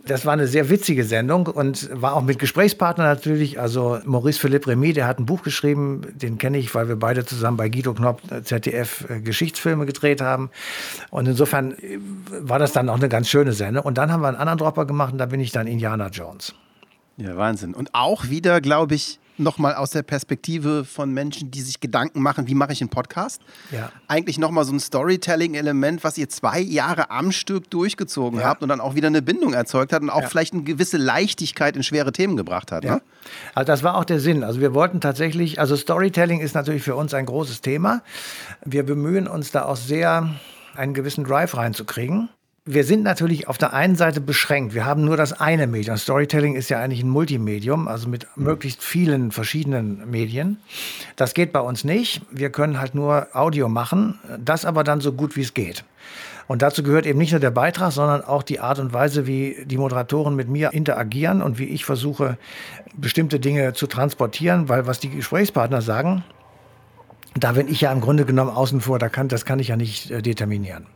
das 0.07 0.27
war 0.27 0.35
eine 0.35 0.47
sehr 0.47 0.69
witzige 0.69 1.05
Sendung 1.05 1.47
und 1.47 1.89
war 1.93 2.15
auch 2.15 2.23
mit 2.23 2.39
Gesprächspartnern 2.39 3.07
natürlich. 3.07 3.59
Also 3.59 3.99
Maurice 4.05 4.39
Philippe 4.39 4.71
Remy, 4.71 4.93
der 4.93 5.07
hat 5.07 5.19
ein 5.19 5.27
Buch 5.27 5.43
geschrieben, 5.43 6.03
den 6.15 6.37
kenne 6.37 6.59
ich, 6.59 6.75
weil 6.75 6.89
wir 6.89 6.97
beide 6.97 7.25
zusammen 7.25 7.57
bei 7.57 7.71
Guido 7.71 7.95
Knopp 7.95 8.21
äh, 8.31 8.43
ZDF 8.43 9.09
äh, 9.09 9.21
Geschichtsfilme 9.21 9.87
gedreht 9.87 10.21
haben. 10.21 10.51
Und 11.11 11.30
insofern 11.31 11.73
äh, 11.73 11.99
war 12.29 12.59
das 12.59 12.73
dann 12.73 12.89
auch 12.89 12.97
eine 12.97 13.09
ganz 13.09 13.29
schöne 13.29 13.53
Sendung. 13.53 13.85
Und 13.85 13.99
dann 13.99 14.13
haben 14.13 14.21
wir 14.21 14.29
einen 14.29 14.37
anderen 14.37 14.59
Dropper 14.59 14.87
gemacht 14.87 15.13
und 15.13 15.19
da 15.19 15.27
bin 15.27 15.41
ich 15.41 15.53
dann 15.53 15.67
Indiana 15.67 16.09
Jones. 16.09 16.55
Ja, 17.17 17.37
Wahnsinn. 17.37 17.75
Und 17.75 17.91
auch 17.95 18.29
wieder, 18.29 18.61
glaube 18.61 18.95
ich, 18.95 19.19
nochmal 19.41 19.75
aus 19.75 19.91
der 19.91 20.03
Perspektive 20.03 20.85
von 20.85 21.13
Menschen, 21.13 21.51
die 21.51 21.63
sich 21.63 21.81
Gedanken 21.81 22.23
machen, 22.23 22.47
wie 22.47 22.55
mache 22.55 22.73
ich 22.73 22.81
einen 22.81 22.91
Podcast? 22.91 23.43
Ja. 23.71 23.91
Eigentlich 24.07 24.39
nochmal 24.39 24.65
so 24.65 24.73
ein 24.73 24.81
Storytelling-Element, 24.81 26.05
was 26.05 26.19
ihr 26.19 26.29
zwei 26.29 26.61
Jahre 26.61 27.11
am 27.11 27.33
Stück 27.33 27.71
durchgezogen 27.71 28.41
ja. 28.41 28.47
habt 28.47 28.63
und 28.63 28.69
dann 28.69 28.81
auch 28.81 28.95
wieder 28.95 29.09
eine 29.09 29.23
Bindung 29.23 29.55
erzeugt 29.55 29.93
hat 29.93 30.03
und 30.03 30.11
auch 30.11 30.23
ja. 30.23 30.29
vielleicht 30.29 30.53
eine 30.53 30.63
gewisse 30.63 30.99
Leichtigkeit 30.99 31.75
in 31.75 31.83
schwere 31.83 32.13
Themen 32.13 32.37
gebracht 32.37 32.71
hat. 32.71 32.85
Ja. 32.85 32.97
Ne? 32.97 33.03
Also 33.55 33.67
das 33.67 33.83
war 33.83 33.97
auch 33.97 34.05
der 34.05 34.21
Sinn. 34.21 34.45
Also 34.45 34.61
wir 34.61 34.75
wollten 34.75 35.01
tatsächlich, 35.01 35.59
also 35.59 35.75
Storytelling 35.77 36.41
ist 36.41 36.55
natürlich 36.55 36.83
für 36.83 36.95
uns 36.95 37.15
ein 37.15 37.27
großes 37.27 37.63
Thema. 37.63 38.03
Wir 38.65 38.85
bemühen 38.85 39.27
uns 39.27 39.51
da 39.51 39.65
auch 39.65 39.77
sehr, 39.77 40.35
einen 40.81 40.95
gewissen 40.95 41.25
Drive 41.25 41.57
reinzukriegen 41.57 42.31
wir 42.67 42.85
sind 42.85 43.03
natürlich 43.03 43.49
auf 43.49 43.59
der 43.59 43.73
einen 43.73 43.97
Seite 43.97 44.21
beschränkt. 44.21 44.75
Wir 44.75 44.85
haben 44.85 45.05
nur 45.05 45.17
das 45.17 45.33
eine 45.33 45.67
Medium. 45.67 45.97
Storytelling 45.97 46.55
ist 46.57 46.69
ja 46.69 46.79
eigentlich 46.79 47.03
ein 47.03 47.09
Multimedium, 47.09 47.89
also 47.89 48.09
mit 48.09 48.27
möglichst 48.37 48.83
vielen 48.83 49.33
verschiedenen 49.33 50.11
Medien. 50.11 50.59
Das 51.17 51.33
geht 51.33 51.53
bei 51.53 51.61
uns 51.61 51.85
nicht. 51.85 52.23
Wir 52.31 52.51
können 52.51 52.79
halt 52.79 52.95
nur 52.95 53.29
Audio 53.33 53.69
machen, 53.69 54.19
das 54.39 54.65
aber 54.65 54.85
dann 54.85 55.01
so 55.01 55.13
gut 55.13 55.37
wie 55.37 55.41
es 55.41 55.55
geht. 55.55 55.85
Und 56.49 56.63
dazu 56.63 56.83
gehört 56.83 57.07
eben 57.07 57.19
nicht 57.19 57.31
nur 57.31 57.41
der 57.41 57.53
Beitrag, 57.53 57.93
sondern 57.93 58.23
auch 58.23 58.43
die 58.43 58.61
Art 58.61 58.79
und 58.79 58.93
Weise, 58.93 59.27
wie 59.27 59.57
die 59.65 59.79
Moderatoren 59.79 60.35
mit 60.35 60.49
mir 60.49 60.73
interagieren 60.73 61.43
und 61.43 61.59
wie 61.59 61.67
ich 61.67 61.85
versuche, 61.85 62.37
bestimmte 62.95 63.41
Dinge 63.41 63.73
zu 63.73 63.87
transportieren, 63.87 64.69
weil 64.69 64.87
was 64.87 65.01
die 65.01 65.11
Gesprächspartner 65.11 65.81
sagen, 65.81 66.25
da 67.35 67.53
bin 67.53 67.69
ich 67.69 67.81
ja 67.81 67.93
im 67.93 68.01
Grunde 68.01 68.25
genommen 68.25 68.51
außen 68.51 68.81
vor, 68.81 68.99
da 68.99 69.09
kann, 69.09 69.29
das 69.29 69.45
kann 69.45 69.59
ich 69.59 69.69
ja 69.69 69.77
nicht 69.77 70.11
äh, 70.11 70.23
determinieren. 70.23 70.87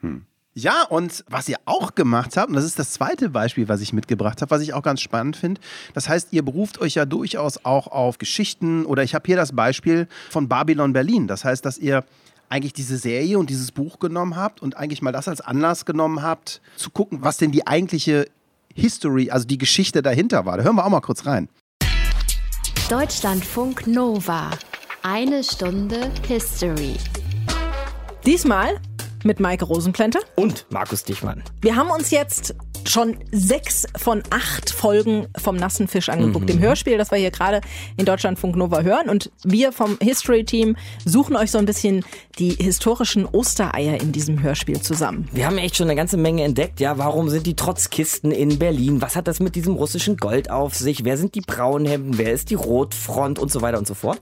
Hm. 0.00 0.26
Ja, 0.52 0.82
und 0.82 1.24
was 1.28 1.48
ihr 1.48 1.58
auch 1.64 1.94
gemacht 1.94 2.36
habt, 2.36 2.48
und 2.48 2.56
das 2.56 2.64
ist 2.64 2.78
das 2.78 2.90
zweite 2.90 3.30
Beispiel, 3.30 3.68
was 3.68 3.80
ich 3.80 3.92
mitgebracht 3.92 4.42
habe, 4.42 4.50
was 4.50 4.62
ich 4.62 4.74
auch 4.74 4.82
ganz 4.82 5.00
spannend 5.00 5.36
finde. 5.36 5.60
Das 5.94 6.08
heißt, 6.08 6.32
ihr 6.32 6.44
beruft 6.44 6.80
euch 6.80 6.96
ja 6.96 7.04
durchaus 7.06 7.64
auch 7.64 7.86
auf 7.86 8.18
Geschichten 8.18 8.84
oder 8.84 9.04
ich 9.04 9.14
habe 9.14 9.26
hier 9.26 9.36
das 9.36 9.52
Beispiel 9.52 10.08
von 10.28 10.48
Babylon 10.48 10.92
Berlin. 10.92 11.28
Das 11.28 11.44
heißt, 11.44 11.64
dass 11.64 11.78
ihr 11.78 12.04
eigentlich 12.48 12.72
diese 12.72 12.98
Serie 12.98 13.38
und 13.38 13.48
dieses 13.48 13.70
Buch 13.70 14.00
genommen 14.00 14.34
habt 14.34 14.60
und 14.60 14.76
eigentlich 14.76 15.02
mal 15.02 15.12
das 15.12 15.28
als 15.28 15.40
Anlass 15.40 15.84
genommen 15.84 16.20
habt, 16.20 16.60
zu 16.76 16.90
gucken, 16.90 17.18
was 17.22 17.36
denn 17.36 17.52
die 17.52 17.68
eigentliche 17.68 18.26
History, 18.74 19.30
also 19.30 19.46
die 19.46 19.58
Geschichte 19.58 20.02
dahinter 20.02 20.46
war. 20.46 20.56
Da 20.56 20.64
hören 20.64 20.74
wir 20.74 20.84
auch 20.84 20.90
mal 20.90 21.00
kurz 21.00 21.26
rein. 21.26 21.48
Deutschlandfunk 22.88 23.86
Nova. 23.86 24.50
Eine 25.02 25.42
Stunde 25.42 26.10
History. 26.28 26.94
Diesmal 28.26 28.78
mit 29.24 29.40
Maike 29.40 29.64
Rosenplänter 29.64 30.20
und 30.36 30.66
Markus 30.68 31.04
Dichmann. 31.04 31.42
Wir 31.62 31.74
haben 31.74 31.90
uns 31.90 32.10
jetzt 32.10 32.54
schon 32.86 33.16
sechs 33.30 33.86
von 33.96 34.22
acht 34.30 34.70
Folgen 34.70 35.26
vom 35.38 35.56
Nassen 35.56 35.88
Fisch 35.88 36.08
angeguckt, 36.08 36.44
mhm. 36.44 36.48
dem 36.48 36.60
Hörspiel, 36.60 36.98
das 36.98 37.10
wir 37.10 37.18
hier 37.18 37.30
gerade 37.30 37.60
in 37.96 38.04
Deutschlandfunk 38.04 38.56
Nova 38.56 38.82
hören. 38.82 39.08
Und 39.08 39.30
wir 39.42 39.72
vom 39.72 39.96
History 40.02 40.44
Team 40.44 40.76
suchen 41.04 41.36
euch 41.36 41.50
so 41.50 41.58
ein 41.58 41.66
bisschen 41.66 42.04
die 42.38 42.50
historischen 42.50 43.24
Ostereier 43.24 44.00
in 44.00 44.12
diesem 44.12 44.42
Hörspiel 44.42 44.80
zusammen. 44.80 45.28
Wir 45.32 45.46
haben 45.46 45.58
echt 45.58 45.76
schon 45.76 45.86
eine 45.86 45.96
ganze 45.96 46.16
Menge 46.16 46.42
entdeckt. 46.42 46.80
Ja, 46.80 46.98
warum 46.98 47.30
sind 47.30 47.46
die 47.46 47.56
Trotzkisten 47.56 48.32
in 48.32 48.58
Berlin? 48.58 49.00
Was 49.00 49.16
hat 49.16 49.28
das 49.28 49.40
mit 49.40 49.56
diesem 49.56 49.74
russischen 49.74 50.16
Gold 50.16 50.50
auf 50.50 50.74
sich? 50.74 51.04
Wer 51.04 51.16
sind 51.16 51.34
die 51.34 51.42
Braunhemden? 51.42 52.18
Wer 52.18 52.32
ist 52.32 52.50
die 52.50 52.54
Rotfront 52.54 53.38
und 53.38 53.50
so 53.50 53.62
weiter 53.62 53.78
und 53.78 53.86
so 53.86 53.94
fort? 53.94 54.20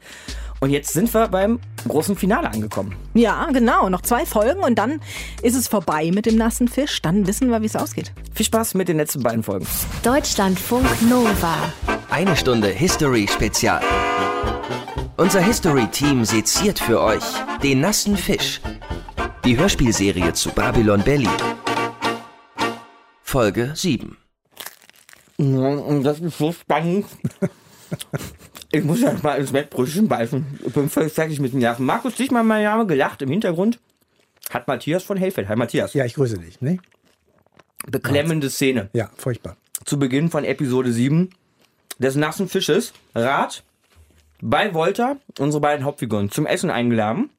Und 0.60 0.70
jetzt 0.70 0.92
sind 0.92 1.12
wir 1.14 1.28
beim 1.28 1.60
großen 1.86 2.16
Finale 2.16 2.50
angekommen. 2.50 2.96
Ja, 3.14 3.46
genau. 3.52 3.88
Noch 3.88 4.02
zwei 4.02 4.26
Folgen 4.26 4.60
und 4.60 4.76
dann 4.76 5.00
ist 5.42 5.54
es 5.54 5.68
vorbei 5.68 6.10
mit 6.12 6.26
dem 6.26 6.36
nassen 6.36 6.68
Fisch. 6.68 7.00
Dann 7.00 7.26
wissen 7.26 7.50
wir, 7.50 7.62
wie 7.62 7.66
es 7.66 7.76
ausgeht. 7.76 8.12
Viel 8.34 8.46
Spaß 8.46 8.74
mit 8.74 8.88
den 8.88 8.96
letzten 8.96 9.22
beiden 9.22 9.42
Folgen. 9.42 9.66
Deutschlandfunk 10.02 10.86
Nova. 11.08 11.54
Eine 12.10 12.36
Stunde 12.36 12.68
History 12.68 13.28
Spezial. 13.28 13.82
Unser 15.16 15.40
History-Team 15.40 16.24
seziert 16.24 16.78
für 16.78 17.00
euch 17.00 17.24
den 17.62 17.80
nassen 17.80 18.16
Fisch. 18.16 18.60
Die 19.44 19.56
Hörspielserie 19.56 20.32
zu 20.32 20.50
Babylon 20.50 21.02
Berlin. 21.02 21.30
Folge 23.22 23.72
7. 23.74 24.16
Das 25.38 26.20
ist 26.20 26.38
so 26.38 26.52
spannend. 26.52 27.06
Ich 28.70 28.84
muss 28.84 29.00
ja 29.00 29.14
mal 29.22 29.38
ins 29.38 29.52
Mettbrötchen 29.52 30.08
beißen. 30.08 30.60
Ich 30.66 30.72
bin 30.72 30.90
völlig 30.90 31.12
fertig 31.12 31.40
mit 31.40 31.52
den 31.52 31.60
Nerven. 31.60 31.86
Markus 31.86 32.14
Dichmann, 32.16 32.46
mein 32.46 32.64
Name, 32.64 32.86
gelacht 32.86 33.22
im 33.22 33.30
Hintergrund. 33.30 33.80
Hat 34.50 34.68
Matthias 34.68 35.02
von 35.02 35.16
Hellfeld. 35.16 35.48
Hi 35.48 35.56
Matthias. 35.56 35.94
Ja, 35.94 36.04
ich 36.04 36.14
grüße 36.14 36.38
dich. 36.38 36.60
Ne? 36.60 36.78
Beklemmende 37.86 38.50
Szene. 38.50 38.90
Ja, 38.92 39.10
furchtbar. 39.16 39.56
Zu 39.84 39.98
Beginn 39.98 40.30
von 40.30 40.44
Episode 40.44 40.92
7 40.92 41.30
des 41.98 42.16
nassen 42.16 42.48
Fisches. 42.48 42.92
Rat 43.14 43.64
bei 44.42 44.74
Volta 44.74 45.16
unsere 45.38 45.60
beiden 45.60 45.84
Hauptfiguren 45.84 46.30
zum 46.30 46.46
Essen 46.46 46.70
eingeladen. 46.70 47.30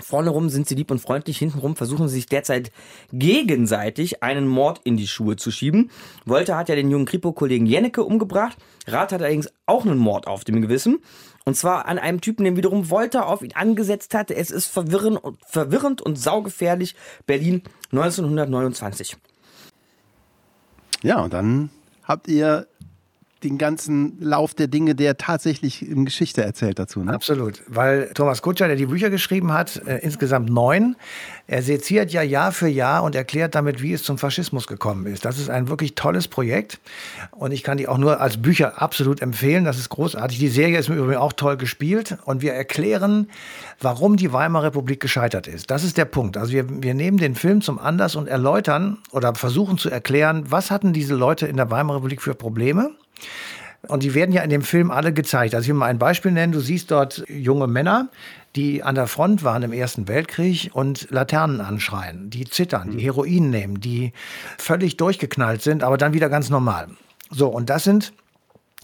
Vorne 0.00 0.30
rum 0.30 0.48
sind 0.48 0.66
sie 0.66 0.74
lieb 0.74 0.90
und 0.90 1.00
freundlich, 1.00 1.36
hintenrum 1.36 1.76
versuchen 1.76 2.08
sie 2.08 2.14
sich 2.14 2.26
derzeit 2.26 2.72
gegenseitig 3.12 4.22
einen 4.22 4.48
Mord 4.48 4.80
in 4.84 4.96
die 4.96 5.06
Schuhe 5.06 5.36
zu 5.36 5.50
schieben. 5.50 5.90
Wolter 6.24 6.56
hat 6.56 6.70
ja 6.70 6.74
den 6.74 6.90
jungen 6.90 7.04
Kripo-Kollegen 7.04 7.66
Jennecke 7.66 8.02
umgebracht. 8.02 8.56
Rath 8.86 9.12
hat 9.12 9.20
allerdings 9.20 9.50
auch 9.66 9.84
einen 9.84 9.98
Mord 9.98 10.26
auf 10.26 10.44
dem 10.44 10.62
Gewissen. 10.62 11.00
Und 11.44 11.56
zwar 11.56 11.86
an 11.86 11.98
einem 11.98 12.22
Typen, 12.22 12.44
den 12.44 12.56
wiederum 12.56 12.88
Wolter 12.88 13.26
auf 13.26 13.42
ihn 13.42 13.52
angesetzt 13.54 14.14
hatte. 14.14 14.34
Es 14.34 14.50
ist 14.50 14.66
verwirrend 14.66 15.22
und, 15.22 15.38
verwirrend 15.46 16.00
und 16.00 16.18
saugefährlich. 16.18 16.94
Berlin 17.26 17.62
1929. 17.90 19.16
Ja, 21.02 21.20
und 21.20 21.34
dann 21.34 21.70
habt 22.04 22.28
ihr 22.28 22.66
den 23.44 23.58
ganzen 23.58 24.16
Lauf 24.20 24.54
der 24.54 24.68
Dinge, 24.68 24.94
der 24.94 25.16
tatsächlich 25.16 25.88
in 25.88 26.04
Geschichte 26.04 26.42
erzählt 26.42 26.78
dazu. 26.78 27.02
Ne? 27.02 27.12
Absolut, 27.12 27.62
weil 27.66 28.10
Thomas 28.14 28.42
Kutscher, 28.42 28.66
der 28.66 28.76
die 28.76 28.86
Bücher 28.86 29.10
geschrieben 29.10 29.52
hat, 29.52 29.82
äh, 29.86 29.98
insgesamt 29.98 30.50
neun, 30.50 30.96
er 31.46 31.62
seziert 31.62 32.12
ja 32.12 32.22
Jahr 32.22 32.52
für 32.52 32.68
Jahr 32.68 33.02
und 33.02 33.14
erklärt 33.14 33.54
damit, 33.54 33.82
wie 33.82 33.92
es 33.92 34.02
zum 34.04 34.16
Faschismus 34.16 34.66
gekommen 34.66 35.06
ist. 35.06 35.24
Das 35.24 35.38
ist 35.38 35.50
ein 35.50 35.68
wirklich 35.68 35.94
tolles 35.94 36.28
Projekt 36.28 36.80
und 37.32 37.52
ich 37.52 37.62
kann 37.62 37.78
die 37.78 37.88
auch 37.88 37.98
nur 37.98 38.20
als 38.20 38.40
Bücher 38.40 38.80
absolut 38.80 39.20
empfehlen. 39.20 39.64
Das 39.64 39.78
ist 39.78 39.88
großartig. 39.88 40.38
Die 40.38 40.48
Serie 40.48 40.78
ist 40.78 40.88
im 40.88 40.96
Übrigen 40.96 41.16
auch 41.16 41.32
toll 41.32 41.56
gespielt 41.56 42.16
und 42.24 42.42
wir 42.42 42.52
erklären, 42.52 43.28
warum 43.80 44.16
die 44.16 44.32
Weimarer 44.32 44.66
Republik 44.66 45.00
gescheitert 45.00 45.46
ist. 45.46 45.70
Das 45.70 45.84
ist 45.84 45.98
der 45.98 46.04
Punkt. 46.04 46.36
Also 46.36 46.52
wir, 46.52 46.64
wir 46.82 46.94
nehmen 46.94 47.18
den 47.18 47.34
Film 47.34 47.60
zum 47.60 47.78
Anlass 47.78 48.16
und 48.16 48.28
erläutern 48.28 48.98
oder 49.10 49.34
versuchen 49.34 49.78
zu 49.78 49.90
erklären, 49.90 50.44
was 50.48 50.70
hatten 50.70 50.92
diese 50.92 51.14
Leute 51.14 51.46
in 51.46 51.56
der 51.56 51.70
Weimarer 51.70 51.98
Republik 51.98 52.22
für 52.22 52.34
Probleme 52.34 52.92
Und 53.88 54.04
die 54.04 54.14
werden 54.14 54.32
ja 54.32 54.42
in 54.42 54.50
dem 54.50 54.62
Film 54.62 54.90
alle 54.90 55.12
gezeigt. 55.12 55.54
Also 55.54 55.64
ich 55.64 55.68
will 55.68 55.74
mal 55.74 55.86
ein 55.86 55.98
Beispiel 55.98 56.30
nennen. 56.30 56.52
Du 56.52 56.60
siehst 56.60 56.90
dort 56.90 57.24
junge 57.28 57.66
Männer, 57.66 58.08
die 58.54 58.82
an 58.82 58.94
der 58.94 59.08
Front 59.08 59.42
waren 59.42 59.62
im 59.62 59.72
Ersten 59.72 60.06
Weltkrieg 60.06 60.70
und 60.72 61.10
Laternen 61.10 61.60
anschreien, 61.60 62.30
die 62.30 62.44
zittern, 62.44 62.92
die 62.92 63.02
Heroin 63.02 63.50
nehmen, 63.50 63.80
die 63.80 64.12
völlig 64.58 64.96
durchgeknallt 64.98 65.62
sind, 65.62 65.82
aber 65.82 65.96
dann 65.96 66.12
wieder 66.12 66.28
ganz 66.28 66.48
normal. 66.48 66.88
So, 67.30 67.48
und 67.48 67.70
das 67.70 67.84
sind 67.84 68.12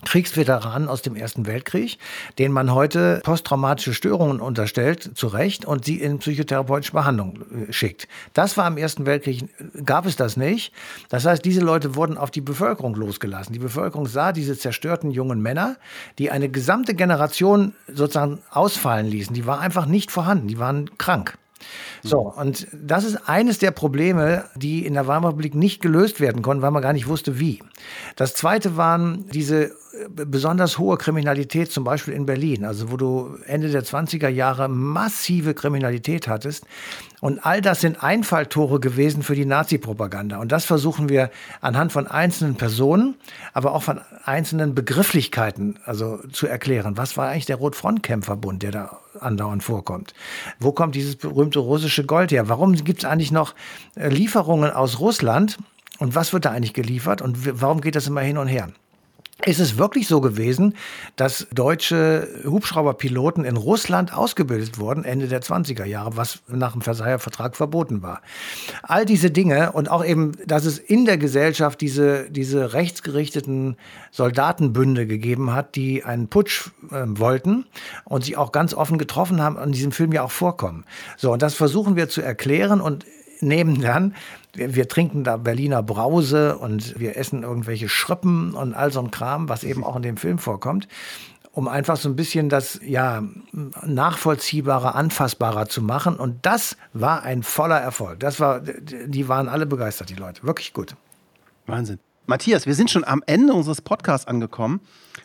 Kriegsveteranen 0.05 0.89
aus 0.89 1.03
dem 1.03 1.17
Ersten 1.17 1.47
Weltkrieg, 1.47 1.99
denen 2.39 2.55
man 2.55 2.72
heute 2.72 3.20
posttraumatische 3.25 3.95
Störungen 3.95 4.41
unterstellt, 4.41 5.16
zu 5.16 5.27
Recht, 5.27 5.64
und 5.64 5.85
sie 5.85 6.01
in 6.01 6.18
psychotherapeutische 6.18 6.93
Behandlung 6.93 7.41
äh, 7.68 7.72
schickt. 7.72 8.09
Das 8.33 8.57
war 8.57 8.66
im 8.68 8.77
Ersten 8.77 9.07
Weltkrieg, 9.07 9.49
gab 9.85 10.07
es 10.07 10.16
das 10.16 10.37
nicht. 10.37 10.72
Das 11.09 11.25
heißt, 11.25 11.45
diese 11.45 11.61
Leute 11.61 11.97
wurden 11.97 12.16
auf 12.16 12.31
die 12.31 12.41
Bevölkerung 12.41 12.95
losgelassen. 12.95 13.53
Die 13.53 13.59
Bevölkerung 13.59 14.07
sah 14.07 14.33
diese 14.33 14.57
zerstörten 14.57 15.11
jungen 15.11 15.41
Männer, 15.41 15.77
die 16.18 16.31
eine 16.31 16.49
gesamte 16.49 16.95
Generation 16.95 17.75
sozusagen 17.89 18.41
ausfallen 18.51 19.07
ließen. 19.07 19.35
Die 19.35 19.47
war 19.47 19.61
einfach 19.61 19.87
nicht 19.87 20.11
vorhanden, 20.11 20.49
die 20.49 20.59
waren 20.59 20.97
krank. 20.99 21.37
So, 22.03 22.20
und 22.20 22.66
das 22.72 23.05
ist 23.05 23.28
eines 23.28 23.59
der 23.59 23.70
Probleme, 23.70 24.44
die 24.55 24.86
in 24.86 24.94
der 24.94 25.07
Weimarer 25.07 25.32
Republik 25.32 25.55
nicht 25.55 25.80
gelöst 25.80 26.20
werden 26.20 26.42
konnten, 26.42 26.62
weil 26.62 26.70
man 26.70 26.82
gar 26.82 26.92
nicht 26.92 27.09
wusste, 27.09 27.38
wie. 27.38 27.62
Das 28.16 28.34
zweite 28.34 28.76
waren 28.76 29.26
diese 29.32 29.72
besonders 30.09 30.78
hohe 30.78 30.96
Kriminalität, 30.96 31.72
zum 31.72 31.84
Beispiel 31.84 32.14
in 32.14 32.26
Berlin, 32.26 32.64
also 32.64 32.90
wo 32.90 32.96
du 32.96 33.36
Ende 33.46 33.70
der 33.70 33.84
20er 33.84 34.28
Jahre 34.28 34.68
massive 34.68 35.55
Kriminalität 35.55 36.28
hattest. 36.28 36.64
Und 37.20 37.44
all 37.44 37.61
das 37.61 37.80
sind 37.80 38.03
Einfalltore 38.03 38.78
gewesen 38.78 39.22
für 39.22 39.34
die 39.34 39.44
Nazi-Propaganda. 39.44 40.38
Und 40.38 40.53
das 40.53 40.64
versuchen 40.64 41.09
wir 41.09 41.30
anhand 41.61 41.90
von 41.90 42.07
einzelnen 42.07 42.55
Personen, 42.55 43.16
aber 43.53 43.72
auch 43.72 43.82
von 43.82 44.01
einzelnen 44.24 44.74
Begrifflichkeiten 44.74 45.78
also 45.84 46.20
zu 46.32 46.46
erklären. 46.46 46.96
Was 46.96 47.16
war 47.16 47.28
eigentlich 47.28 47.46
der 47.46 47.57
Rotfrontkämpferbund, 47.57 48.62
der 48.62 48.70
da 48.70 48.99
andauernd 49.18 49.64
vorkommt? 49.64 50.14
Wo 50.61 50.70
kommt 50.70 50.94
dieses 50.94 51.16
berühmte 51.16 51.59
russische 51.59 51.88
Gold 52.05 52.32
her? 52.32 52.49
Warum 52.49 52.74
gibt 52.74 53.01
es 53.01 53.05
eigentlich 53.05 53.32
noch 53.32 53.55
äh, 53.97 54.09
Lieferungen 54.09 54.70
aus 54.70 55.01
Russland? 55.01 55.59
Und 55.99 56.14
was 56.14 56.32
wird 56.32 56.45
da 56.45 56.51
eigentlich 56.51 56.74
geliefert? 56.74 57.22
Und 57.22 57.61
warum 57.61 57.80
geht 57.80 57.97
das 57.97 58.07
immer 58.07 58.20
hin 58.20 58.39
und 58.39 58.47
her? 58.47 58.68
Ist 59.47 59.61
es 59.61 59.78
wirklich 59.78 60.09
so 60.09 60.20
gewesen, 60.20 60.74
dass 61.14 61.47
deutsche 61.53 62.26
Hubschrauberpiloten 62.45 63.45
in 63.45 63.57
Russland 63.57 64.12
ausgebildet 64.12 64.80
wurden, 64.80 65.05
Ende 65.05 65.28
der 65.28 65.43
20er 65.43 65.84
Jahre, 65.84 66.16
was 66.16 66.41
nach 66.49 66.72
dem 66.72 66.80
Versailler 66.80 67.20
Vertrag 67.20 67.55
verboten 67.55 68.03
war? 68.03 68.20
All 68.82 69.07
diese 69.07 69.30
Dinge 69.30 69.70
und 69.70 69.93
auch 69.93 70.05
eben, 70.05 70.32
dass 70.45 70.64
es 70.64 70.78
in 70.78 71.05
der 71.05 71.18
Gesellschaft 71.18 71.80
diese, 71.80 72.28
diese 72.30 72.72
rechtsgerichteten 72.72 73.76
Soldatenbünde 74.11 75.07
gegeben 75.07 75.53
hat, 75.53 75.76
die 75.76 76.03
einen 76.03 76.26
Putsch 76.26 76.70
äh, 76.91 77.05
wollten 77.07 77.64
und 78.05 78.24
sich 78.24 78.36
auch 78.36 78.51
ganz 78.51 78.74
offen 78.74 78.99
getroffen 78.99 79.41
haben, 79.41 79.57
in 79.57 79.70
diesem 79.70 79.93
Film 79.93 80.11
ja 80.11 80.24
auch 80.24 80.32
vorkommen. 80.32 80.84
So, 81.16 81.32
und 81.32 81.43
das 81.43 81.55
versuchen 81.55 81.95
wir 81.95 82.09
zu 82.09 82.22
erklären 82.22 82.80
und 82.80 83.07
nehmen 83.41 83.80
dann, 83.80 84.14
wir, 84.55 84.74
wir, 84.74 84.89
trinken 84.89 85.24
da 85.24 85.36
Berliner 85.36 85.82
Brause 85.82 86.59
und 86.59 86.99
wir 86.99 87.16
essen 87.16 87.43
irgendwelche 87.43 87.89
Schrippen 87.89 88.55
und 88.55 88.74
all 88.74 88.93
so 88.93 89.01
ein 89.01 89.11
Kram, 89.11 89.49
was 89.49 89.64
eben 89.64 89.84
auch 89.84 89.97
in 89.97 90.03
dem 90.03 90.16
Film 90.16 90.39
vorkommt, 90.39 90.89
um 91.53 91.68
einfach 91.68 91.97
so 91.97 92.09
ein 92.09 92.16
bisschen 92.16 92.49
das 92.49 92.80
ja 92.82 93.22
nachvollziehbarer, 93.84 94.95
anfassbarer 94.95 95.68
zu 95.68 95.82
machen. 95.82 96.16
Und 96.16 96.47
das 96.47 96.76
war 96.93 97.22
ein 97.22 97.43
voller 97.43 97.78
Erfolg. 97.78 98.20
Das 98.20 98.41
war, 98.41 98.61
die 98.61 99.28
waren 99.28 99.49
alle 99.49 99.66
begeistert, 99.66 100.11
die 100.11 100.14
Leute. 100.14 100.43
Wirklich 100.45 100.72
gut. 100.72 100.95
Wahnsinn. 101.66 101.99
Matthias, 102.26 102.66
wir 102.66 102.74
sind 102.74 102.91
schon 102.91 103.05
am 103.05 103.22
Ende 103.26 103.55
unseres 103.55 103.80
Podcasts 103.80 104.26
angekommen. 104.26 104.80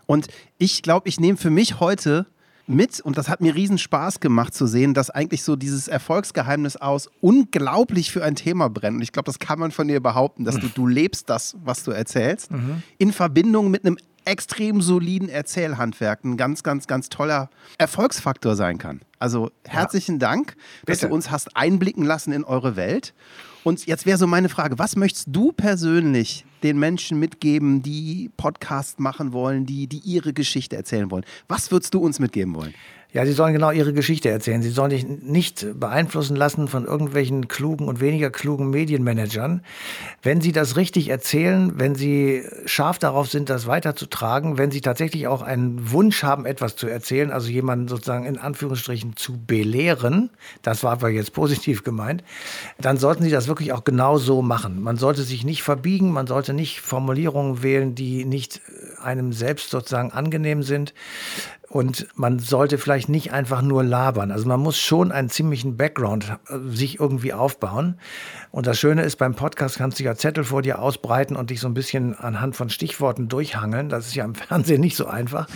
Und 0.05 0.28
ich 0.57 0.82
glaube, 0.82 1.09
ich 1.09 1.20
nehme 1.20 1.38
für 1.38 1.49
mich 1.49 1.80
heute 1.80 2.26
mit 2.66 3.01
und 3.01 3.18
das 3.18 3.30
hat 3.30 3.41
mir 3.41 3.55
riesen 3.55 3.78
Spaß 3.78 4.20
gemacht 4.20 4.53
zu 4.53 4.68
sehen, 4.68 4.93
dass 4.93 5.09
eigentlich 5.09 5.43
so 5.43 5.55
dieses 5.55 5.88
Erfolgsgeheimnis 5.88 6.78
aus 6.78 7.09
unglaublich 7.20 8.11
für 8.11 8.24
ein 8.24 8.36
Thema 8.36 8.70
brennt. 8.70 8.97
Und 8.97 9.01
ich 9.01 9.11
glaube, 9.11 9.26
das 9.26 9.39
kann 9.39 9.59
man 9.59 9.72
von 9.72 9.88
dir 9.88 9.99
behaupten, 10.01 10.45
dass 10.45 10.59
du, 10.59 10.68
du 10.68 10.88
lebst 10.88 11.30
das, 11.30 11.57
was 11.64 11.84
du 11.84 11.91
erzählst, 11.91 12.51
mhm. 12.51 12.84
in 12.97 13.11
Verbindung 13.11 13.70
mit 13.70 13.86
einem 13.86 13.97
extrem 14.26 14.82
soliden 14.82 15.30
Erzählhandwerk 15.30 16.24
ein 16.24 16.38
ganz, 16.38 16.63
ganz, 16.63 16.88
ganz 16.88 17.09
toller 17.09 17.49
Erfolgsfaktor 17.78 18.55
sein 18.55 18.78
kann. 18.78 19.01
Also 19.19 19.51
herzlichen 19.65 20.15
ja. 20.15 20.30
Dank, 20.30 20.55
dass 20.86 20.99
Bitte. 20.99 21.09
du 21.09 21.15
uns 21.15 21.32
hast 21.32 21.55
einblicken 21.55 22.03
lassen 22.03 22.34
in 22.34 22.43
eure 22.43 22.76
Welt. 22.76 23.13
Und 23.63 23.86
jetzt 23.86 24.05
wäre 24.05 24.17
so 24.17 24.28
meine 24.28 24.49
Frage, 24.49 24.78
was 24.78 24.95
möchtest 24.95 25.28
du 25.32 25.53
persönlich 25.53 26.45
den 26.63 26.80
Menschen 26.80 27.19
mitgeben, 27.19 27.82
die 27.82 28.30
Podcast 28.36 28.99
machen 28.99 29.32
wollen, 29.32 29.65
die, 29.65 29.88
die 29.88 29.99
ihre 29.99 30.34
Geschichte 30.34 30.76
erzählen 30.76 31.09
wollen? 31.11 31.26
Was 31.47 31.71
würdest 31.71 31.93
du 31.93 31.99
uns 31.99 32.19
mitgeben 32.19 32.55
wollen? 32.55 32.74
Ja, 33.14 33.28
sie 33.28 33.34
sollen 33.34 33.53
genau 33.53 33.70
ihre 33.70 33.93
Geschichte 33.93 34.30
erzählen. 34.30 34.64
Sie 34.64 34.72
sollen 34.72 34.89
sich 34.89 35.05
nicht 35.07 35.80
beeinflussen 35.80 36.36
lassen 36.36 36.68
von 36.68 36.86
irgendwelchen 36.86 37.47
klugen 37.47 37.88
und 37.88 38.01
weniger 38.01 38.32
klugen 38.32 38.72
Medienmanagern. 38.72 39.61
Wenn 40.24 40.41
sie 40.41 40.51
das 40.51 40.78
richtig 40.78 41.09
erzählen, 41.09 41.74
wenn 41.76 41.93
sie 41.93 42.43
scharf 42.66 42.97
darauf 42.97 43.30
sind, 43.30 43.51
das 43.51 43.68
weiterzutragen, 43.68 44.57
wenn 44.57 44.72
sie 44.72 44.82
tatsächlich 44.82 45.28
auch 45.28 45.43
einen 45.43 45.91
Wunsch 45.91 46.24
haben, 46.24 46.47
etwas 46.47 46.76
zu 46.76 46.88
erzählen, 46.88 47.30
also 47.30 47.49
jemanden 47.49 47.88
sozusagen 47.88 48.26
in 48.26 48.39
Anführungsstrichen 48.39 49.16
zu 49.16 49.38
belehren, 49.45 50.32
das 50.64 50.84
war 50.84 50.93
aber 50.93 51.09
jetzt 51.09 51.34
positiv 51.34 51.84
gemeint, 51.84 52.24
dann 52.80 52.97
sollten 52.97 53.22
sie 53.22 53.30
das 53.30 53.47
wirklich 53.47 53.74
auch 53.74 53.84
genau 53.84 54.18
so 54.18 54.41
machen. 54.41 54.82
Man 54.82 54.97
sollte 54.97 55.22
sich 55.22 55.43
nicht 55.43 55.61
verbiegen, 55.61 56.11
man 56.11 56.26
sollte 56.26 56.55
nicht 56.55 56.82
Formulierungen 56.82 57.61
wählen, 57.61 57.93
die 57.93 58.26
nicht 58.26 58.59
einem 59.03 59.34
selbst 59.34 59.70
sozusagen 59.70 60.11
angenehm 60.11 60.64
sind. 60.64 60.95
Und 61.74 62.05
man 62.13 62.38
sollte 62.38 62.78
vielleicht 62.78 63.09
nicht 63.09 63.34
einfach 63.34 63.63
nur 63.63 63.84
labern. 63.84 64.32
Also 64.32 64.47
man 64.47 64.59
muss 64.59 64.78
schon 64.78 65.11
einen 65.11 65.32
ziemlichen 65.32 65.76
Background 65.76 66.38
äh, 66.47 66.59
sich 66.69 66.99
irgendwie 66.99 67.34
aufbauen. 67.34 67.97
Und 68.51 68.67
das 68.67 68.78
Schöne 68.78 69.01
ist, 69.01 69.15
beim 69.15 69.34
Podcast 69.34 69.80
kannst 69.80 69.99
du 69.99 70.03
ja 70.03 70.13
Zettel 70.13 70.43
vor 70.43 70.61
dir 70.61 70.78
ausbreiten 70.78 71.36
und 71.36 71.49
dich 71.49 71.59
so 71.59 71.67
ein 71.67 71.74
bisschen 71.74 72.15
anhand 72.15 72.55
von 72.55 72.69
Stichworten 72.69 73.28
durchhangeln. 73.28 73.89
Das 73.89 74.05
ist 74.05 74.13
ja 74.13 74.24
im 74.24 74.36
Fernsehen 74.36 74.82
nicht 74.82 74.95
so 74.95 75.07
einfach. 75.07 75.47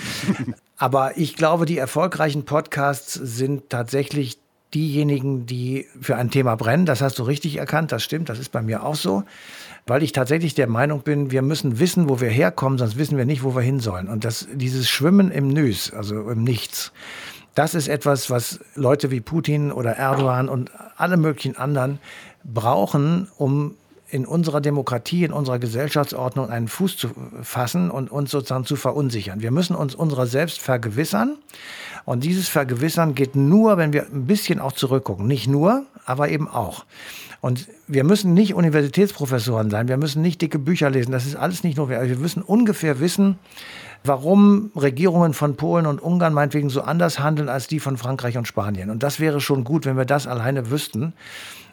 Aber 0.75 1.19
ich 1.19 1.35
glaube, 1.35 1.67
die 1.67 1.77
erfolgreichen 1.77 2.45
Podcasts 2.45 3.13
sind 3.13 3.69
tatsächlich 3.69 4.39
diejenigen, 4.73 5.45
die 5.45 5.87
für 6.01 6.15
ein 6.15 6.29
Thema 6.29 6.55
brennen. 6.55 6.85
Das 6.85 7.01
hast 7.01 7.19
du 7.19 7.23
richtig 7.23 7.57
erkannt. 7.57 7.91
Das 7.91 8.03
stimmt. 8.03 8.29
Das 8.29 8.39
ist 8.39 8.51
bei 8.51 8.61
mir 8.61 8.83
auch 8.83 8.95
so 8.95 9.23
weil 9.87 10.03
ich 10.03 10.11
tatsächlich 10.11 10.53
der 10.53 10.67
Meinung 10.67 11.01
bin, 11.01 11.31
wir 11.31 11.41
müssen 11.41 11.79
wissen, 11.79 12.09
wo 12.09 12.19
wir 12.19 12.29
herkommen, 12.29 12.77
sonst 12.77 12.97
wissen 12.97 13.17
wir 13.17 13.25
nicht, 13.25 13.43
wo 13.43 13.55
wir 13.55 13.61
hin 13.61 13.79
sollen. 13.79 14.09
Und 14.09 14.25
das, 14.25 14.47
dieses 14.53 14.89
Schwimmen 14.89 15.31
im 15.31 15.47
Nüs, 15.47 15.93
also 15.93 16.29
im 16.29 16.43
Nichts, 16.43 16.91
das 17.55 17.73
ist 17.73 17.87
etwas, 17.87 18.29
was 18.29 18.59
Leute 18.75 19.09
wie 19.09 19.21
Putin 19.21 19.71
oder 19.71 19.93
Erdogan 19.93 20.49
und 20.49 20.71
alle 20.97 21.17
möglichen 21.17 21.57
anderen 21.57 21.99
brauchen, 22.43 23.29
um 23.37 23.75
in 24.09 24.25
unserer 24.25 24.61
Demokratie, 24.61 25.25
in 25.25 25.33
unserer 25.33 25.59
Gesellschaftsordnung 25.59 26.49
einen 26.49 26.67
Fuß 26.67 26.97
zu 26.97 27.09
fassen 27.41 27.91
und 27.91 28.09
uns 28.09 28.31
sozusagen 28.31 28.65
zu 28.65 28.75
verunsichern. 28.75 29.41
Wir 29.41 29.51
müssen 29.51 29.75
uns 29.75 29.95
unserer 29.95 30.27
selbst 30.27 30.59
vergewissern. 30.59 31.37
Und 32.05 32.23
dieses 32.23 32.47
Vergewissern 32.47 33.15
geht 33.15 33.35
nur, 33.35 33.77
wenn 33.77 33.91
wir 33.91 34.03
ein 34.03 34.27
bisschen 34.27 34.59
auch 34.59 34.71
zurückgucken. 34.71 35.27
Nicht 35.27 35.47
nur, 35.47 35.85
aber 36.05 36.29
eben 36.29 36.47
auch. 36.47 36.85
Und 37.41 37.67
wir 37.87 38.03
müssen 38.03 38.33
nicht 38.33 38.53
Universitätsprofessoren 38.55 39.69
sein, 39.69 39.87
wir 39.87 39.97
müssen 39.97 40.21
nicht 40.21 40.41
dicke 40.41 40.57
Bücher 40.57 40.89
lesen, 40.89 41.11
das 41.11 41.27
ist 41.27 41.35
alles 41.35 41.63
nicht 41.63 41.77
notwendig. 41.77 42.09
Wir 42.09 42.17
müssen 42.17 42.41
ungefähr 42.41 42.99
wissen, 42.99 43.37
warum 44.03 44.71
Regierungen 44.75 45.33
von 45.33 45.55
Polen 45.55 45.85
und 45.85 46.01
Ungarn 46.01 46.33
meinetwegen 46.33 46.69
so 46.69 46.81
anders 46.81 47.19
handeln 47.19 47.49
als 47.49 47.67
die 47.67 47.79
von 47.79 47.97
Frankreich 47.97 48.37
und 48.37 48.47
Spanien. 48.47 48.89
Und 48.89 49.03
das 49.03 49.19
wäre 49.19 49.39
schon 49.39 49.63
gut, 49.63 49.85
wenn 49.85 49.97
wir 49.97 50.05
das 50.05 50.27
alleine 50.27 50.71
wüssten. 50.71 51.13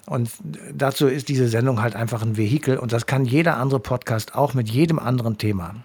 Und 0.07 0.31
dazu 0.75 1.07
ist 1.07 1.29
diese 1.29 1.49
Sendung 1.49 1.81
halt 1.81 1.97
einfach 1.97 2.23
ein 2.23 2.37
Vehikel 2.37 2.79
und 2.79 2.93
das 2.93 3.07
kann 3.07 3.25
jeder 3.25 3.57
andere 3.57 3.81
Podcast 3.81 4.35
auch 4.35 4.53
mit 4.53 4.69
jedem 4.69 4.99
anderen 4.99 5.39
Thema. 5.39 5.77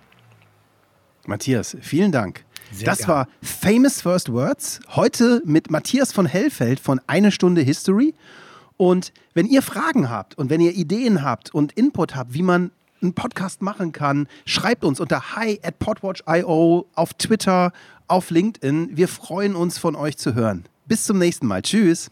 Matthias, 1.25 1.77
vielen 1.81 2.11
Dank. 2.11 2.43
Sehr 2.71 2.85
das 2.85 2.99
gern. 2.99 3.09
war 3.09 3.27
Famous 3.41 4.01
First 4.01 4.31
Words. 4.31 4.79
Heute 4.89 5.41
mit 5.45 5.71
Matthias 5.71 6.11
von 6.11 6.25
Hellfeld 6.25 6.79
von 6.79 6.99
Eine 7.07 7.31
Stunde 7.31 7.61
History. 7.61 8.13
Und 8.77 9.11
wenn 9.33 9.45
ihr 9.45 9.61
Fragen 9.61 10.09
habt 10.09 10.37
und 10.37 10.49
wenn 10.49 10.61
ihr 10.61 10.73
Ideen 10.73 11.23
habt 11.23 11.53
und 11.53 11.71
Input 11.73 12.15
habt, 12.15 12.33
wie 12.33 12.43
man 12.43 12.71
einen 13.01 13.13
Podcast 13.13 13.61
machen 13.61 13.91
kann, 13.91 14.27
schreibt 14.45 14.83
uns 14.83 14.99
unter 14.99 15.35
hi 15.35 15.59
at 15.63 15.79
podwatch.io 15.79 16.87
auf 16.93 17.13
Twitter, 17.13 17.71
auf 18.07 18.29
LinkedIn. 18.29 18.95
Wir 18.95 19.07
freuen 19.07 19.55
uns 19.55 19.77
von 19.77 19.95
euch 19.95 20.17
zu 20.17 20.35
hören. 20.35 20.65
Bis 20.87 21.05
zum 21.05 21.17
nächsten 21.17 21.47
Mal. 21.47 21.61
Tschüss. 21.61 22.09